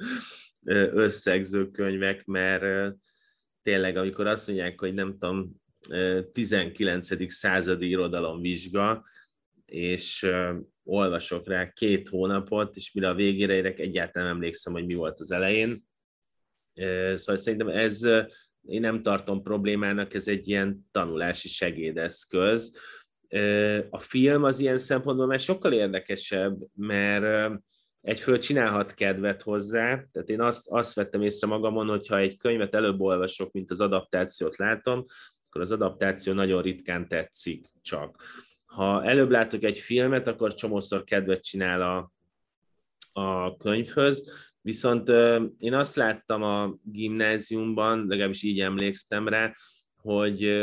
összegző 0.65 1.71
könyvek, 1.71 2.25
mert 2.25 2.95
tényleg, 3.63 3.97
amikor 3.97 4.27
azt 4.27 4.47
mondják, 4.47 4.81
hogy 4.81 4.95
nem 4.95 5.19
tudom, 5.19 5.61
19. 6.33 7.33
századi 7.33 7.89
irodalomvizsga, 7.89 9.05
és 9.65 10.31
olvasok 10.85 11.49
rá 11.49 11.73
két 11.73 12.09
hónapot, 12.09 12.77
és 12.77 12.93
mire 12.93 13.09
a 13.09 13.15
végére 13.15 13.55
érek, 13.55 13.79
egyáltalán 13.79 14.29
emlékszem, 14.29 14.73
hogy 14.73 14.87
mi 14.87 14.95
volt 14.95 15.21
az 15.21 15.31
elején. 15.31 15.85
Szóval 17.15 17.37
szerintem 17.37 17.69
ez, 17.69 18.03
én 18.63 18.81
nem 18.81 19.03
tartom 19.03 19.43
problémának, 19.43 20.15
ez 20.15 20.29
egy 20.29 20.49
ilyen 20.49 20.89
tanulási 20.91 21.49
segédeszköz. 21.49 22.77
A 23.91 23.99
film 23.99 24.45
az 24.45 24.61
ilyen 24.61 24.79
szempontból 24.79 25.27
már 25.27 25.41
sokkal 25.41 25.73
érdekesebb, 25.73 26.59
mert 26.75 27.61
egyföl 28.03 28.39
csinálhat 28.39 28.95
kedvet 28.95 29.43
hozzá, 29.43 30.05
tehát 30.13 30.29
én 30.29 30.41
azt, 30.41 30.69
azt 30.69 30.95
vettem 30.95 31.23
észre 31.23 31.47
magamon, 31.47 31.89
hogyha 31.89 32.19
egy 32.19 32.37
könyvet 32.37 32.75
előbb 32.75 33.01
olvasok, 33.01 33.53
mint 33.53 33.71
az 33.71 33.81
adaptációt 33.81 34.57
látom, 34.57 35.05
akkor 35.47 35.61
az 35.61 35.71
adaptáció 35.71 36.33
nagyon 36.33 36.63
ritkán 36.63 37.09
tetszik 37.09 37.67
csak. 37.83 38.23
Ha 38.65 39.05
előbb 39.05 39.31
látok 39.31 39.63
egy 39.63 39.79
filmet, 39.79 40.27
akkor 40.27 40.55
csomószor 40.55 41.05
kedvet 41.05 41.43
csinál 41.43 41.83
a, 41.83 42.13
a 43.23 43.57
könyvhöz, 43.57 44.33
viszont 44.61 45.09
én 45.59 45.75
azt 45.75 45.97
láttam 45.97 46.43
a 46.43 46.75
gimnáziumban, 46.83 48.07
legalábbis 48.07 48.43
így 48.43 48.61
emlékszem 48.61 49.29
rá, 49.29 49.55
hogy, 49.97 50.63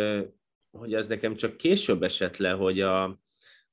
hogy 0.71 0.93
az 0.93 1.07
nekem 1.07 1.35
csak 1.35 1.57
később 1.57 2.03
esett 2.03 2.37
le, 2.37 2.51
hogy 2.51 2.81
a, 2.81 3.03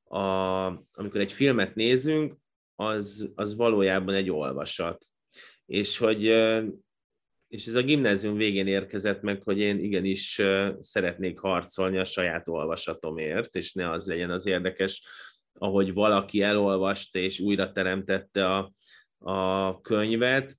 a, 0.05 0.67
amikor 0.93 1.21
egy 1.21 1.33
filmet 1.33 1.75
nézünk, 1.75 2.35
az, 2.77 3.31
az 3.35 3.57
valójában 3.57 4.15
egy 4.15 4.31
olvasat. 4.31 5.07
És 5.67 5.99
hogy 5.99 6.25
és 7.49 7.67
ez 7.67 7.75
a 7.75 7.83
gimnázium 7.83 8.37
végén 8.37 8.67
érkezett 8.67 9.23
meg, 9.23 9.43
hogy 9.43 9.59
én 9.59 9.79
igenis 9.79 10.43
szeretnék 10.79 11.39
harcolni 11.39 11.99
a 11.99 12.05
saját 12.05 12.49
olvasatomért, 12.49 13.55
és 13.55 13.73
ne 13.73 13.91
az 13.91 14.07
legyen 14.07 14.31
az 14.31 14.47
érdekes, 14.47 15.03
ahogy 15.53 15.93
valaki 15.93 16.43
elolvasta 16.43 17.19
és 17.19 17.41
újra 17.41 17.73
teremtette 17.73 18.55
a, 18.55 18.73
a 19.19 19.81
könyvet, 19.81 20.57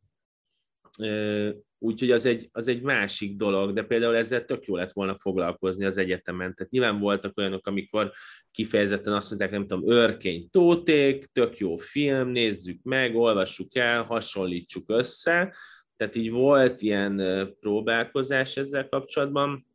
Úgyhogy 1.80 2.12
az 2.12 2.26
egy, 2.26 2.50
az 2.52 2.68
egy 2.68 2.82
másik 2.82 3.36
dolog, 3.36 3.74
de 3.74 3.84
például 3.84 4.16
ezzel 4.16 4.46
tök 4.46 4.66
jó 4.66 4.76
lett 4.76 4.92
volna 4.92 5.16
foglalkozni 5.16 5.86
az 5.86 5.98
egyetemen. 5.98 6.56
Tehát 6.56 6.72
nyilván 6.72 7.00
voltak 7.00 7.38
olyanok, 7.38 7.68
amikor 7.68 8.12
kifejezetten 8.52 9.14
azt 9.14 9.30
mondták, 9.30 9.52
nem 9.52 9.68
tudom, 9.68 9.92
őrkény 9.92 10.50
tóték, 10.50 11.26
tök 11.26 11.58
jó 11.58 11.78
film, 11.78 12.30
nézzük 12.30 12.84
meg, 12.84 13.16
olvassuk 13.16 13.76
el, 13.76 14.04
hasonlítsuk 14.04 14.90
össze. 14.90 15.56
Tehát 15.98 16.16
így 16.16 16.32
volt 16.32 16.82
ilyen 16.82 17.22
próbálkozás 17.60 18.58
ezzel 18.58 18.88
kapcsolatban, 18.90 19.66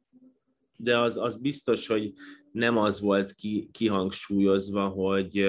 de 0.76 0.98
az, 0.98 1.16
az 1.16 1.36
biztos, 1.36 1.86
hogy 1.86 2.12
nem 2.52 2.76
az 2.76 3.00
volt 3.00 3.32
ki, 3.32 3.68
kihangsúlyozva, 3.72 4.88
hogy, 4.88 5.46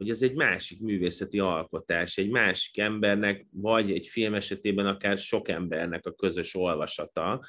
hogy 0.00 0.10
ez 0.10 0.22
egy 0.22 0.34
másik 0.34 0.80
művészeti 0.80 1.38
alkotás, 1.38 2.16
egy 2.16 2.30
másik 2.30 2.78
embernek, 2.78 3.46
vagy 3.52 3.90
egy 3.90 4.06
film 4.06 4.34
esetében 4.34 4.86
akár 4.86 5.18
sok 5.18 5.48
embernek 5.48 6.06
a 6.06 6.12
közös 6.12 6.54
olvasata, 6.54 7.44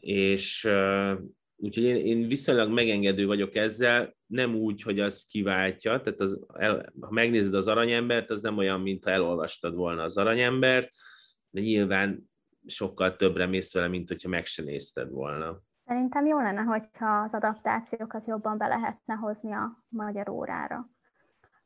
és 0.00 0.68
úgyhogy 1.56 1.84
én, 1.84 1.96
én 1.96 2.28
viszonylag 2.28 2.72
megengedő 2.72 3.26
vagyok 3.26 3.54
ezzel, 3.54 4.16
nem 4.26 4.54
úgy, 4.54 4.82
hogy 4.82 5.00
az 5.00 5.24
kiváltja, 5.24 6.00
tehát 6.00 6.20
az, 6.20 6.40
el, 6.54 6.92
ha 7.00 7.10
megnézed 7.10 7.54
az 7.54 7.68
aranyembert, 7.68 8.30
az 8.30 8.42
nem 8.42 8.56
olyan, 8.56 8.80
mintha 8.80 9.10
elolvastad 9.10 9.74
volna 9.74 10.02
az 10.02 10.16
aranyembert, 10.16 10.88
de 11.50 11.60
nyilván 11.60 12.30
sokkal 12.66 13.16
többre 13.16 13.46
mész 13.46 13.74
vele, 13.74 13.88
mint 13.88 14.08
hogyha 14.08 14.28
meg 14.28 14.44
se 14.44 14.62
nézted 14.62 15.10
volna. 15.10 15.60
Szerintem 15.84 16.26
jó 16.26 16.38
lenne, 16.38 16.60
hogyha 16.60 17.20
az 17.20 17.34
adaptációkat 17.34 18.26
jobban 18.26 18.58
be 18.58 18.66
lehetne 18.66 19.14
hozni 19.14 19.52
a 19.52 19.84
magyar 19.88 20.28
órára 20.28 20.90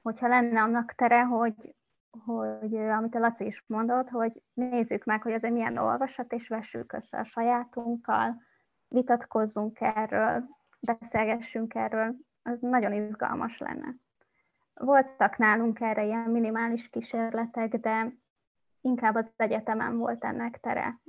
hogyha 0.05 0.29
lenne 0.29 0.63
annak 0.63 0.93
tere, 0.93 1.25
hogy, 1.25 1.75
hogy 2.25 2.77
amit 2.77 3.15
a 3.15 3.19
Laci 3.19 3.45
is 3.45 3.65
mondott, 3.67 4.09
hogy 4.09 4.43
nézzük 4.53 5.05
meg, 5.05 5.23
hogy 5.23 5.33
ez 5.33 5.45
egy 5.45 5.53
milyen 5.53 5.77
olvasat, 5.77 6.33
és 6.33 6.49
vessük 6.49 6.93
össze 6.93 7.19
a 7.19 7.25
sajátunkkal, 7.25 8.43
vitatkozzunk 8.89 9.81
erről, 9.81 10.45
beszélgessünk 10.81 11.75
erről, 11.75 12.17
az 12.43 12.61
nagyon 12.61 12.93
izgalmas 12.93 13.59
lenne. 13.59 13.95
Voltak 14.75 15.37
nálunk 15.37 15.81
erre 15.81 16.05
ilyen 16.05 16.31
minimális 16.31 16.89
kísérletek, 16.89 17.77
de 17.77 18.15
inkább 18.81 19.15
az 19.15 19.33
egyetemen 19.37 19.97
volt 19.97 20.25
ennek 20.25 20.61
tere. 20.61 21.01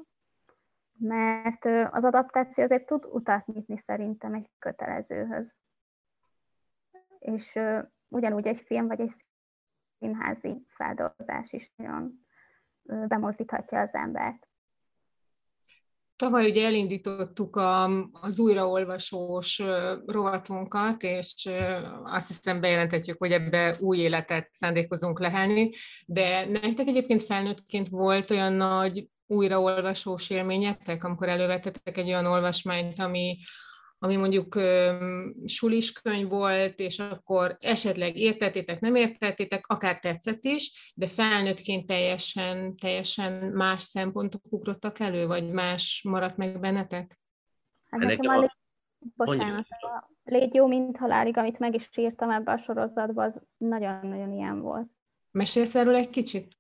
mert 0.97 1.65
az 1.91 2.05
adaptáció 2.05 2.63
azért 2.63 2.85
tud 2.85 3.05
utat 3.05 3.45
nyitni 3.45 3.77
szerintem 3.77 4.33
egy 4.33 4.49
kötelezőhöz. 4.59 5.55
És 7.19 7.59
ugyanúgy 8.07 8.47
egy 8.47 8.59
film 8.65 8.87
vagy 8.87 8.99
egy 8.99 9.11
színházi 9.99 10.65
feldolgozás 10.67 11.51
is 11.51 11.71
nagyon 11.75 12.25
bemozdíthatja 13.07 13.79
az 13.79 13.93
embert. 13.93 14.47
Tavaly 16.15 16.49
ugye 16.49 16.65
elindítottuk 16.65 17.55
a, 17.55 17.83
az 18.11 18.39
újraolvasós 18.39 19.61
rovatunkat, 20.05 21.03
és 21.03 21.49
azt 22.03 22.27
hiszem 22.27 22.59
bejelentetjük, 22.59 23.17
hogy 23.17 23.31
ebbe 23.31 23.77
új 23.79 23.97
életet 23.97 24.49
szándékozunk 24.53 25.19
lehelni, 25.19 25.71
de 26.05 26.45
nektek 26.45 26.87
egyébként 26.87 27.23
felnőttként 27.23 27.89
volt 27.89 28.31
olyan 28.31 28.53
nagy 28.53 29.07
újraolvasós 29.27 30.29
élményetek, 30.29 31.03
amikor 31.03 31.29
elővettetek 31.29 31.97
egy 31.97 32.07
olyan 32.07 32.25
olvasmányt, 32.25 32.99
ami, 32.99 33.37
ami 34.05 34.15
mondjuk 34.15 34.59
sulis 35.45 35.91
könyv 35.91 36.29
volt, 36.29 36.79
és 36.79 36.99
akkor 36.99 37.57
esetleg 37.59 38.15
értettétek, 38.17 38.79
nem 38.79 38.95
értettétek, 38.95 39.67
akár 39.67 39.99
tetszett 39.99 40.43
is, 40.43 40.93
de 40.95 41.07
felnőttként 41.07 41.85
teljesen, 41.85 42.75
teljesen 42.75 43.33
más 43.33 43.81
szempontok 43.81 44.41
ugrottak 44.49 44.99
elő, 44.99 45.27
vagy 45.27 45.51
más 45.51 46.05
maradt 46.09 46.37
meg 46.37 46.59
bennetek? 46.59 47.19
Hát 47.89 47.99
nekem 47.99 48.35
a, 48.35 48.39
lé... 48.39 48.47
Bocsánat, 49.15 49.65
a 49.69 50.09
Légy 50.23 50.53
jó, 50.53 50.67
mint 50.67 50.97
halálig, 50.97 51.37
amit 51.37 51.59
meg 51.59 51.73
is 51.73 51.89
írtam 51.95 52.29
ebbe 52.29 52.51
a 52.51 52.57
sorozatba, 52.57 53.23
az 53.23 53.41
nagyon-nagyon 53.57 54.31
ilyen 54.31 54.61
volt. 54.61 54.87
Mesélsz 55.31 55.75
erről 55.75 55.95
egy 55.95 56.09
kicsit? 56.09 56.57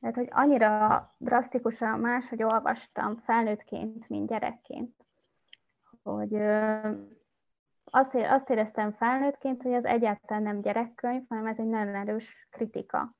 Tehát, 0.00 0.16
hogy 0.16 0.28
annyira 0.30 1.14
drasztikusan 1.18 1.98
más, 2.00 2.28
hogy 2.28 2.42
olvastam 2.42 3.16
felnőttként, 3.16 4.08
mint 4.08 4.28
gyerekként 4.28 5.03
hogy 6.04 6.34
azt, 7.84 8.50
éreztem 8.50 8.92
felnőttként, 8.92 9.62
hogy 9.62 9.72
ez 9.72 9.84
egyáltalán 9.84 10.42
nem 10.42 10.60
gyerekkönyv, 10.60 11.22
hanem 11.28 11.46
ez 11.46 11.58
egy 11.58 11.66
nagyon 11.66 11.94
erős 11.94 12.48
kritika. 12.50 13.14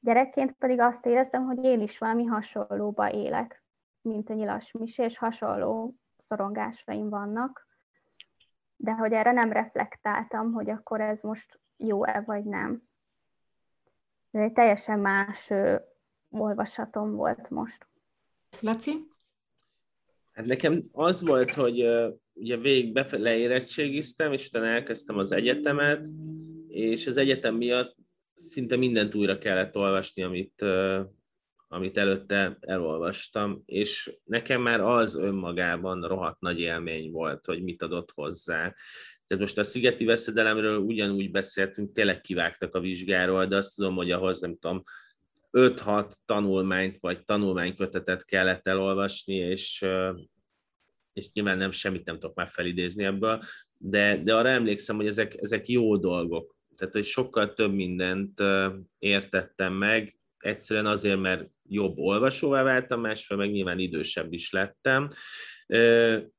Gyerekként 0.00 0.52
pedig 0.52 0.80
azt 0.80 1.06
éreztem, 1.06 1.44
hogy 1.44 1.64
én 1.64 1.80
is 1.80 1.98
valami 1.98 2.24
hasonlóba 2.24 3.12
élek, 3.12 3.64
mint 4.00 4.30
a 4.30 4.34
nyilas 4.34 4.72
Misi, 4.72 5.02
és 5.02 5.18
hasonló 5.18 5.94
szorongásaim 6.18 7.08
vannak, 7.08 7.68
de 8.76 8.92
hogy 8.92 9.12
erre 9.12 9.32
nem 9.32 9.52
reflektáltam, 9.52 10.52
hogy 10.52 10.70
akkor 10.70 11.00
ez 11.00 11.20
most 11.20 11.60
jó-e 11.76 12.22
vagy 12.26 12.44
nem. 12.44 12.82
De 14.30 14.40
egy 14.40 14.52
teljesen 14.52 14.98
más 14.98 15.52
olvasatom 16.30 17.14
volt 17.14 17.50
most. 17.50 17.86
Laci? 18.60 19.09
Hát 20.40 20.48
nekem 20.48 20.84
az 20.92 21.22
volt, 21.22 21.50
hogy 21.50 21.82
uh, 21.82 22.12
ugye 22.32 22.56
végig 22.56 23.06
leérettségiztem, 23.10 24.32
és 24.32 24.46
utána 24.46 24.66
elkezdtem 24.66 25.18
az 25.18 25.32
egyetemet, 25.32 26.08
és 26.68 27.06
az 27.06 27.16
egyetem 27.16 27.54
miatt 27.54 27.96
szinte 28.34 28.76
mindent 28.76 29.14
újra 29.14 29.38
kellett 29.38 29.76
olvasni, 29.76 30.22
amit, 30.22 30.64
amit 31.68 31.96
előtte 31.96 32.56
elolvastam, 32.60 33.62
és 33.66 34.16
nekem 34.24 34.62
már 34.62 34.80
az 34.80 35.16
önmagában 35.16 36.02
rohadt 36.02 36.40
nagy 36.40 36.60
élmény 36.60 37.10
volt, 37.10 37.44
hogy 37.44 37.62
mit 37.62 37.82
adott 37.82 38.10
hozzá. 38.14 38.74
Tehát 39.26 39.42
most 39.42 39.58
a 39.58 39.64
szigeti 39.64 40.04
veszedelemről 40.04 40.78
ugyanúgy 40.78 41.30
beszéltünk, 41.30 41.92
tényleg 41.92 42.20
kivágtak 42.20 42.74
a 42.74 42.80
vizsgáról, 42.80 43.46
de 43.46 43.56
azt 43.56 43.74
tudom, 43.76 43.94
hogy 43.94 44.10
ahhoz 44.10 44.40
nem 44.40 44.56
tudom, 44.58 44.82
5-6 45.52 46.12
tanulmányt 46.24 46.98
vagy 46.98 47.24
tanulmánykötetet 47.24 48.24
kellett 48.24 48.66
elolvasni, 48.66 49.34
és, 49.34 49.86
és 51.12 51.32
nyilván 51.32 51.58
nem 51.58 51.70
semmit 51.70 52.04
nem 52.04 52.18
tudok 52.18 52.36
már 52.36 52.48
felidézni 52.48 53.04
ebből, 53.04 53.42
de, 53.76 54.22
de 54.22 54.34
arra 54.34 54.48
emlékszem, 54.48 54.96
hogy 54.96 55.06
ezek, 55.06 55.36
ezek 55.36 55.68
jó 55.68 55.96
dolgok. 55.96 56.56
Tehát, 56.76 56.94
hogy 56.94 57.04
sokkal 57.04 57.52
több 57.52 57.72
mindent 57.72 58.42
értettem 58.98 59.72
meg, 59.72 60.20
egyszerűen 60.38 60.86
azért, 60.86 61.20
mert 61.20 61.48
jobb 61.68 61.98
olvasóvá 61.98 62.62
váltam, 62.62 63.00
másfél 63.00 63.36
meg 63.36 63.50
nyilván 63.50 63.78
idősebb 63.78 64.32
is 64.32 64.52
lettem. 64.52 65.08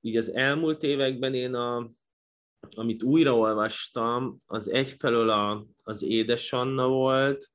Így 0.02 0.18
az 0.18 0.34
elmúlt 0.34 0.84
években 0.84 1.34
én 1.34 1.54
a, 1.54 1.92
amit 2.70 3.04
újraolvastam, 3.04 4.38
az 4.46 4.70
egyfelől 4.70 5.30
a, 5.30 5.66
az 5.84 6.04
Édes 6.04 6.54
Anna 6.54 6.88
volt, 6.88 7.52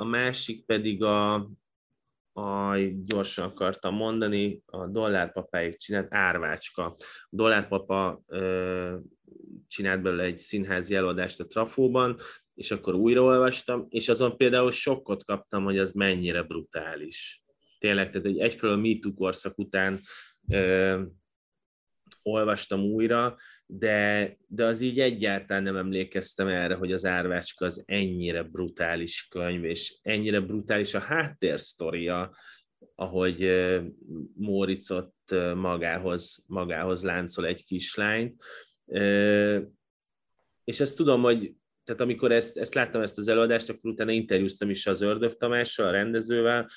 a 0.00 0.04
másik 0.04 0.64
pedig 0.64 1.02
a, 1.02 1.34
a 2.32 2.76
gyorsan 3.04 3.44
akartam 3.44 3.94
mondani, 3.94 4.62
a 4.66 4.86
dollárpapáig 4.86 5.78
csinált 5.78 6.14
árvácska. 6.14 6.84
A 6.84 6.96
dollárpapa 7.30 8.22
ö, 8.26 8.96
csinált 9.68 10.02
belőle 10.02 10.22
egy 10.22 10.38
színházi 10.38 10.94
előadást 10.94 11.40
a 11.40 11.46
Trafóban, 11.46 12.16
és 12.54 12.70
akkor 12.70 12.94
újraolvastam, 12.94 13.86
és 13.88 14.08
azon 14.08 14.36
például 14.36 14.70
sokkot 14.70 15.24
kaptam, 15.24 15.64
hogy 15.64 15.78
az 15.78 15.92
mennyire 15.92 16.42
brutális. 16.42 17.42
Tényleg, 17.78 18.10
tehát 18.10 18.26
egy 18.26 18.38
egyfelől 18.38 18.76
MeToo 18.76 19.14
korszak 19.14 19.58
után 19.58 20.00
ö, 20.52 21.02
olvastam 22.22 22.80
újra, 22.80 23.36
de, 23.72 24.36
de 24.46 24.64
az 24.64 24.80
így 24.80 25.00
egyáltalán 25.00 25.62
nem 25.62 25.76
emlékeztem 25.76 26.48
erre, 26.48 26.74
hogy 26.74 26.92
az 26.92 27.04
Árvácska 27.04 27.64
az 27.64 27.82
ennyire 27.86 28.42
brutális 28.42 29.26
könyv, 29.30 29.64
és 29.64 29.98
ennyire 30.02 30.40
brutális 30.40 30.94
a 30.94 30.98
háttérsztoria, 30.98 32.36
ahogy 32.94 33.66
Móricot 34.34 35.14
magához, 35.54 36.42
magához 36.46 37.02
láncol 37.02 37.46
egy 37.46 37.64
kislányt. 37.64 38.42
És 40.64 40.80
ezt 40.80 40.96
tudom, 40.96 41.22
hogy 41.22 41.54
tehát 41.84 42.00
amikor 42.00 42.32
ezt, 42.32 42.58
ezt 42.58 42.74
láttam 42.74 43.02
ezt 43.02 43.18
az 43.18 43.28
előadást, 43.28 43.68
akkor 43.68 43.90
utána 43.90 44.10
interjúztam 44.10 44.70
is 44.70 44.86
az 44.86 45.00
Ördög 45.00 45.36
Tamással, 45.36 45.86
a 45.86 45.90
rendezővel, 45.90 46.68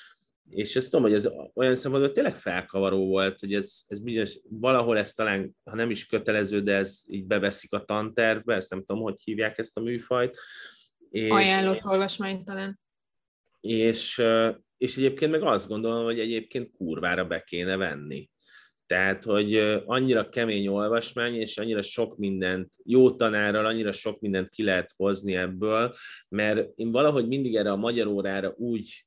és 0.50 0.76
ezt 0.76 0.90
tudom, 0.90 1.06
hogy 1.06 1.14
ez 1.14 1.28
olyan 1.54 1.74
szempontból 1.74 2.12
tényleg 2.12 2.36
felkavaró 2.36 3.06
volt, 3.06 3.40
hogy 3.40 3.54
ez, 3.54 3.82
ez 3.86 4.00
bizonyos, 4.00 4.38
valahol 4.48 4.98
ez 4.98 5.12
talán, 5.12 5.56
ha 5.64 5.76
nem 5.76 5.90
is 5.90 6.06
kötelező, 6.06 6.60
de 6.60 6.74
ez 6.74 7.02
így 7.06 7.24
beveszik 7.24 7.72
a 7.72 7.84
tantervbe, 7.84 8.54
ezt 8.54 8.70
nem 8.70 8.84
tudom, 8.84 9.02
hogy 9.02 9.20
hívják 9.24 9.58
ezt 9.58 9.76
a 9.76 9.80
műfajt. 9.80 10.38
És, 11.10 11.30
Ajánlott 11.30 11.84
olvasmány 11.84 12.44
talán. 12.44 12.80
És, 13.60 14.22
és 14.76 14.96
egyébként 14.96 15.30
meg 15.30 15.42
azt 15.42 15.68
gondolom, 15.68 16.04
hogy 16.04 16.18
egyébként 16.18 16.70
kurvára 16.76 17.24
be 17.24 17.40
kéne 17.40 17.76
venni. 17.76 18.30
Tehát, 18.86 19.24
hogy 19.24 19.54
annyira 19.84 20.28
kemény 20.28 20.66
olvasmány, 20.66 21.34
és 21.34 21.58
annyira 21.58 21.82
sok 21.82 22.16
mindent, 22.16 22.74
jó 22.84 23.10
tanárral, 23.10 23.66
annyira 23.66 23.92
sok 23.92 24.20
mindent 24.20 24.50
ki 24.50 24.62
lehet 24.62 24.92
hozni 24.96 25.36
ebből, 25.36 25.94
mert 26.28 26.68
én 26.74 26.90
valahogy 26.90 27.26
mindig 27.26 27.56
erre 27.56 27.70
a 27.70 27.76
magyar 27.76 28.06
órára 28.06 28.54
úgy 28.56 29.06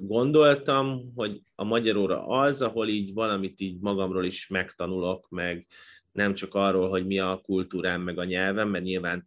gondoltam, 0.00 1.12
hogy 1.14 1.42
a 1.54 1.64
magyar 1.64 1.96
óra 1.96 2.26
az, 2.26 2.62
ahol 2.62 2.88
így 2.88 3.14
valamit 3.14 3.60
így 3.60 3.80
magamról 3.80 4.24
is 4.24 4.48
megtanulok, 4.48 5.28
meg 5.28 5.66
nem 6.12 6.34
csak 6.34 6.54
arról, 6.54 6.88
hogy 6.88 7.06
mi 7.06 7.18
a 7.18 7.40
kultúrám, 7.44 8.00
meg 8.00 8.18
a 8.18 8.24
nyelvem, 8.24 8.68
mert 8.68 8.84
nyilván 8.84 9.24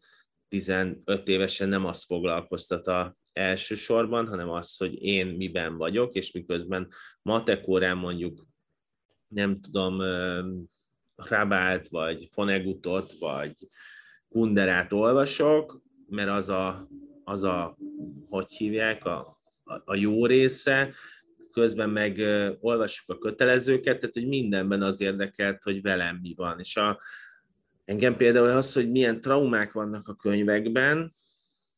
15 0.47 1.27
évesen 1.27 1.69
nem 1.69 1.85
azt 1.85 2.05
foglalkoztat 2.05 2.87
a 2.87 3.15
elsősorban, 3.33 4.27
hanem 4.27 4.49
az, 4.49 4.77
hogy 4.77 5.03
én 5.03 5.27
miben 5.27 5.77
vagyok, 5.77 6.13
és 6.13 6.31
miközben 6.31 6.87
matekórán 7.21 7.97
mondjuk 7.97 8.45
nem 9.27 9.61
tudom, 9.61 10.01
Rabált, 11.15 11.87
vagy 11.87 12.27
Fonegutot, 12.31 13.13
vagy 13.19 13.55
Kunderát 14.29 14.93
olvasok, 14.93 15.81
mert 16.09 16.29
az 16.29 16.49
a, 16.49 16.87
az 17.23 17.43
a 17.43 17.77
hogy 18.29 18.51
hívják, 18.51 19.05
a 19.05 19.40
a 19.86 19.95
jó 19.95 20.26
része, 20.26 20.93
közben 21.51 21.89
meg 21.89 22.22
olvassuk 22.59 23.09
a 23.09 23.17
kötelezőket, 23.17 23.99
tehát 23.99 24.15
hogy 24.15 24.28
mindenben 24.28 24.82
az 24.82 25.01
érdekelt, 25.01 25.63
hogy 25.63 25.82
velem 25.82 26.19
mi 26.22 26.34
van. 26.36 26.59
És 26.59 26.78
a, 26.78 26.99
engem 27.86 28.15
például 28.15 28.49
az, 28.49 28.74
hogy 28.74 28.91
milyen 28.91 29.19
traumák 29.19 29.72
vannak 29.72 30.07
a 30.07 30.15
könyvekben, 30.15 31.11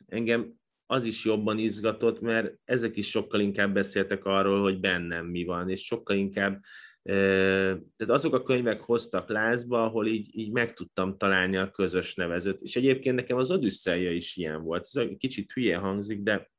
engem 0.08 0.54
az 0.86 1.04
is 1.04 1.26
jobban 1.26 1.58
izgatott, 1.58 2.22
mert 2.22 2.54
ezek 2.66 2.98
is 2.98 3.10
sokkal 3.10 3.40
inkább 3.40 3.74
beszéltek 3.74 4.26
arról, 4.26 4.62
hogy 4.62 4.80
bennem 4.80 5.26
mi 5.26 5.44
van, 5.44 5.70
és 5.70 5.86
sokkal 5.86 6.16
inkább, 6.16 6.62
tehát 7.04 8.10
azok 8.10 8.34
a 8.34 8.44
könyvek 8.44 8.82
hoztak 8.82 9.30
lázba, 9.30 9.84
ahol 9.84 10.08
így, 10.08 10.38
így 10.38 10.52
meg 10.52 10.74
tudtam 10.74 11.18
találni 11.18 11.58
a 11.58 11.70
közös 11.70 12.16
nevezőt. 12.16 12.62
És 12.62 12.76
egyébként 12.76 13.16
nekem 13.16 13.38
az 13.38 13.52
Odüsszeja 13.52 14.12
is 14.12 14.36
ilyen 14.36 14.64
volt. 14.64 14.82
Ez 14.82 14.96
egy 14.96 15.18
kicsit 15.18 15.52
hülye 15.52 15.78
hangzik, 15.78 16.22
de 16.22 16.52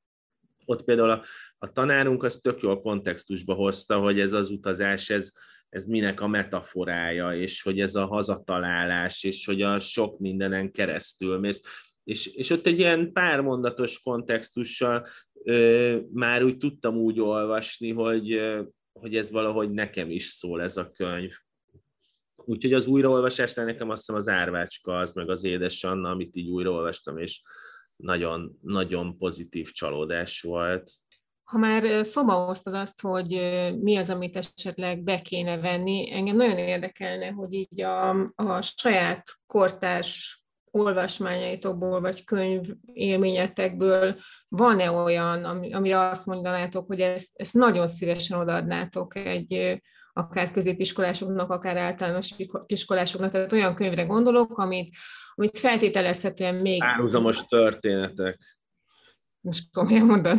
ott 0.64 0.84
például 0.84 1.10
a, 1.10 1.22
a 1.58 1.72
tanárunk 1.72 2.22
az 2.22 2.36
tök 2.36 2.60
jól 2.60 2.80
kontextusba 2.80 3.54
hozta, 3.54 3.98
hogy 3.98 4.20
ez 4.20 4.32
az 4.32 4.50
utazás, 4.50 5.10
ez, 5.10 5.30
ez 5.68 5.84
minek 5.84 6.20
a 6.20 6.26
metaforája, 6.26 7.36
és 7.36 7.62
hogy 7.62 7.80
ez 7.80 7.94
a 7.94 8.06
hazatalálás, 8.06 9.24
és 9.24 9.46
hogy 9.46 9.62
a 9.62 9.78
sok 9.78 10.18
mindenen 10.18 10.70
keresztül 10.70 11.38
mész. 11.38 11.62
És, 12.04 12.26
és 12.26 12.50
ott 12.50 12.66
egy 12.66 12.78
ilyen 12.78 13.12
pármondatos 13.12 14.02
kontextussal 14.02 15.06
ö, 15.44 15.98
már 16.12 16.42
úgy 16.44 16.56
tudtam 16.56 16.96
úgy 16.96 17.20
olvasni, 17.20 17.92
hogy, 17.92 18.32
ö, 18.32 18.62
hogy 18.92 19.16
ez 19.16 19.30
valahogy 19.30 19.70
nekem 19.70 20.10
is 20.10 20.24
szól 20.24 20.62
ez 20.62 20.76
a 20.76 20.90
könyv. 20.96 21.32
Úgyhogy 22.36 22.72
az 22.72 22.86
újraolvasásnál 22.86 23.66
nekem 23.66 23.90
azt 23.90 24.00
hiszem 24.00 24.14
az 24.14 24.28
Árvácska 24.28 24.98
az, 24.98 25.12
meg 25.12 25.30
az 25.30 25.44
Édes 25.44 25.84
Anna, 25.84 26.10
amit 26.10 26.36
így 26.36 26.48
újraolvastam, 26.48 27.18
és 27.18 27.42
nagyon, 27.96 28.58
nagyon 28.62 29.18
pozitív 29.18 29.70
csalódás 29.70 30.40
volt. 30.40 30.90
Ha 31.44 31.58
már 31.58 32.06
szóba 32.06 32.32
hoztad 32.32 32.74
azt, 32.74 33.00
hogy 33.00 33.28
mi 33.80 33.96
az, 33.96 34.10
amit 34.10 34.36
esetleg 34.36 35.02
be 35.02 35.20
kéne 35.20 35.56
venni, 35.56 36.12
engem 36.12 36.36
nagyon 36.36 36.58
érdekelne, 36.58 37.30
hogy 37.30 37.52
így 37.52 37.80
a, 37.80 38.10
a 38.34 38.62
saját 38.62 39.24
kortárs 39.46 40.44
olvasmányaitokból, 40.70 42.00
vagy 42.00 42.24
könyv 42.24 42.66
élményetekből 42.92 44.16
van-e 44.48 44.90
olyan, 44.90 45.44
amire 45.44 45.98
azt 45.98 46.26
mondanátok, 46.26 46.86
hogy 46.86 47.00
ezt, 47.00 47.30
ezt 47.34 47.54
nagyon 47.54 47.88
szívesen 47.88 48.38
odaadnátok 48.38 49.16
egy 49.16 49.82
akár 50.16 50.50
középiskolásoknak, 50.50 51.50
akár 51.50 51.76
általános 51.76 52.34
iskolásoknak, 52.66 53.30
tehát 53.30 53.52
olyan 53.52 53.74
könyvre 53.74 54.04
gondolok, 54.04 54.58
amit, 54.58 54.94
amit 55.34 55.58
feltételezhetően 55.58 56.54
még... 56.54 56.82
Árhuzamos 56.82 57.46
történetek. 57.46 58.38
Most 59.40 59.70
komolyan 59.72 60.06
mondod? 60.06 60.38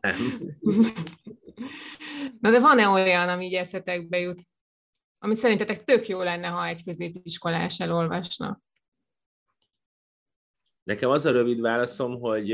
Nem. 0.00 0.16
Na 2.40 2.50
de 2.50 2.60
van-e 2.60 2.88
olyan, 2.88 3.28
ami 3.28 3.46
így 3.46 3.54
eszetekbe 3.54 4.18
jut, 4.18 4.40
ami 5.18 5.34
szerintetek 5.34 5.84
tök 5.84 6.06
jó 6.06 6.22
lenne, 6.22 6.46
ha 6.46 6.66
egy 6.66 6.84
középiskolás 6.84 7.80
elolvasna? 7.80 8.60
Nekem 10.82 11.10
az 11.10 11.26
a 11.26 11.30
rövid 11.30 11.60
válaszom, 11.60 12.20
hogy 12.20 12.48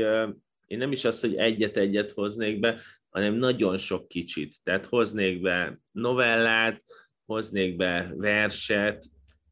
én 0.65 0.77
nem 0.77 0.91
is 0.91 1.05
az, 1.05 1.19
hogy 1.19 1.35
egyet-egyet 1.35 2.11
hoznék 2.11 2.59
be, 2.59 2.79
hanem 3.13 3.33
nagyon 3.33 3.77
sok 3.77 4.07
kicsit. 4.07 4.55
Tehát 4.63 4.85
hoznék 4.85 5.41
be 5.41 5.79
novellát, 5.91 6.83
hoznék 7.25 7.75
be 7.75 8.13
verset, 8.15 9.05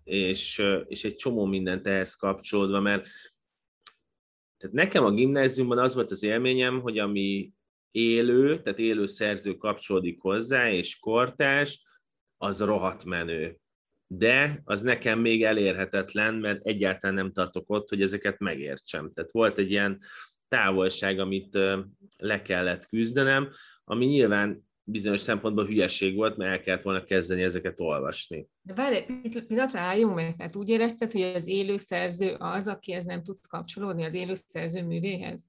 és, 0.03 0.63
és 0.87 1.03
egy 1.03 1.15
csomó 1.15 1.45
mindent 1.45 1.87
ehhez 1.87 2.13
kapcsolódva, 2.13 2.79
mert 2.79 3.07
tehát 4.57 4.75
nekem 4.75 5.05
a 5.05 5.11
gimnáziumban 5.11 5.77
az 5.77 5.93
volt 5.95 6.11
az 6.11 6.23
élményem, 6.23 6.81
hogy 6.81 6.99
ami 6.99 7.51
élő, 7.91 8.61
tehát 8.61 8.79
élő 8.79 9.05
szerző 9.05 9.55
kapcsolódik 9.55 10.21
hozzá, 10.21 10.71
és 10.71 10.99
kortás, 10.99 11.83
az 12.37 12.61
rohadt 12.61 13.05
menő. 13.05 13.57
De 14.07 14.61
az 14.63 14.81
nekem 14.81 15.19
még 15.19 15.43
elérhetetlen, 15.43 16.33
mert 16.35 16.65
egyáltalán 16.65 17.15
nem 17.15 17.31
tartok 17.31 17.69
ott, 17.69 17.89
hogy 17.89 18.01
ezeket 18.01 18.39
megértsem. 18.39 19.11
Tehát 19.11 19.31
volt 19.31 19.57
egy 19.57 19.71
ilyen 19.71 19.97
távolság, 20.51 21.19
amit 21.19 21.57
le 22.17 22.41
kellett 22.41 22.87
küzdenem, 22.87 23.49
ami 23.83 24.05
nyilván 24.05 24.69
bizonyos 24.83 25.19
szempontból 25.19 25.65
hülyeség 25.65 26.15
volt, 26.15 26.37
mert 26.37 26.51
el 26.51 26.61
kellett 26.61 26.81
volna 26.81 27.03
kezdeni 27.03 27.43
ezeket 27.43 27.79
olvasni. 27.79 28.47
De 28.61 28.73
várj, 28.73 28.97
pillanatra 29.47 29.79
álljunk 29.79 30.15
meg, 30.15 30.35
tehát 30.35 30.55
úgy 30.55 30.69
érezted, 30.69 31.11
hogy 31.11 31.21
az 31.21 31.47
élő 31.47 31.77
szerző 31.77 32.35
az, 32.39 32.67
akihez 32.67 33.05
nem 33.05 33.23
tud 33.23 33.37
kapcsolódni, 33.47 34.03
az 34.03 34.13
élő 34.13 34.33
szerző 34.33 34.83
művéhez? 34.83 35.47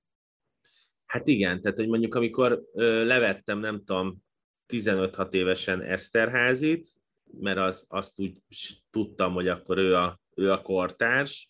Hát 1.06 1.26
igen, 1.26 1.60
tehát 1.60 1.78
hogy 1.78 1.88
mondjuk 1.88 2.14
amikor 2.14 2.62
ö, 2.72 3.04
levettem, 3.04 3.58
nem 3.58 3.84
tudom, 3.84 4.24
15-6 4.72 5.32
évesen 5.32 5.80
Eszterházit, 5.80 6.88
mert 7.40 7.58
az, 7.58 7.84
azt 7.88 8.20
úgy 8.20 8.36
tudtam, 8.90 9.32
hogy 9.32 9.48
akkor 9.48 9.78
ő 9.78 9.94
a, 9.94 10.20
ő 10.34 10.52
a 10.52 10.62
kortárs, 10.62 11.48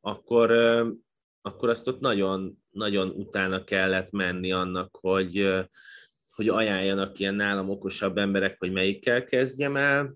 akkor, 0.00 0.50
ö, 0.50 0.90
akkor 1.46 1.68
azt 1.68 1.88
ott 1.88 2.00
nagyon, 2.00 2.58
nagyon 2.70 3.08
utána 3.08 3.64
kellett 3.64 4.10
menni 4.10 4.52
annak, 4.52 4.96
hogy, 5.00 5.54
hogy 6.34 6.48
ajánljanak 6.48 7.18
ilyen 7.18 7.34
nálam 7.34 7.70
okosabb 7.70 8.18
emberek, 8.18 8.58
hogy 8.58 8.72
melyikkel 8.72 9.24
kezdjem 9.24 9.76
el, 9.76 10.14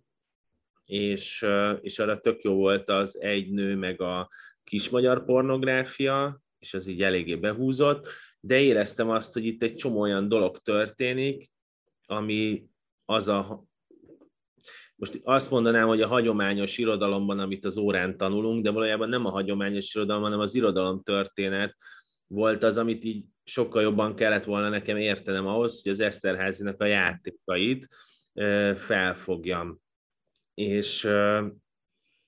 és, 0.85 1.47
és 1.81 1.99
arra 1.99 2.21
tök 2.21 2.43
jó 2.43 2.55
volt 2.55 2.89
az 2.89 3.21
egy 3.21 3.51
nő, 3.51 3.77
meg 3.77 4.01
a 4.01 4.29
kis 4.65 4.89
magyar 4.89 5.25
pornográfia, 5.25 6.41
és 6.59 6.75
az 6.75 6.87
így 6.87 7.03
eléggé 7.03 7.35
behúzott, 7.35 8.09
de 8.41 8.61
éreztem 8.61 9.11
azt, 9.11 9.33
hogy 9.33 9.45
itt 9.45 9.63
egy 9.63 9.75
csomó 9.75 10.01
olyan 10.01 10.29
dolog 10.29 10.59
történik, 10.59 11.51
ami 12.07 12.69
az 13.05 13.29
a 13.29 13.68
most 14.99 15.21
azt 15.23 15.51
mondanám, 15.51 15.87
hogy 15.87 16.01
a 16.01 16.07
hagyományos 16.07 16.79
irodalomban, 16.79 17.39
amit 17.39 17.65
az 17.65 17.77
órán 17.77 18.17
tanulunk, 18.17 18.63
de 18.63 18.71
valójában 18.71 19.09
nem 19.09 19.27
a 19.27 19.31
hagyományos 19.31 19.95
irodalom, 19.95 20.23
hanem 20.23 20.41
az 20.41 20.55
irodalom 20.55 21.03
történet 21.03 21.77
volt 22.27 22.63
az, 22.63 22.77
amit 22.77 23.05
így 23.05 23.25
sokkal 23.45 23.83
jobban 23.83 24.15
kellett 24.15 24.45
volna 24.45 24.69
nekem 24.69 24.97
értenem 24.97 25.47
ahhoz, 25.47 25.83
hogy 25.83 25.93
az 25.93 26.01
Eszterházinak 26.01 26.81
a 26.81 26.85
játékait 26.85 27.87
felfogjam. 28.77 29.81
És, 30.55 31.09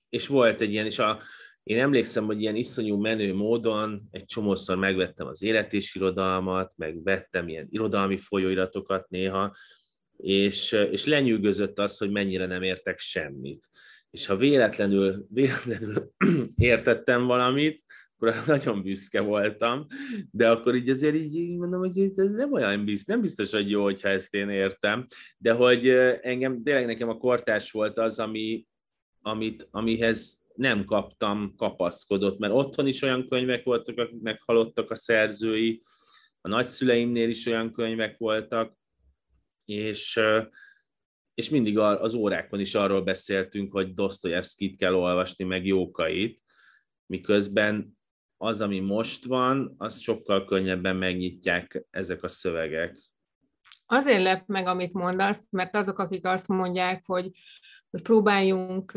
és 0.09 0.27
volt 0.27 0.61
egy 0.61 0.71
ilyen, 0.71 0.85
és 0.85 0.99
a, 0.99 1.19
én 1.63 1.79
emlékszem, 1.79 2.25
hogy 2.25 2.41
ilyen 2.41 2.55
iszonyú 2.55 2.97
menő 2.97 3.33
módon 3.33 4.07
egy 4.11 4.25
csomószor 4.25 4.77
megvettem 4.77 5.27
az 5.27 5.41
életésirodalmat, 5.41 6.73
meg 6.77 7.03
vettem 7.03 7.47
ilyen 7.47 7.67
irodalmi 7.69 8.17
folyóiratokat 8.17 9.09
néha, 9.09 9.55
és, 10.21 10.71
és 10.91 11.05
lenyűgözött 11.05 11.79
az, 11.79 11.97
hogy 11.97 12.11
mennyire 12.11 12.45
nem 12.45 12.63
értek 12.63 12.99
semmit. 12.99 13.65
És 14.09 14.25
ha 14.25 14.35
véletlenül, 14.35 15.25
véletlenül 15.33 16.11
értettem 16.55 17.25
valamit, 17.25 17.83
akkor 18.15 18.35
nagyon 18.55 18.83
büszke 18.83 19.21
voltam, 19.21 19.85
de 20.31 20.49
akkor 20.49 20.75
így 20.75 20.89
azért 20.89 21.15
így 21.15 21.57
mondom, 21.57 21.79
hogy 21.79 21.99
ez 22.15 22.29
nem 22.31 22.53
olyan 22.53 22.85
biztos, 22.85 23.05
nem 23.05 23.21
biztos, 23.21 23.51
hogy 23.51 23.69
jó, 23.69 23.83
hogyha 23.83 24.09
ezt 24.09 24.33
én 24.33 24.49
értem, 24.49 25.07
de 25.37 25.51
hogy 25.51 25.87
engem, 26.21 26.57
tényleg 26.63 26.85
nekem 26.85 27.09
a 27.09 27.17
kortárs 27.17 27.71
volt 27.71 27.97
az, 27.97 28.19
ami, 28.19 28.65
amit, 29.21 29.67
amihez 29.71 30.39
nem 30.55 30.85
kaptam 30.85 31.53
kapaszkodott, 31.57 32.39
mert 32.39 32.53
otthon 32.53 32.87
is 32.87 33.01
olyan 33.01 33.27
könyvek 33.27 33.63
voltak, 33.63 33.97
akiknek 33.97 34.41
halottak 34.45 34.91
a 34.91 34.95
szerzői, 34.95 35.81
a 36.41 36.47
nagyszüleimnél 36.47 37.29
is 37.29 37.45
olyan 37.45 37.71
könyvek 37.71 38.17
voltak, 38.17 38.79
és, 39.65 40.19
és 41.33 41.49
mindig 41.49 41.77
az 41.77 42.13
órákon 42.13 42.59
is 42.59 42.75
arról 42.75 43.01
beszéltünk, 43.01 43.71
hogy 43.71 43.93
Dostoyevskit 43.93 44.77
kell 44.77 44.93
olvasni, 44.93 45.43
meg 45.43 45.65
Jókait, 45.65 46.41
miközben 47.05 47.99
az, 48.37 48.61
ami 48.61 48.79
most 48.79 49.25
van, 49.25 49.75
az 49.77 49.99
sokkal 49.99 50.45
könnyebben 50.45 50.95
megnyitják 50.95 51.85
ezek 51.89 52.23
a 52.23 52.27
szövegek. 52.27 52.95
Azért 53.85 54.21
lep 54.21 54.47
meg, 54.47 54.67
amit 54.67 54.93
mondasz, 54.93 55.47
mert 55.49 55.75
azok, 55.75 55.99
akik 55.99 56.25
azt 56.25 56.47
mondják, 56.47 57.05
hogy, 57.05 57.31
hogy 57.89 58.01
próbáljunk 58.01 58.91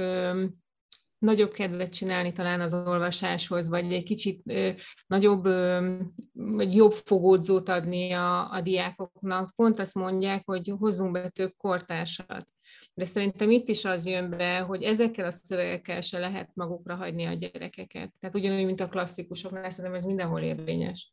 nagyobb 1.18 1.52
kedvet 1.52 1.92
csinálni 1.92 2.32
talán 2.32 2.60
az 2.60 2.74
olvasáshoz, 2.74 3.68
vagy 3.68 3.92
egy 3.92 4.04
kicsit 4.04 4.42
ö, 4.44 4.70
nagyobb, 5.06 5.44
ö, 5.44 5.96
vagy 6.32 6.74
jobb 6.74 6.92
fogódzót 6.92 7.68
adni 7.68 8.12
a, 8.12 8.50
a 8.50 8.60
diákoknak. 8.60 9.52
Pont 9.56 9.78
azt 9.78 9.94
mondják, 9.94 10.42
hogy 10.44 10.72
hozzunk 10.78 11.12
be 11.12 11.28
több 11.28 11.52
kortársat. 11.56 12.48
De 12.94 13.06
szerintem 13.06 13.50
itt 13.50 13.68
is 13.68 13.84
az 13.84 14.06
jön 14.06 14.30
be, 14.30 14.58
hogy 14.58 14.82
ezekkel 14.82 15.26
a 15.26 15.30
szövegekkel 15.30 16.00
se 16.00 16.18
lehet 16.18 16.50
magukra 16.54 16.94
hagyni 16.94 17.24
a 17.24 17.32
gyerekeket. 17.32 18.12
Tehát 18.20 18.34
ugyanúgy, 18.34 18.64
mint 18.64 18.80
a 18.80 18.88
klasszikusoknál, 18.88 19.70
szerintem 19.70 19.94
ez 19.94 20.04
mindenhol 20.04 20.40
érvényes. 20.40 21.12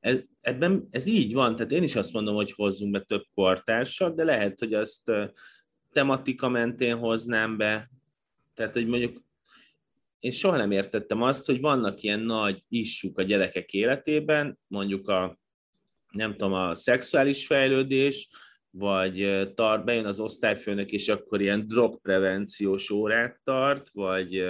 Ez, 0.00 0.18
ebben 0.40 0.88
ez 0.90 1.06
így 1.06 1.32
van, 1.32 1.56
tehát 1.56 1.72
én 1.72 1.82
is 1.82 1.96
azt 1.96 2.12
mondom, 2.12 2.34
hogy 2.34 2.52
hozzunk 2.52 2.92
be 2.92 3.00
több 3.00 3.24
kortársat, 3.34 4.14
de 4.14 4.24
lehet, 4.24 4.58
hogy 4.58 4.74
azt 4.74 5.12
tematika 5.92 6.48
mentén 6.48 6.96
hoznám 6.96 7.56
be, 7.56 7.90
tehát, 8.56 8.74
hogy 8.74 8.86
mondjuk 8.86 9.24
én 10.18 10.30
soha 10.30 10.56
nem 10.56 10.70
értettem 10.70 11.22
azt, 11.22 11.46
hogy 11.46 11.60
vannak 11.60 12.02
ilyen 12.02 12.20
nagy 12.20 12.62
issuk 12.68 13.18
a 13.18 13.22
gyerekek 13.22 13.72
életében, 13.72 14.58
mondjuk 14.66 15.08
a, 15.08 15.38
nem 16.12 16.30
tudom, 16.30 16.52
a 16.52 16.74
szexuális 16.74 17.46
fejlődés, 17.46 18.28
vagy 18.70 19.48
tart, 19.54 19.84
bejön 19.84 20.06
az 20.06 20.20
osztályfőnök, 20.20 20.90
és 20.90 21.08
akkor 21.08 21.40
ilyen 21.40 21.66
drogprevenciós 21.66 22.90
órát 22.90 23.40
tart, 23.44 23.90
vagy, 23.92 24.44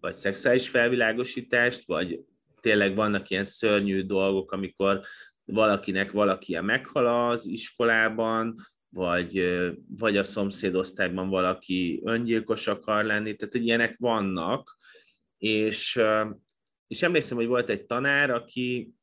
vagy 0.00 0.14
szexuális 0.14 0.68
felvilágosítást, 0.68 1.86
vagy 1.86 2.20
tényleg 2.60 2.94
vannak 2.94 3.30
ilyen 3.30 3.44
szörnyű 3.44 4.02
dolgok, 4.02 4.52
amikor 4.52 5.00
valakinek 5.44 6.10
valaki 6.10 6.58
meghal 6.60 7.30
az 7.30 7.46
iskolában, 7.46 8.54
vagy, 8.94 9.60
vagy 9.88 10.16
a 10.16 10.22
szomszédosztályban 10.22 11.28
valaki 11.28 12.00
öngyilkos 12.04 12.66
akar 12.66 13.04
lenni, 13.04 13.36
tehát 13.36 13.52
hogy 13.52 13.64
ilyenek 13.64 13.96
vannak, 13.98 14.78
és, 15.38 16.00
és 16.86 17.02
emlékszem, 17.02 17.36
hogy 17.36 17.46
volt 17.46 17.68
egy 17.68 17.86
tanár, 17.86 18.30
aki, 18.30 18.94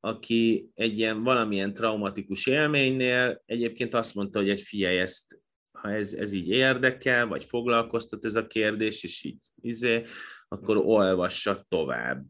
aki 0.00 0.70
egy 0.74 0.98
ilyen 0.98 1.22
valamilyen 1.22 1.74
traumatikus 1.74 2.46
élménynél 2.46 3.42
egyébként 3.46 3.94
azt 3.94 4.14
mondta, 4.14 4.38
hogy 4.38 4.50
egy 4.50 4.60
figyelj, 4.60 4.98
ezt, 4.98 5.40
ha 5.70 5.90
ez, 5.90 6.12
ez 6.12 6.32
így 6.32 6.48
érdekel, 6.48 7.26
vagy 7.26 7.44
foglalkoztat 7.44 8.24
ez 8.24 8.34
a 8.34 8.46
kérdés, 8.46 9.04
és 9.04 9.24
így 9.24 9.44
izé, 9.62 10.04
akkor 10.48 10.76
olvassa 10.76 11.66
tovább. 11.68 12.24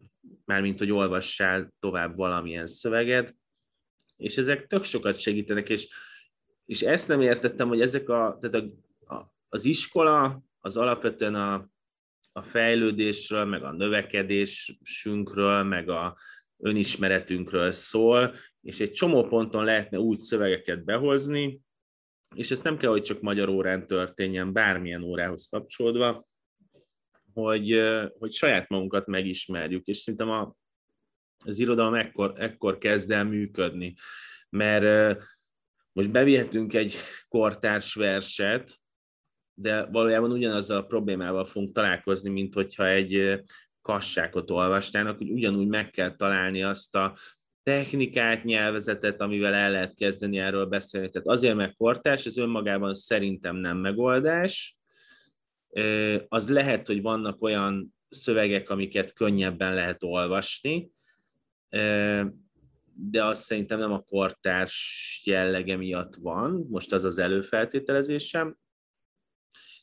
Mármint, 0.45 0.79
hogy 0.79 0.91
olvassál 0.91 1.73
tovább 1.81 2.17
valamilyen 2.17 2.67
szöveget, 2.67 3.37
és 4.17 4.37
ezek 4.37 4.67
tök 4.67 4.85
sokat 4.85 5.19
segítenek, 5.19 5.69
és 5.69 5.89
és 6.69 6.83
ezt 6.83 7.09
nem 7.09 7.21
értettem, 7.21 7.69
hogy 7.69 7.81
ezek 7.81 8.09
a, 8.09 8.39
tehát 8.41 8.55
a, 8.55 9.15
a, 9.15 9.35
az 9.49 9.65
iskola 9.65 10.43
az 10.59 10.77
alapvetően 10.77 11.35
a, 11.35 11.71
a 12.33 12.43
fejlődésről, 12.43 13.45
meg 13.45 13.63
a 13.63 13.73
növekedésünkről, 13.73 15.63
meg 15.63 15.89
a 15.89 16.17
önismeretünkről 16.57 17.73
szól, 17.73 18.35
és 18.63 18.81
egy 18.81 18.93
csomó 18.93 19.23
ponton 19.23 19.65
lehetne 19.65 19.99
úgy 19.99 20.19
szövegeket 20.19 20.85
behozni, 20.85 21.61
és 22.35 22.51
ez 22.51 22.63
nem 22.63 22.77
kell, 22.77 22.91
hogy 22.91 23.03
csak 23.03 23.21
magyar 23.21 23.49
órán 23.49 23.87
történjen, 23.87 24.53
bármilyen 24.53 25.03
órához 25.03 25.47
kapcsolódva, 25.51 26.29
hogy, 27.33 27.81
hogy 28.19 28.33
saját 28.33 28.69
magunkat 28.69 29.07
megismerjük, 29.07 29.87
és 29.87 29.97
szerintem 29.97 30.31
a, 30.31 30.55
az 31.45 31.59
irodalom 31.59 31.95
ekkor, 31.95 32.33
ekkor 32.37 32.79
kezd 32.79 33.11
el 33.11 33.25
működni, 33.25 33.95
mert 34.51 35.19
most 35.93 36.11
bevihetünk 36.11 36.75
egy 36.75 36.95
kortárs 37.29 37.95
verset, 37.95 38.71
de 39.55 39.85
valójában 39.85 40.33
ugyanazzal 40.33 40.77
a 40.77 40.87
problémával 40.87 41.45
fogunk 41.45 41.75
találkozni, 41.75 42.31
mint 42.31 42.55
hogyha 42.55 42.87
egy 42.87 43.43
kassákot 43.83 44.51
olvasnának, 44.51 45.19
hogy 45.19 45.31
ugyanúgy 45.31 45.67
meg 45.67 45.91
kell 45.91 46.17
találni 46.17 46.63
azt 46.63 46.95
a 46.95 47.17
technikát, 47.63 48.45
nyelvezetet, 48.45 49.21
amivel 49.21 49.55
el 49.55 49.71
lehet 49.71 49.95
kezdeni 49.95 50.39
erről 50.39 50.67
beszélni. 50.67 51.09
Tehát 51.11 51.29
azért 51.29 51.55
meg 51.55 51.75
kortárs, 51.77 52.27
ez 52.27 52.37
önmagában 52.37 52.95
szerintem 52.95 53.57
nem 53.57 53.77
megoldás. 53.77 54.77
Az 56.29 56.49
lehet, 56.49 56.87
hogy 56.87 57.03
vannak 57.03 57.43
olyan 57.43 57.95
szövegek, 58.09 58.71
amiket 58.71 59.13
könnyebben 59.13 59.75
lehet 59.75 60.03
olvasni, 60.03 60.91
de 63.01 63.25
azt 63.25 63.43
szerintem 63.43 63.79
nem 63.79 63.93
a 63.93 64.01
kortárs 64.01 65.23
jellege 65.25 65.77
miatt 65.77 66.15
van, 66.15 66.67
most 66.69 66.93
az 66.93 67.05
az 67.05 67.19
előfeltételezésem. 67.19 68.57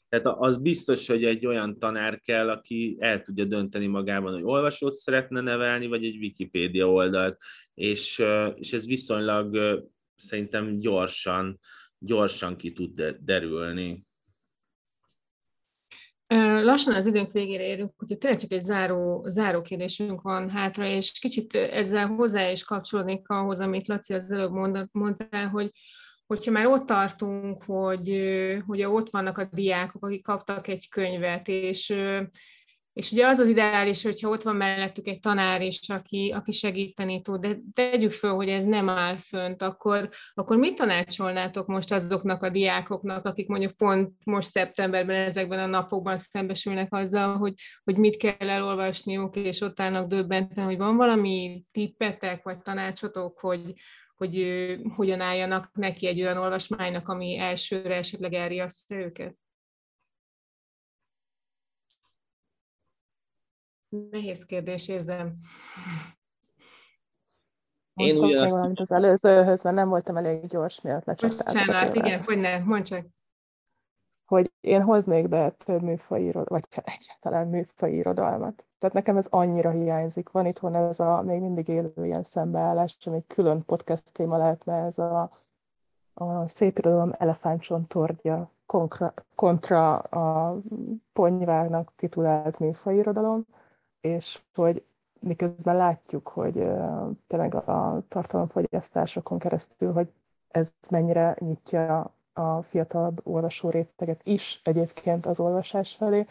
Tehát 0.10 0.26
az 0.40 0.58
biztos, 0.58 1.08
hogy 1.08 1.24
egy 1.24 1.46
olyan 1.46 1.80
tanár 1.80 2.20
kell, 2.20 2.50
aki 2.50 2.98
el 3.00 3.22
tudja 3.22 3.46
dönteni 3.46 3.88
magában, 3.88 4.34
hogy 4.34 4.44
olvasót 4.44 4.94
szeretne 4.94 5.42
nevelni, 5.42 5.88
vagy 5.88 6.06
egy 6.06 6.18
Wikipédia 6.18 6.92
oldalt, 6.92 7.42
és, 7.74 8.24
és 8.56 8.74
ez 8.74 8.86
viszonylag 8.86 9.58
szerintem 10.16 10.78
gyorsan, 10.78 11.60
gyorsan 11.98 12.58
ki 12.58 12.72
tud 12.72 13.18
derülni. 13.20 14.05
Lassan 16.64 16.94
az 16.96 17.06
időnk 17.06 17.32
végére 17.32 17.64
érünk, 17.64 17.92
úgyhogy 18.00 18.18
tényleg 18.18 18.40
csak 18.40 18.52
egy 18.52 18.62
záró, 18.62 19.26
záró 19.30 19.62
kérdésünk 19.62 20.22
van 20.22 20.50
hátra, 20.50 20.86
és 20.86 21.20
kicsit 21.20 21.56
ezzel 21.56 22.08
hozzá 22.08 22.50
is 22.50 22.64
kapcsolódnék 22.64 23.30
ahhoz, 23.30 23.60
amit 23.60 23.88
Laci 23.88 24.14
az 24.14 24.32
előbb 24.32 24.52
mondtál, 24.92 25.48
hogy, 25.48 25.72
hogyha 26.26 26.52
már 26.52 26.66
ott 26.66 26.86
tartunk, 26.86 27.64
hogy, 27.64 28.22
hogy 28.66 28.84
ott 28.84 29.10
vannak 29.10 29.38
a 29.38 29.50
diákok, 29.52 30.06
akik 30.06 30.24
kaptak 30.24 30.68
egy 30.68 30.90
könyvet, 30.90 31.48
és, 31.48 31.94
és 32.96 33.12
ugye 33.12 33.28
az 33.28 33.40
az 33.40 33.48
ideális, 33.48 34.04
hogyha 34.04 34.30
ott 34.30 34.42
van 34.44 34.56
mellettük 34.56 35.08
egy 35.08 35.20
tanár 35.20 35.62
is, 35.62 35.80
aki, 35.90 36.32
aki 36.36 36.52
segíteni 36.52 37.22
tud, 37.22 37.42
de 37.42 37.58
tegyük 37.74 38.12
föl, 38.12 38.34
hogy 38.34 38.50
ez 38.50 38.66
nem 38.66 38.90
áll 38.90 39.16
fönt, 39.16 39.62
akkor, 39.62 40.10
akkor 40.34 40.58
mit 40.58 40.76
tanácsolnátok 40.76 41.68
most 41.68 41.92
azoknak 41.92 42.44
a 42.44 42.50
diákoknak, 42.50 43.26
akik 43.26 43.48
mondjuk 43.48 43.72
pont 43.72 44.12
most 44.26 44.50
szeptemberben, 44.50 45.16
ezekben 45.16 45.60
a 45.60 45.66
napokban 45.66 46.18
szembesülnek 46.18 46.94
azzal, 46.94 47.38
hogy, 47.38 47.54
hogy 47.84 47.98
mit 47.98 48.18
kell 48.18 48.50
elolvasniuk, 48.50 49.36
és 49.36 49.62
ott 49.62 49.80
állnak 49.80 50.08
döbbenten, 50.08 50.66
hogy 50.66 50.78
van 50.78 50.96
valami 50.96 51.64
tippetek, 51.72 52.44
vagy 52.44 52.62
tanácsotok, 52.62 53.40
hogy, 53.40 53.74
hogy 54.16 54.46
hogyan 54.96 55.22
álljanak 55.22 55.70
neki 55.74 56.08
egy 56.08 56.22
olyan 56.22 56.38
olvasmánynak, 56.38 57.08
ami 57.08 57.38
elsőre 57.38 57.96
esetleg 57.96 58.34
elriasztja 58.34 58.98
őket? 58.98 59.36
Nehéz 64.12 64.46
kérdés, 64.46 64.88
érzem. 64.88 65.36
Én 67.94 68.18
ugyan... 68.18 68.50
valamit 68.50 68.80
az 68.80 68.92
előzőhöz, 68.92 69.64
mert 69.64 69.76
nem 69.76 69.90
voltam 69.90 70.18
elég 70.18 70.46
gyors, 70.46 70.82
miatt 70.82 71.06
lecsaptál. 71.06 71.66
Bocsánat, 71.66 71.96
igen, 71.96 72.22
hogy 72.24 72.38
ne, 72.38 72.60
mondd 72.60 72.84
csak. 72.84 73.06
Hogy 74.26 74.52
én 74.62 74.82
hoznék 74.82 75.30
be 75.30 75.50
több 75.50 75.82
műfai, 75.82 76.32
vagy 76.32 76.64
egyáltalán 76.72 77.48
műfai 77.48 77.96
irodalmat. 77.96 78.66
Tehát 78.80 78.96
nekem 78.96 79.18
ez 79.18 79.28
annyira 79.30 79.70
hiányzik. 79.70 80.30
Van 80.30 80.46
itthon 80.46 80.76
ez 80.76 81.00
a 81.00 81.22
még 81.22 81.42
mindig 81.42 81.68
élő 81.68 81.94
ilyen 81.96 82.24
szembeállás, 82.24 82.98
ami 83.06 83.24
külön 83.28 83.66
podcast 83.66 84.14
téma 84.14 84.38
lehetne, 84.38 84.74
ez 84.74 84.98
a, 84.98 85.32
a 86.14 86.48
szép 86.48 86.78
irodalom 86.78 87.14
elefántcsontorgya 87.18 88.52
kontra, 88.66 89.14
kontra 89.36 89.98
a 89.98 90.58
ponyvágnak 91.14 91.92
titulált 91.96 92.60
műfai 92.60 92.98
irodalom, 92.98 93.46
és 94.06 94.42
hogy 94.56 94.84
miközben 95.20 95.76
látjuk, 95.76 96.28
hogy 96.28 96.68
tényleg 97.28 97.56
a 97.56 98.04
tartalomfogyasztásokon 98.08 99.40
keresztül, 99.40 99.94
hogy 99.94 100.12
ez 100.48 100.74
mennyire 100.90 101.36
nyitja 101.40 102.14
a 102.34 102.62
fiatalabb 102.62 103.22
olvasó 103.24 103.70
réteget 103.70 104.22
is 104.24 104.62
egyébként 104.64 105.26
az 105.26 105.40
olvasás 105.40 105.96
felé, 105.96 106.26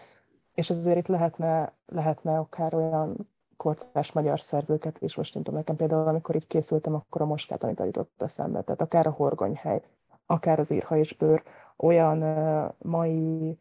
és 0.54 0.70
ezért 0.70 0.96
itt 0.96 1.06
lehetne, 1.06 1.72
lehetne 1.86 2.38
akár 2.38 2.74
olyan 2.74 3.28
kortás 3.56 4.12
magyar 4.12 4.40
szerzőket 4.40 5.00
is, 5.00 5.16
most 5.16 5.34
nem 5.34 5.42
tudom, 5.42 5.58
nekem 5.58 5.76
például, 5.76 6.08
amikor 6.08 6.34
itt 6.34 6.46
készültem, 6.46 6.94
akkor 6.94 7.20
a 7.20 7.26
Moskát 7.26 7.62
Anita 7.62 7.84
jutott 7.84 8.22
eszembe, 8.22 8.62
tehát 8.62 8.80
akár 8.80 9.06
a 9.06 9.10
Horgonyhely, 9.10 9.82
akár 10.26 10.58
az 10.58 10.70
Írha 10.70 10.96
és 10.96 11.16
Bőr, 11.16 11.42
olyan 11.76 12.22
uh, 12.22 12.72
mai 12.78 13.58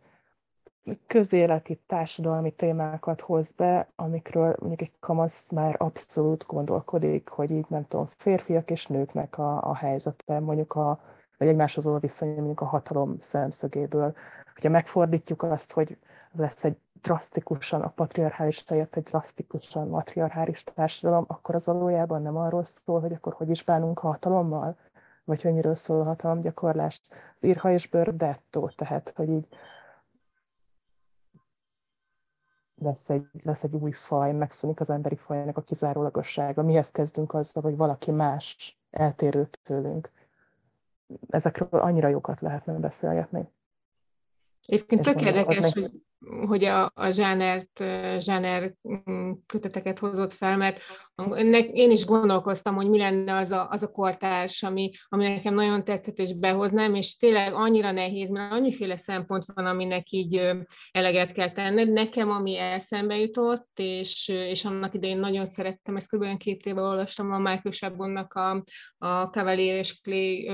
közéleti 1.08 1.80
társadalmi 1.88 2.52
témákat 2.52 3.22
hoz 3.22 3.52
be, 3.52 3.88
amikről 3.96 4.56
mondjuk 4.60 4.82
egy 4.82 4.92
kamasz 5.00 5.50
már 5.50 5.76
abszolút 5.78 6.46
gondolkodik, 6.48 7.30
hogy 7.30 7.52
így 7.52 7.66
nem 7.68 7.88
tudom, 7.88 8.10
férfiak 8.18 8.72
és 8.72 8.86
nőknek 8.86 9.38
a, 9.38 9.70
a 9.70 9.76
helyzete, 9.76 10.40
mondjuk 10.40 10.74
a, 10.74 11.00
vagy 11.38 11.48
egymáshoz 11.48 11.84
való 11.84 11.98
viszony, 11.98 12.34
mondjuk 12.34 12.62
a 12.62 12.66
hatalom 12.66 13.16
szemszögéből. 13.20 14.16
Hogyha 14.54 14.70
megfordítjuk 14.70 15.44
azt, 15.44 15.72
hogy 15.72 15.98
lesz 16.32 16.64
egy 16.64 16.78
drasztikusan 17.02 17.82
a 17.82 17.90
patriarchális 17.90 18.64
helyett 18.68 18.96
egy 18.96 19.04
drasztikusan 19.04 19.88
matriarchális 19.88 20.64
társadalom, 20.64 21.26
akkor 21.28 21.56
az 21.56 21.66
valójában 21.66 22.22
nem 22.22 22.38
arról 22.38 22.64
szól, 22.64 23.00
hogy 23.00 23.14
akkor 23.14 23.34
hogy 23.34 23.50
is 23.50 23.64
bánunk 23.64 24.04
a 24.04 24.08
hatalommal, 24.08 24.78
vagy 25.24 25.42
hogy 25.42 25.54
miről 25.54 25.76
szól 25.76 26.00
a 26.00 26.04
hatalomgyakorlás. 26.04 27.02
Az 27.10 27.48
írha 27.48 27.72
és 27.72 27.88
bőr 27.88 28.16
dettó, 28.16 28.70
tehát, 28.76 29.14
hogy 29.16 29.30
így 29.30 29.48
lesz 32.82 33.10
egy, 33.10 33.28
lesz 33.44 33.64
egy 33.64 33.74
új 33.74 33.92
faj, 33.92 34.34
megszűnik 34.34 34.80
az 34.80 34.90
emberi 34.90 35.16
fajnak 35.16 35.58
a 35.58 35.62
kizárólagossága. 35.62 36.64
Mihez 36.64 36.92
kezdünk 36.92 37.34
azzal, 37.34 37.64
hogy 37.64 37.76
valaki 37.76 38.12
más, 38.12 38.78
eltérő 38.92 39.50
tőlünk. 39.64 40.12
Ezekről 41.30 41.82
annyira 41.82 42.08
jókat 42.08 42.42
lehetne 42.42 42.74
beszélgetni. 42.74 43.50
Egyébként 44.66 45.02
tök 45.02 45.22
érdekes, 45.22 45.74
hogy 45.74 45.92
hogy 46.48 46.64
a, 46.64 46.92
a 46.96 47.10
zsánert, 47.10 47.84
zsáner 48.18 48.74
mm, 49.10 49.32
köteteket 49.46 50.00
hozott 50.00 50.34
fel, 50.34 50.58
mert 50.58 50.80
én 51.74 51.92
is 51.92 52.06
gondolkoztam, 52.06 52.76
hogy 52.76 52.90
mi 52.90 52.98
lenne 52.98 53.38
az 53.38 53.52
a, 53.52 53.68
az 53.70 53.84
a 53.84 53.92
kortárs, 53.92 54.64
ami, 54.64 54.92
ami 55.08 55.28
nekem 55.28 55.54
nagyon 55.54 55.84
tetszett, 55.84 56.20
és 56.20 56.40
behoznám, 56.40 56.96
és 56.96 57.16
tényleg 57.16 57.54
annyira 57.54 57.92
nehéz, 57.92 58.30
mert 58.30 58.52
annyiféle 58.52 58.98
szempont 58.98 59.46
van, 59.54 59.66
aminek 59.66 60.12
így 60.12 60.52
eleget 60.92 61.32
kell 61.32 61.52
tenned. 61.52 61.92
Nekem, 61.92 62.30
ami 62.30 62.58
eszembe 62.58 63.18
jutott, 63.18 63.70
és, 63.76 64.28
és 64.28 64.66
annak 64.66 64.94
idején 64.94 65.20
nagyon 65.20 65.46
szerettem, 65.46 65.96
ezt 65.96 66.16
kb. 66.16 66.38
két 66.38 66.66
éve 66.66 66.82
olvastam 66.82 67.32
a 67.32 67.38
Michael 67.38 67.72
Chabonnak 67.72 68.34
a, 68.34 68.64
a 68.98 69.24
Cavalier 69.24 69.78
és 69.78 70.02
Clay 70.02 70.52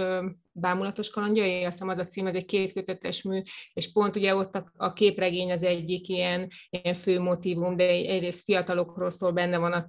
bámulatos 0.59 1.09
kalandjai, 1.09 1.63
azt 1.63 1.71
hiszem 1.71 1.89
az 1.89 1.97
a 1.97 2.05
cím, 2.05 2.27
ez 2.27 2.35
egy 2.35 2.45
kétkötetes 2.45 3.21
mű, 3.21 3.41
és 3.73 3.91
pont 3.91 4.15
ugye 4.15 4.35
ott 4.35 4.55
a, 4.55 4.71
a 4.77 4.93
képregény 4.93 5.51
az 5.51 5.63
egyik 5.63 6.07
ilyen, 6.07 6.47
ilyen 6.69 6.95
fő 6.95 7.19
motivum, 7.19 7.75
de 7.75 7.83
egyrészt 7.87 8.43
fiatalokról 8.43 9.09
szól, 9.09 9.31
benne 9.31 9.57
van 9.57 9.73
a 9.73 9.85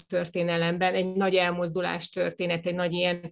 történelemben, 0.61 0.94
egy 0.94 1.16
nagy 1.16 1.34
elmozdulás 1.34 2.08
történet, 2.08 2.66
egy 2.66 2.74
nagy 2.74 2.92
ilyen 2.92 3.30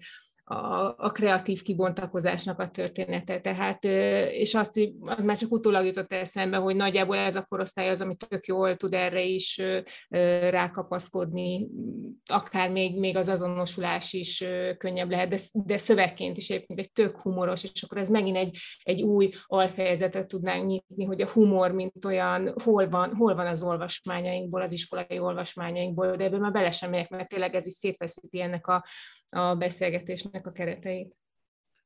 a, 0.48 0.94
a 0.98 1.10
kreatív 1.12 1.62
kibontakozásnak 1.62 2.58
a 2.58 2.70
története. 2.70 3.40
Tehát, 3.40 3.84
és 4.32 4.54
azt 4.54 4.80
az 5.00 5.22
már 5.22 5.36
csak 5.36 5.52
utólag 5.52 5.84
jutott 5.84 6.12
eszembe, 6.12 6.56
hogy 6.56 6.76
nagyjából 6.76 7.16
ez 7.16 7.36
a 7.36 7.44
korosztály 7.48 7.88
az, 7.88 8.00
ami 8.00 8.14
tök 8.14 8.46
jól 8.46 8.76
tud 8.76 8.94
erre 8.94 9.22
is 9.22 9.60
rákapaszkodni, 10.50 11.68
akár 12.26 12.70
még, 12.70 12.98
még 12.98 13.16
az 13.16 13.28
azonosulás 13.28 14.12
is 14.12 14.44
könnyebb 14.78 15.10
lehet, 15.10 15.28
de, 15.28 15.38
de 15.52 15.78
szövegként 15.78 16.36
is 16.36 16.50
egyébként 16.50 16.78
egy 16.78 16.92
tök 16.92 17.16
humoros, 17.16 17.64
és 17.64 17.82
akkor 17.82 17.98
ez 17.98 18.08
megint 18.08 18.36
egy, 18.36 18.56
egy 18.82 19.02
új 19.02 19.30
alfejezetet 19.46 20.28
tudnánk 20.28 20.66
nyitni, 20.66 21.04
hogy 21.04 21.20
a 21.20 21.28
humor, 21.28 21.72
mint 21.72 22.04
olyan, 22.04 22.54
hol 22.64 22.88
van, 22.88 23.14
hol 23.14 23.34
van 23.34 23.46
az 23.46 23.62
olvasmányainkból, 23.62 24.62
az 24.62 24.72
iskolai 24.72 25.18
olvasmányainkból, 25.18 26.16
de 26.16 26.24
ebből 26.24 26.40
már 26.40 26.52
bele 26.52 26.70
sem 26.70 26.90
megyek, 26.90 27.08
mert 27.08 27.28
tényleg 27.28 27.54
ez 27.54 27.66
is 27.66 27.72
szétveszíti 27.72 28.40
ennek 28.40 28.66
a, 28.66 28.84
a 29.30 29.54
beszélgetésnek 29.54 30.46
a 30.46 30.52
kereteit. 30.52 31.16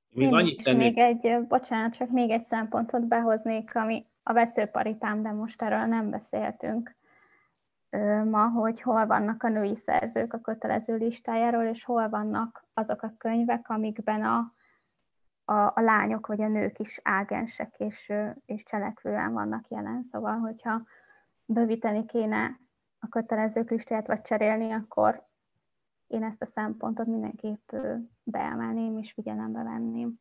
Még 0.09 0.27
Én 0.27 0.35
annyit 0.35 0.65
tennék... 0.65 0.95
még 0.95 0.99
egy, 0.99 1.47
bocsánat, 1.47 1.95
csak 1.95 2.11
még 2.11 2.31
egy 2.31 2.45
szempontot 2.45 3.07
behoznék, 3.07 3.75
ami 3.75 4.07
a 4.23 4.33
veszőparipám, 4.33 5.23
de 5.23 5.31
most 5.31 5.63
erről 5.63 5.85
nem 5.85 6.11
beszéltünk 6.11 6.97
ma, 8.25 8.49
hogy 8.49 8.81
hol 8.81 9.07
vannak 9.07 9.43
a 9.43 9.49
női 9.49 9.77
szerzők 9.77 10.33
a 10.33 10.41
kötelező 10.41 10.97
listájáról, 10.97 11.65
és 11.65 11.85
hol 11.85 12.09
vannak 12.09 12.65
azok 12.75 13.03
a 13.03 13.15
könyvek, 13.19 13.69
amikben 13.69 14.25
a, 14.25 14.55
a, 15.45 15.73
a 15.75 15.81
lányok 15.81 16.27
vagy 16.27 16.43
a 16.43 16.49
nők 16.49 16.79
is 16.79 17.01
ágensek 17.03 17.75
és, 17.79 18.13
és 18.47 18.63
cselekvően 18.63 19.33
vannak 19.33 19.69
jelen. 19.69 20.03
Szóval, 20.03 20.39
hogyha 20.39 20.83
bővíteni 21.45 22.07
kéne 22.07 22.61
a 22.99 23.09
kötelezők 23.09 23.71
listáját, 23.71 24.07
vagy 24.07 24.23
cserélni, 24.23 24.73
akkor 24.73 25.27
én 26.13 26.23
ezt 26.23 26.43
a 26.43 26.47
szempontot 26.47 27.07
mindenképp 27.07 27.73
beemelném 28.23 28.99
és 28.99 29.13
figyelembe 29.13 29.63
venném. 29.63 30.21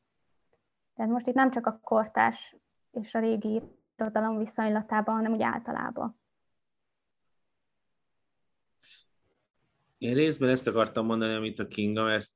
Tehát 0.95 1.11
most 1.11 1.27
itt 1.27 1.33
nem 1.33 1.51
csak 1.51 1.65
a 1.65 1.79
kortás 1.83 2.55
és 2.91 3.13
a 3.13 3.19
régi 3.19 3.61
irodalom 3.97 4.37
viszonylatában, 4.37 5.15
hanem 5.15 5.33
úgy 5.33 5.41
általában. 5.41 6.19
Én 9.97 10.13
részben 10.13 10.49
ezt 10.49 10.67
akartam 10.67 11.05
mondani, 11.05 11.33
amit 11.33 11.59
a 11.59 11.67
Kinga, 11.67 12.11
ezt, 12.11 12.33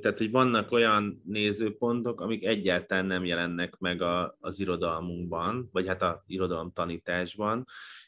tehát, 0.00 0.18
hogy 0.18 0.30
vannak 0.30 0.72
olyan 0.72 1.22
nézőpontok, 1.24 2.20
amik 2.20 2.44
egyáltalán 2.44 3.06
nem 3.06 3.24
jelennek 3.24 3.78
meg 3.78 4.02
a, 4.02 4.36
az 4.40 4.60
irodalmunkban, 4.60 5.68
vagy 5.72 5.86
hát 5.86 6.02
a 6.02 6.22
irodalom 6.26 6.72
tanításban, 6.72 7.64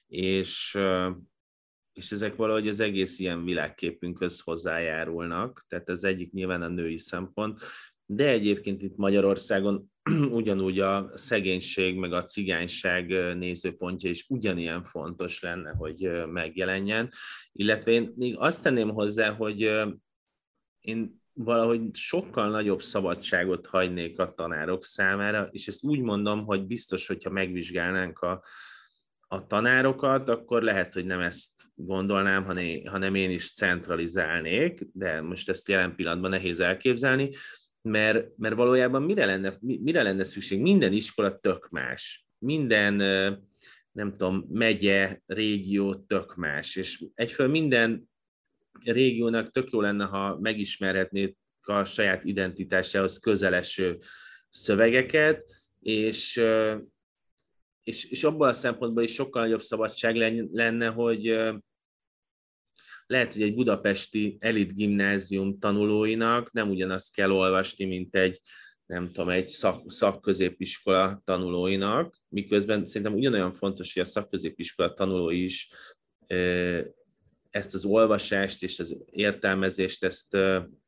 és, 0.07 0.79
és 2.01 2.13
ezek 2.13 2.37
valahogy 2.37 2.69
az 2.69 2.81
egész 2.81 3.19
ilyen 3.19 3.45
világképünkhöz 3.45 4.41
hozzájárulnak, 4.41 5.65
tehát 5.69 5.89
ez 5.89 6.03
egyik 6.03 6.33
nyilván 6.33 6.63
a 6.63 6.69
női 6.69 6.97
szempont, 6.97 7.61
de 8.07 8.29
egyébként 8.29 8.83
itt 8.83 8.97
Magyarországon 8.97 9.91
ugyanúgy 10.41 10.79
a 10.79 11.11
szegénység 11.15 11.97
meg 11.97 12.13
a 12.13 12.23
cigányság 12.23 13.09
nézőpontja 13.37 14.11
is 14.11 14.27
ugyanilyen 14.29 14.83
fontos 14.83 15.41
lenne, 15.41 15.71
hogy 15.71 16.27
megjelenjen. 16.27 17.11
Illetve 17.53 17.91
én 17.91 18.13
még 18.17 18.37
azt 18.39 18.63
tenném 18.63 18.91
hozzá, 18.91 19.31
hogy 19.31 19.61
én 20.81 21.23
valahogy 21.33 21.81
sokkal 21.93 22.51
nagyobb 22.51 22.83
szabadságot 22.83 23.67
hagynék 23.67 24.19
a 24.19 24.35
tanárok 24.35 24.85
számára, 24.85 25.49
és 25.51 25.69
ezt 25.69 25.85
úgy 25.85 26.01
mondom, 26.01 26.45
hogy 26.45 26.67
biztos, 26.67 27.07
hogyha 27.07 27.31
megvizsgálnánk 27.31 28.19
a, 28.19 28.43
a 29.33 29.47
tanárokat, 29.47 30.29
akkor 30.29 30.63
lehet, 30.63 30.95
hogy 30.95 31.05
nem 31.05 31.21
ezt 31.21 31.51
gondolnám, 31.75 32.45
hanem 32.85 33.15
én 33.15 33.31
is 33.31 33.55
centralizálnék, 33.55 34.87
de 34.93 35.21
most 35.21 35.49
ezt 35.49 35.69
jelen 35.69 35.95
pillanatban 35.95 36.31
nehéz 36.31 36.61
elképzelni, 36.61 37.31
mert, 37.83 38.37
mert 38.37 38.55
valójában 38.55 39.03
mire 39.03 39.25
lenne, 39.25 39.57
mire 39.61 40.03
lenne 40.03 40.25
szükség? 40.25 40.61
Minden 40.61 40.93
iskola 40.93 41.39
tök 41.39 41.69
más. 41.69 42.27
Minden, 42.39 42.95
nem 43.93 44.11
tudom, 44.11 44.47
megye, 44.53 45.21
régió 45.27 45.95
tök 45.95 46.35
más. 46.35 46.77
És 46.77 47.05
egyföl 47.15 47.49
minden 47.49 48.11
régiónak 48.85 49.51
tök 49.51 49.71
jó 49.71 49.81
lenne, 49.81 50.05
ha 50.05 50.39
megismerhetnék 50.41 51.37
a 51.61 51.85
saját 51.85 52.25
identitásához 52.25 53.19
közeleső 53.19 53.99
szövegeket, 54.49 55.63
és, 55.81 56.41
és, 57.83 58.05
és 58.05 58.25
abban 58.25 58.49
a 58.49 58.53
szempontból 58.53 59.03
is 59.03 59.13
sokkal 59.13 59.43
nagyobb 59.43 59.61
szabadság 59.61 60.17
lenne, 60.53 60.87
hogy 60.87 61.25
lehet, 63.07 63.33
hogy 63.33 63.43
egy 63.43 63.55
budapesti 63.55 64.37
elit 64.41 64.75
gimnázium 64.75 65.59
tanulóinak 65.59 66.53
nem 66.53 66.71
ugyanazt 66.71 67.15
kell 67.15 67.31
olvasni, 67.31 67.85
mint 67.85 68.17
egy 68.17 68.41
nem 68.87 69.07
tudom, 69.07 69.29
egy 69.29 69.47
szak, 69.47 69.91
szakközépiskola 69.91 71.23
tanulóinak, 71.25 72.15
miközben 72.29 72.85
szerintem 72.85 73.17
ugyanolyan 73.17 73.51
fontos, 73.51 73.93
hogy 73.93 74.03
a 74.03 74.07
szakközépiskola 74.07 74.93
tanulói 74.93 75.43
is 75.43 75.71
ezt 77.51 77.75
az 77.75 77.85
olvasást 77.85 78.63
és 78.63 78.79
az 78.79 78.97
értelmezést 79.11 80.05
ezt 80.05 80.37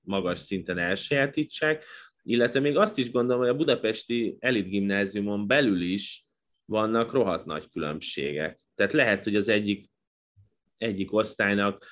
magas 0.00 0.38
szinten 0.38 0.78
elsajátítsák, 0.78 1.84
illetve 2.22 2.60
még 2.60 2.76
azt 2.76 2.98
is 2.98 3.10
gondolom, 3.10 3.42
hogy 3.42 3.50
a 3.50 3.56
budapesti 3.56 4.36
elit 4.38 4.68
gimnáziumon 4.68 5.46
belül 5.46 5.80
is 5.80 6.26
vannak 6.72 7.12
rohadt 7.12 7.44
nagy 7.44 7.68
különbségek. 7.68 8.58
Tehát 8.74 8.92
lehet, 8.92 9.24
hogy 9.24 9.36
az 9.36 9.48
egyik, 9.48 9.90
egyik 10.76 11.12
osztálynak 11.12 11.86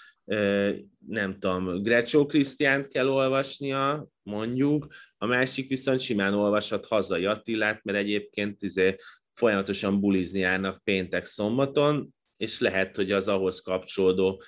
nem 1.06 1.38
tudom, 1.38 1.82
Grecsó 1.82 2.26
Krisztiánt 2.26 2.88
kell 2.88 3.08
olvasnia, 3.08 4.08
mondjuk, 4.22 4.86
a 5.18 5.26
másik 5.26 5.68
viszont 5.68 6.00
simán 6.00 6.34
olvashat 6.34 6.86
hazai 6.86 7.24
Attilát, 7.24 7.84
mert 7.84 7.98
egyébként 7.98 8.62
izé, 8.62 8.96
folyamatosan 9.32 10.00
bulizni 10.00 10.38
járnak 10.38 10.84
péntek 10.84 11.24
szombaton, 11.24 12.14
és 12.36 12.60
lehet, 12.60 12.96
hogy 12.96 13.12
az 13.12 13.28
ahhoz 13.28 13.60
kapcsolódó 13.60 14.42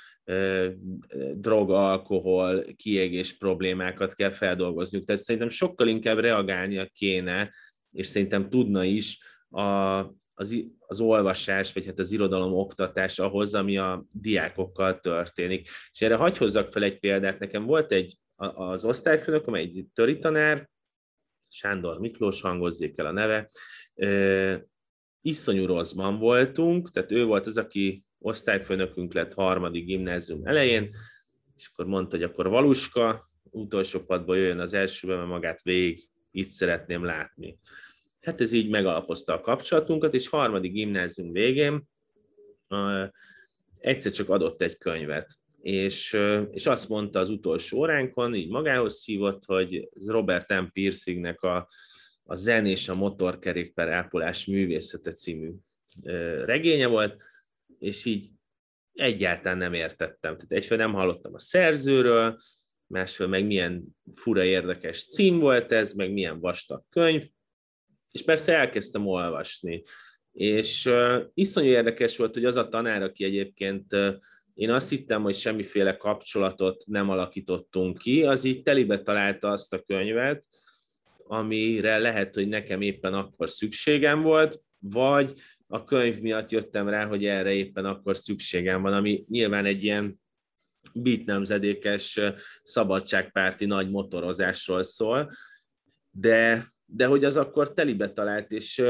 drog, 1.34 1.70
alkohol, 1.70 2.64
kiégés 2.76 3.36
problémákat 3.36 4.14
kell 4.14 4.30
feldolgozniuk. 4.30 5.04
Tehát 5.04 5.22
szerintem 5.22 5.50
sokkal 5.50 5.88
inkább 5.88 6.18
reagálnia 6.18 6.86
kéne, 6.86 7.52
és 7.92 8.06
szerintem 8.06 8.50
tudna 8.50 8.84
is 8.84 9.18
a, 9.50 10.00
az, 10.34 10.56
az 10.78 11.00
olvasás, 11.00 11.72
vagy 11.72 11.86
hát 11.86 11.98
az 11.98 12.12
irodalom 12.12 12.52
oktatás 12.52 13.18
ahhoz, 13.18 13.54
ami 13.54 13.76
a 13.76 14.04
diákokkal 14.12 15.00
történik. 15.00 15.68
És 15.92 16.00
erre 16.00 16.14
hagyj 16.14 16.38
hozzak 16.38 16.72
fel 16.72 16.82
egy 16.82 16.98
példát. 16.98 17.38
Nekem 17.38 17.64
volt 17.64 17.92
egy 17.92 18.16
az 18.36 18.84
osztályfőnököm, 18.84 19.54
egy 19.54 19.86
töri 19.94 20.18
tanár, 20.18 20.70
Sándor 21.48 21.98
Miklós, 21.98 22.40
hangozzék 22.40 22.98
el 22.98 23.06
a 23.06 23.12
neve, 23.12 23.50
iszonyú 25.20 25.66
rosszban 25.66 26.18
voltunk, 26.18 26.90
tehát 26.90 27.10
ő 27.10 27.24
volt 27.24 27.46
az, 27.46 27.56
aki 27.56 28.04
osztályfőnökünk 28.18 29.12
lett 29.12 29.34
harmadik 29.34 29.84
gimnázium 29.84 30.46
elején, 30.46 30.90
és 31.56 31.68
akkor 31.72 31.86
mondta, 31.86 32.16
hogy 32.16 32.24
akkor 32.24 32.48
Valuska 32.48 33.30
utolsó 33.42 34.00
padból 34.00 34.36
jöjjön 34.36 34.60
az 34.60 34.72
elsőbe, 34.72 35.16
mert 35.16 35.28
magát 35.28 35.62
végig 35.62 36.08
itt 36.30 36.48
szeretném 36.48 37.04
látni. 37.04 37.58
Hát 38.22 38.40
ez 38.40 38.52
így 38.52 38.70
megalapozta 38.70 39.32
a 39.32 39.40
kapcsolatunkat, 39.40 40.14
és 40.14 40.28
harmadik 40.28 40.72
gimnázium 40.72 41.32
végén 41.32 41.82
uh, 42.68 43.08
egyszer 43.78 44.12
csak 44.12 44.28
adott 44.28 44.62
egy 44.62 44.78
könyvet, 44.78 45.30
és, 45.60 46.12
uh, 46.12 46.48
és 46.50 46.66
azt 46.66 46.88
mondta 46.88 47.18
az 47.18 47.30
utolsó 47.30 47.78
óránkon, 47.78 48.34
így 48.34 48.48
magához 48.48 48.94
szívott, 48.94 49.44
hogy 49.44 49.88
Robert 50.06 50.60
M. 50.60 50.64
Piercingnek 50.72 51.42
a, 51.42 51.68
a 52.24 52.34
Zen 52.34 52.66
és 52.66 52.88
a 52.88 52.94
motorkerékpár 52.94 53.88
ápolás 53.88 54.46
művészete 54.46 55.12
című 55.12 55.50
uh, 56.02 56.44
regénye 56.44 56.86
volt, 56.86 57.22
és 57.78 58.04
így 58.04 58.30
egyáltalán 58.94 59.58
nem 59.58 59.72
értettem. 59.72 60.36
Tehát 60.36 60.52
egyfél 60.52 60.76
nem 60.76 60.92
hallottam 60.92 61.34
a 61.34 61.38
szerzőről, 61.38 62.38
másfél 62.86 63.26
meg 63.26 63.46
milyen 63.46 63.84
fura 64.14 64.44
érdekes 64.44 65.04
cím 65.04 65.38
volt 65.38 65.72
ez, 65.72 65.92
meg 65.92 66.12
milyen 66.12 66.40
vastag 66.40 66.82
könyv, 66.90 67.24
és 68.12 68.22
persze 68.24 68.56
elkezdtem 68.56 69.06
olvasni. 69.06 69.82
És 70.32 70.86
uh, 70.86 71.22
iszonyú 71.34 71.68
érdekes 71.68 72.16
volt, 72.16 72.34
hogy 72.34 72.44
az 72.44 72.56
a 72.56 72.68
tanár, 72.68 73.02
aki 73.02 73.24
egyébként 73.24 73.92
uh, 73.92 74.14
én 74.54 74.70
azt 74.70 74.90
hittem, 74.90 75.22
hogy 75.22 75.34
semmiféle 75.34 75.96
kapcsolatot 75.96 76.84
nem 76.86 77.10
alakítottunk 77.10 77.98
ki, 77.98 78.22
az 78.22 78.44
így 78.44 78.62
telibe 78.62 79.02
találta 79.02 79.50
azt 79.50 79.72
a 79.72 79.82
könyvet, 79.82 80.46
amire 81.26 81.98
lehet, 81.98 82.34
hogy 82.34 82.48
nekem 82.48 82.80
éppen 82.80 83.14
akkor 83.14 83.50
szükségem 83.50 84.20
volt, 84.20 84.60
vagy 84.78 85.34
a 85.66 85.84
könyv 85.84 86.20
miatt 86.20 86.50
jöttem 86.50 86.88
rá, 86.88 87.06
hogy 87.06 87.24
erre 87.24 87.52
éppen 87.52 87.84
akkor 87.84 88.16
szükségem 88.16 88.82
van, 88.82 88.92
ami 88.92 89.24
nyilván 89.28 89.64
egy 89.64 89.84
ilyen 89.84 90.20
beat 90.94 91.24
nemzedékes 91.24 92.20
szabadságpárti 92.62 93.64
nagy 93.64 93.90
motorozásról 93.90 94.82
szól, 94.82 95.30
de 96.10 96.71
de 96.94 97.06
hogy 97.06 97.24
az 97.24 97.36
akkor 97.36 97.72
telibe 97.72 98.12
talált, 98.12 98.52
és 98.52 98.82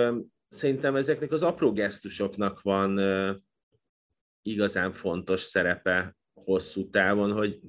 szerintem 0.49 0.97
ezeknek 0.97 1.33
az 1.33 1.43
apró 1.43 1.73
gesztusoknak 1.73 2.61
van 2.61 3.01
igazán 4.43 4.93
fontos 4.93 5.41
szerepe 5.41 6.17
hosszú 6.35 6.91
távon, 6.91 7.33
hogy, 7.33 7.61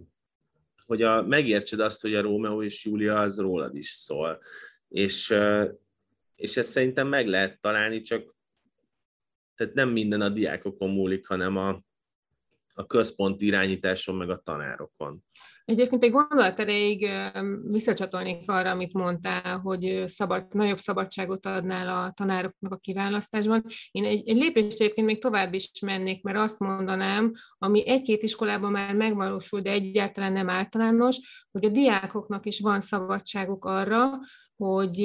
hogy 0.85 1.01
a, 1.01 1.21
megértsed 1.21 1.79
azt, 1.79 2.01
hogy 2.01 2.15
a 2.15 2.21
Rómeó 2.21 2.63
és 2.63 2.85
Júlia 2.85 3.21
az 3.21 3.39
rólad 3.39 3.75
is 3.75 3.89
szól. 3.89 4.39
És, 4.87 5.35
és 6.35 6.57
ezt 6.57 6.69
szerintem 6.69 7.07
meg 7.07 7.27
lehet 7.27 7.61
találni, 7.61 7.99
csak 7.99 8.35
tehát 9.55 9.73
nem 9.73 9.89
minden 9.89 10.21
a 10.21 10.29
diákokon 10.29 10.89
múlik, 10.89 11.27
hanem 11.27 11.57
a, 11.57 11.83
a 12.73 12.85
központi 12.85 13.45
irányításon, 13.45 14.15
meg 14.15 14.29
a 14.29 14.41
tanárokon. 14.43 15.23
Egyébként 15.65 16.03
egy 16.03 16.11
gondolat 16.11 16.59
erejéig 16.59 17.09
visszacsatolnék 17.63 18.49
arra, 18.49 18.69
amit 18.69 18.93
mondtál, 18.93 19.57
hogy 19.57 20.03
szabad, 20.05 20.45
nagyobb 20.51 20.79
szabadságot 20.79 21.45
adnál 21.45 22.03
a 22.03 22.11
tanároknak 22.15 22.73
a 22.73 22.77
kiválasztásban. 22.77 23.63
Én 23.91 24.05
egy, 24.05 24.29
egy 24.29 24.35
lépést 24.35 24.79
egyébként 24.81 25.07
még 25.07 25.21
tovább 25.21 25.53
is 25.53 25.71
mennék, 25.81 26.23
mert 26.23 26.37
azt 26.37 26.59
mondanám, 26.59 27.31
ami 27.57 27.87
egy-két 27.87 28.23
iskolában 28.23 28.71
már 28.71 28.95
megvalósul, 28.95 29.61
de 29.61 29.71
egyáltalán 29.71 30.33
nem 30.33 30.49
általános, 30.49 31.47
hogy 31.51 31.65
a 31.65 31.69
diákoknak 31.69 32.45
is 32.45 32.59
van 32.59 32.81
szabadságuk 32.81 33.65
arra, 33.65 34.19
hogy, 34.55 35.01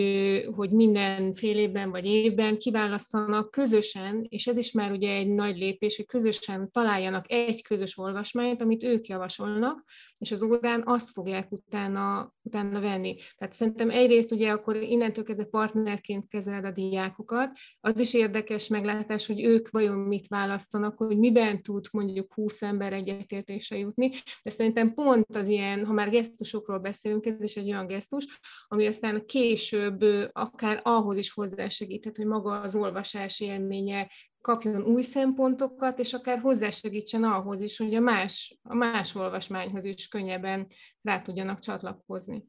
hogy 0.54 0.70
minden 0.70 1.32
fél 1.32 1.56
évben 1.56 1.90
vagy 1.90 2.04
évben 2.04 2.58
kiválasztanak 2.58 3.50
közösen, 3.50 4.26
és 4.28 4.46
ez 4.46 4.56
is 4.56 4.72
már 4.72 4.92
ugye 4.92 5.12
egy 5.12 5.28
nagy 5.28 5.56
lépés, 5.56 5.96
hogy 5.96 6.06
közösen 6.06 6.70
találjanak 6.70 7.24
egy 7.32 7.62
közös 7.62 7.98
olvasmányt, 7.98 8.62
amit 8.62 8.84
ők 8.84 9.06
javasolnak, 9.06 9.84
és 10.18 10.32
az 10.32 10.42
órán 10.42 10.82
azt 10.84 11.10
fogják 11.10 11.52
utána, 11.52 12.32
utána 12.42 12.80
venni. 12.80 13.16
Tehát 13.36 13.54
szerintem 13.54 13.90
egyrészt 13.90 14.32
ugye 14.32 14.50
akkor 14.50 14.76
innentől 14.76 15.24
kezdve 15.24 15.44
partnerként 15.44 16.28
kezeled 16.28 16.64
a 16.64 16.70
diákokat, 16.70 17.58
az 17.80 18.00
is 18.00 18.14
érdekes 18.14 18.68
meglátás, 18.68 19.26
hogy 19.26 19.42
ők 19.44 19.70
vajon 19.70 19.98
mit 19.98 20.28
választanak, 20.28 20.96
hogy 20.96 21.18
miben 21.18 21.62
tud 21.62 21.86
mondjuk 21.92 22.34
20 22.34 22.62
ember 22.62 22.92
egyetértése 22.92 23.78
jutni, 23.78 24.10
de 24.42 24.50
szerintem 24.50 24.94
pont 24.94 25.36
az 25.36 25.48
ilyen, 25.48 25.84
ha 25.84 25.92
már 25.92 26.10
gesztusokról 26.10 26.78
beszélünk, 26.78 27.26
ez 27.26 27.42
is 27.42 27.56
egy 27.56 27.70
olyan 27.70 27.86
gesztus, 27.86 28.26
ami 28.68 28.86
aztán 28.86 29.26
később 29.26 30.00
akár 30.32 30.80
ahhoz 30.84 31.18
is 31.18 31.32
hozzásegíthet, 31.32 32.16
hogy 32.16 32.26
maga 32.26 32.60
az 32.60 32.74
olvasás 32.74 33.40
élménye 33.40 34.10
kapjon 34.40 34.82
új 34.82 35.02
szempontokat, 35.02 35.98
és 35.98 36.12
akár 36.12 36.38
hozzásegítsen 36.38 37.24
ahhoz 37.24 37.60
is, 37.60 37.76
hogy 37.76 37.94
a 37.94 38.00
más, 38.00 38.58
a 38.62 38.74
más 38.74 39.14
olvasmányhoz 39.14 39.84
is 39.84 40.08
könnyebben 40.08 40.66
rá 41.02 41.22
tudjanak 41.22 41.58
csatlakozni. 41.58 42.44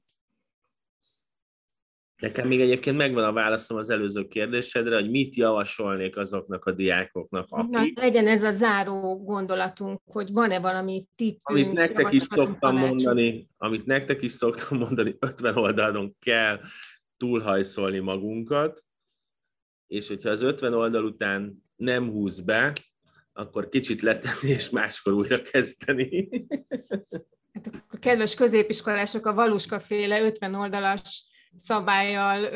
Nekem 2.21 2.47
még 2.47 2.61
egyébként 2.61 2.97
megvan 2.97 3.23
a 3.23 3.33
válaszom 3.33 3.77
az 3.77 3.89
előző 3.89 4.27
kérdésedre, 4.27 4.95
hogy 4.95 5.09
mit 5.09 5.35
javasolnék 5.35 6.17
azoknak 6.17 6.65
a 6.65 6.71
diákok, 6.71 7.27
akik... 7.31 7.69
Na, 7.69 8.01
legyen 8.01 8.27
ez 8.27 8.43
a 8.43 8.51
záró 8.51 9.23
gondolatunk, 9.23 10.01
hogy 10.05 10.31
van-e 10.31 10.59
valami 10.59 11.07
tippünk. 11.15 11.41
Amit 11.43 11.71
nektek 11.71 12.13
is 12.13 12.23
szoktam 12.23 12.77
mondani, 12.77 13.47
amit 13.57 13.85
nektek 13.85 14.21
is 14.21 14.31
szoktam 14.31 14.77
mondani, 14.77 15.15
50 15.19 15.57
oldalon 15.57 16.15
kell 16.19 16.59
túlhajszolni 17.17 17.99
magunkat, 17.99 18.83
és 19.87 20.07
hogyha 20.07 20.29
az 20.29 20.41
50 20.41 20.73
oldal 20.73 21.03
után 21.03 21.68
nem 21.79 22.09
húz 22.09 22.39
be, 22.39 22.73
akkor 23.33 23.69
kicsit 23.69 24.01
letenni, 24.01 24.49
és 24.49 24.69
máskor 24.69 25.13
újra 25.13 25.41
kezdeni. 25.41 26.29
Hát 27.53 27.83
a 27.87 27.97
kedves 27.97 28.35
középiskolások 28.35 29.25
a 29.25 29.33
Valuska 29.33 29.79
féle 29.79 30.21
50 30.21 30.55
oldalas 30.55 31.28
szabályjal 31.55 32.49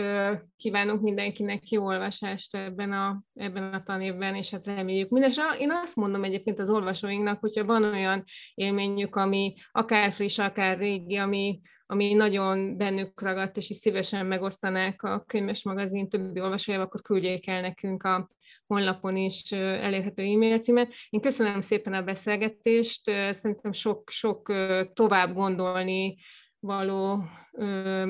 kívánunk 0.58 1.02
mindenkinek 1.02 1.70
jó 1.70 1.86
olvasást 1.86 2.56
ebben 2.56 2.92
a, 2.92 3.24
ebben 3.34 3.74
a 3.74 3.84
tanévben, 3.84 4.36
és 4.36 4.50
hát 4.50 4.68
reméljük. 4.68 5.10
Mindenesetre 5.10 5.58
én 5.58 5.72
azt 5.72 5.96
mondom 5.96 6.24
egyébként 6.24 6.60
az 6.60 6.70
olvasóinknak, 6.70 7.40
hogyha 7.40 7.66
van 7.66 7.84
olyan 7.84 8.24
élményük, 8.54 9.16
ami 9.16 9.54
akár 9.72 10.12
friss, 10.12 10.40
akár 10.40 10.78
régi, 10.78 11.16
ami, 11.16 11.60
ami 11.86 12.14
nagyon 12.14 12.78
bennük 12.78 13.22
ragadt, 13.22 13.58
és 13.58 13.70
is 13.70 13.78
szívesen 13.78 14.26
megosztanák 14.26 15.04
a 15.04 15.24
könyves 15.28 15.64
magazin 15.64 16.10
többi 16.10 16.42
olvasójával, 16.42 16.88
akkor 16.88 17.02
küldjék 17.02 17.48
el 17.48 17.62
nekünk 17.62 18.04
a 18.04 18.30
honlapon 18.68 19.18
is 19.18 19.52
elérhető 19.52 20.24
e-mail 20.24 20.60
címet. 20.60 20.94
Én 21.10 21.22
köszönöm 21.22 21.62
szépen 21.62 21.94
a 21.94 22.02
beszélgetést, 22.02 23.04
szerintem 23.32 23.72
sok, 23.72 24.10
sok 24.10 24.54
tovább 24.94 25.34
gondolni 25.34 26.16
való 26.64 27.24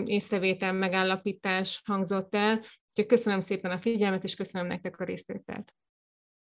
észrevétel, 0.06 0.74
megállapítás 0.74 1.82
hangzott 1.86 2.36
el. 2.36 2.58
Úgyhogy 2.90 3.06
köszönöm 3.06 3.42
szépen 3.42 3.72
a 3.72 3.80
figyelmet, 3.80 4.24
és 4.24 4.36
köszönöm 4.36 4.68
nektek 4.68 5.00
a 5.00 5.04
részvételt. 5.04 5.74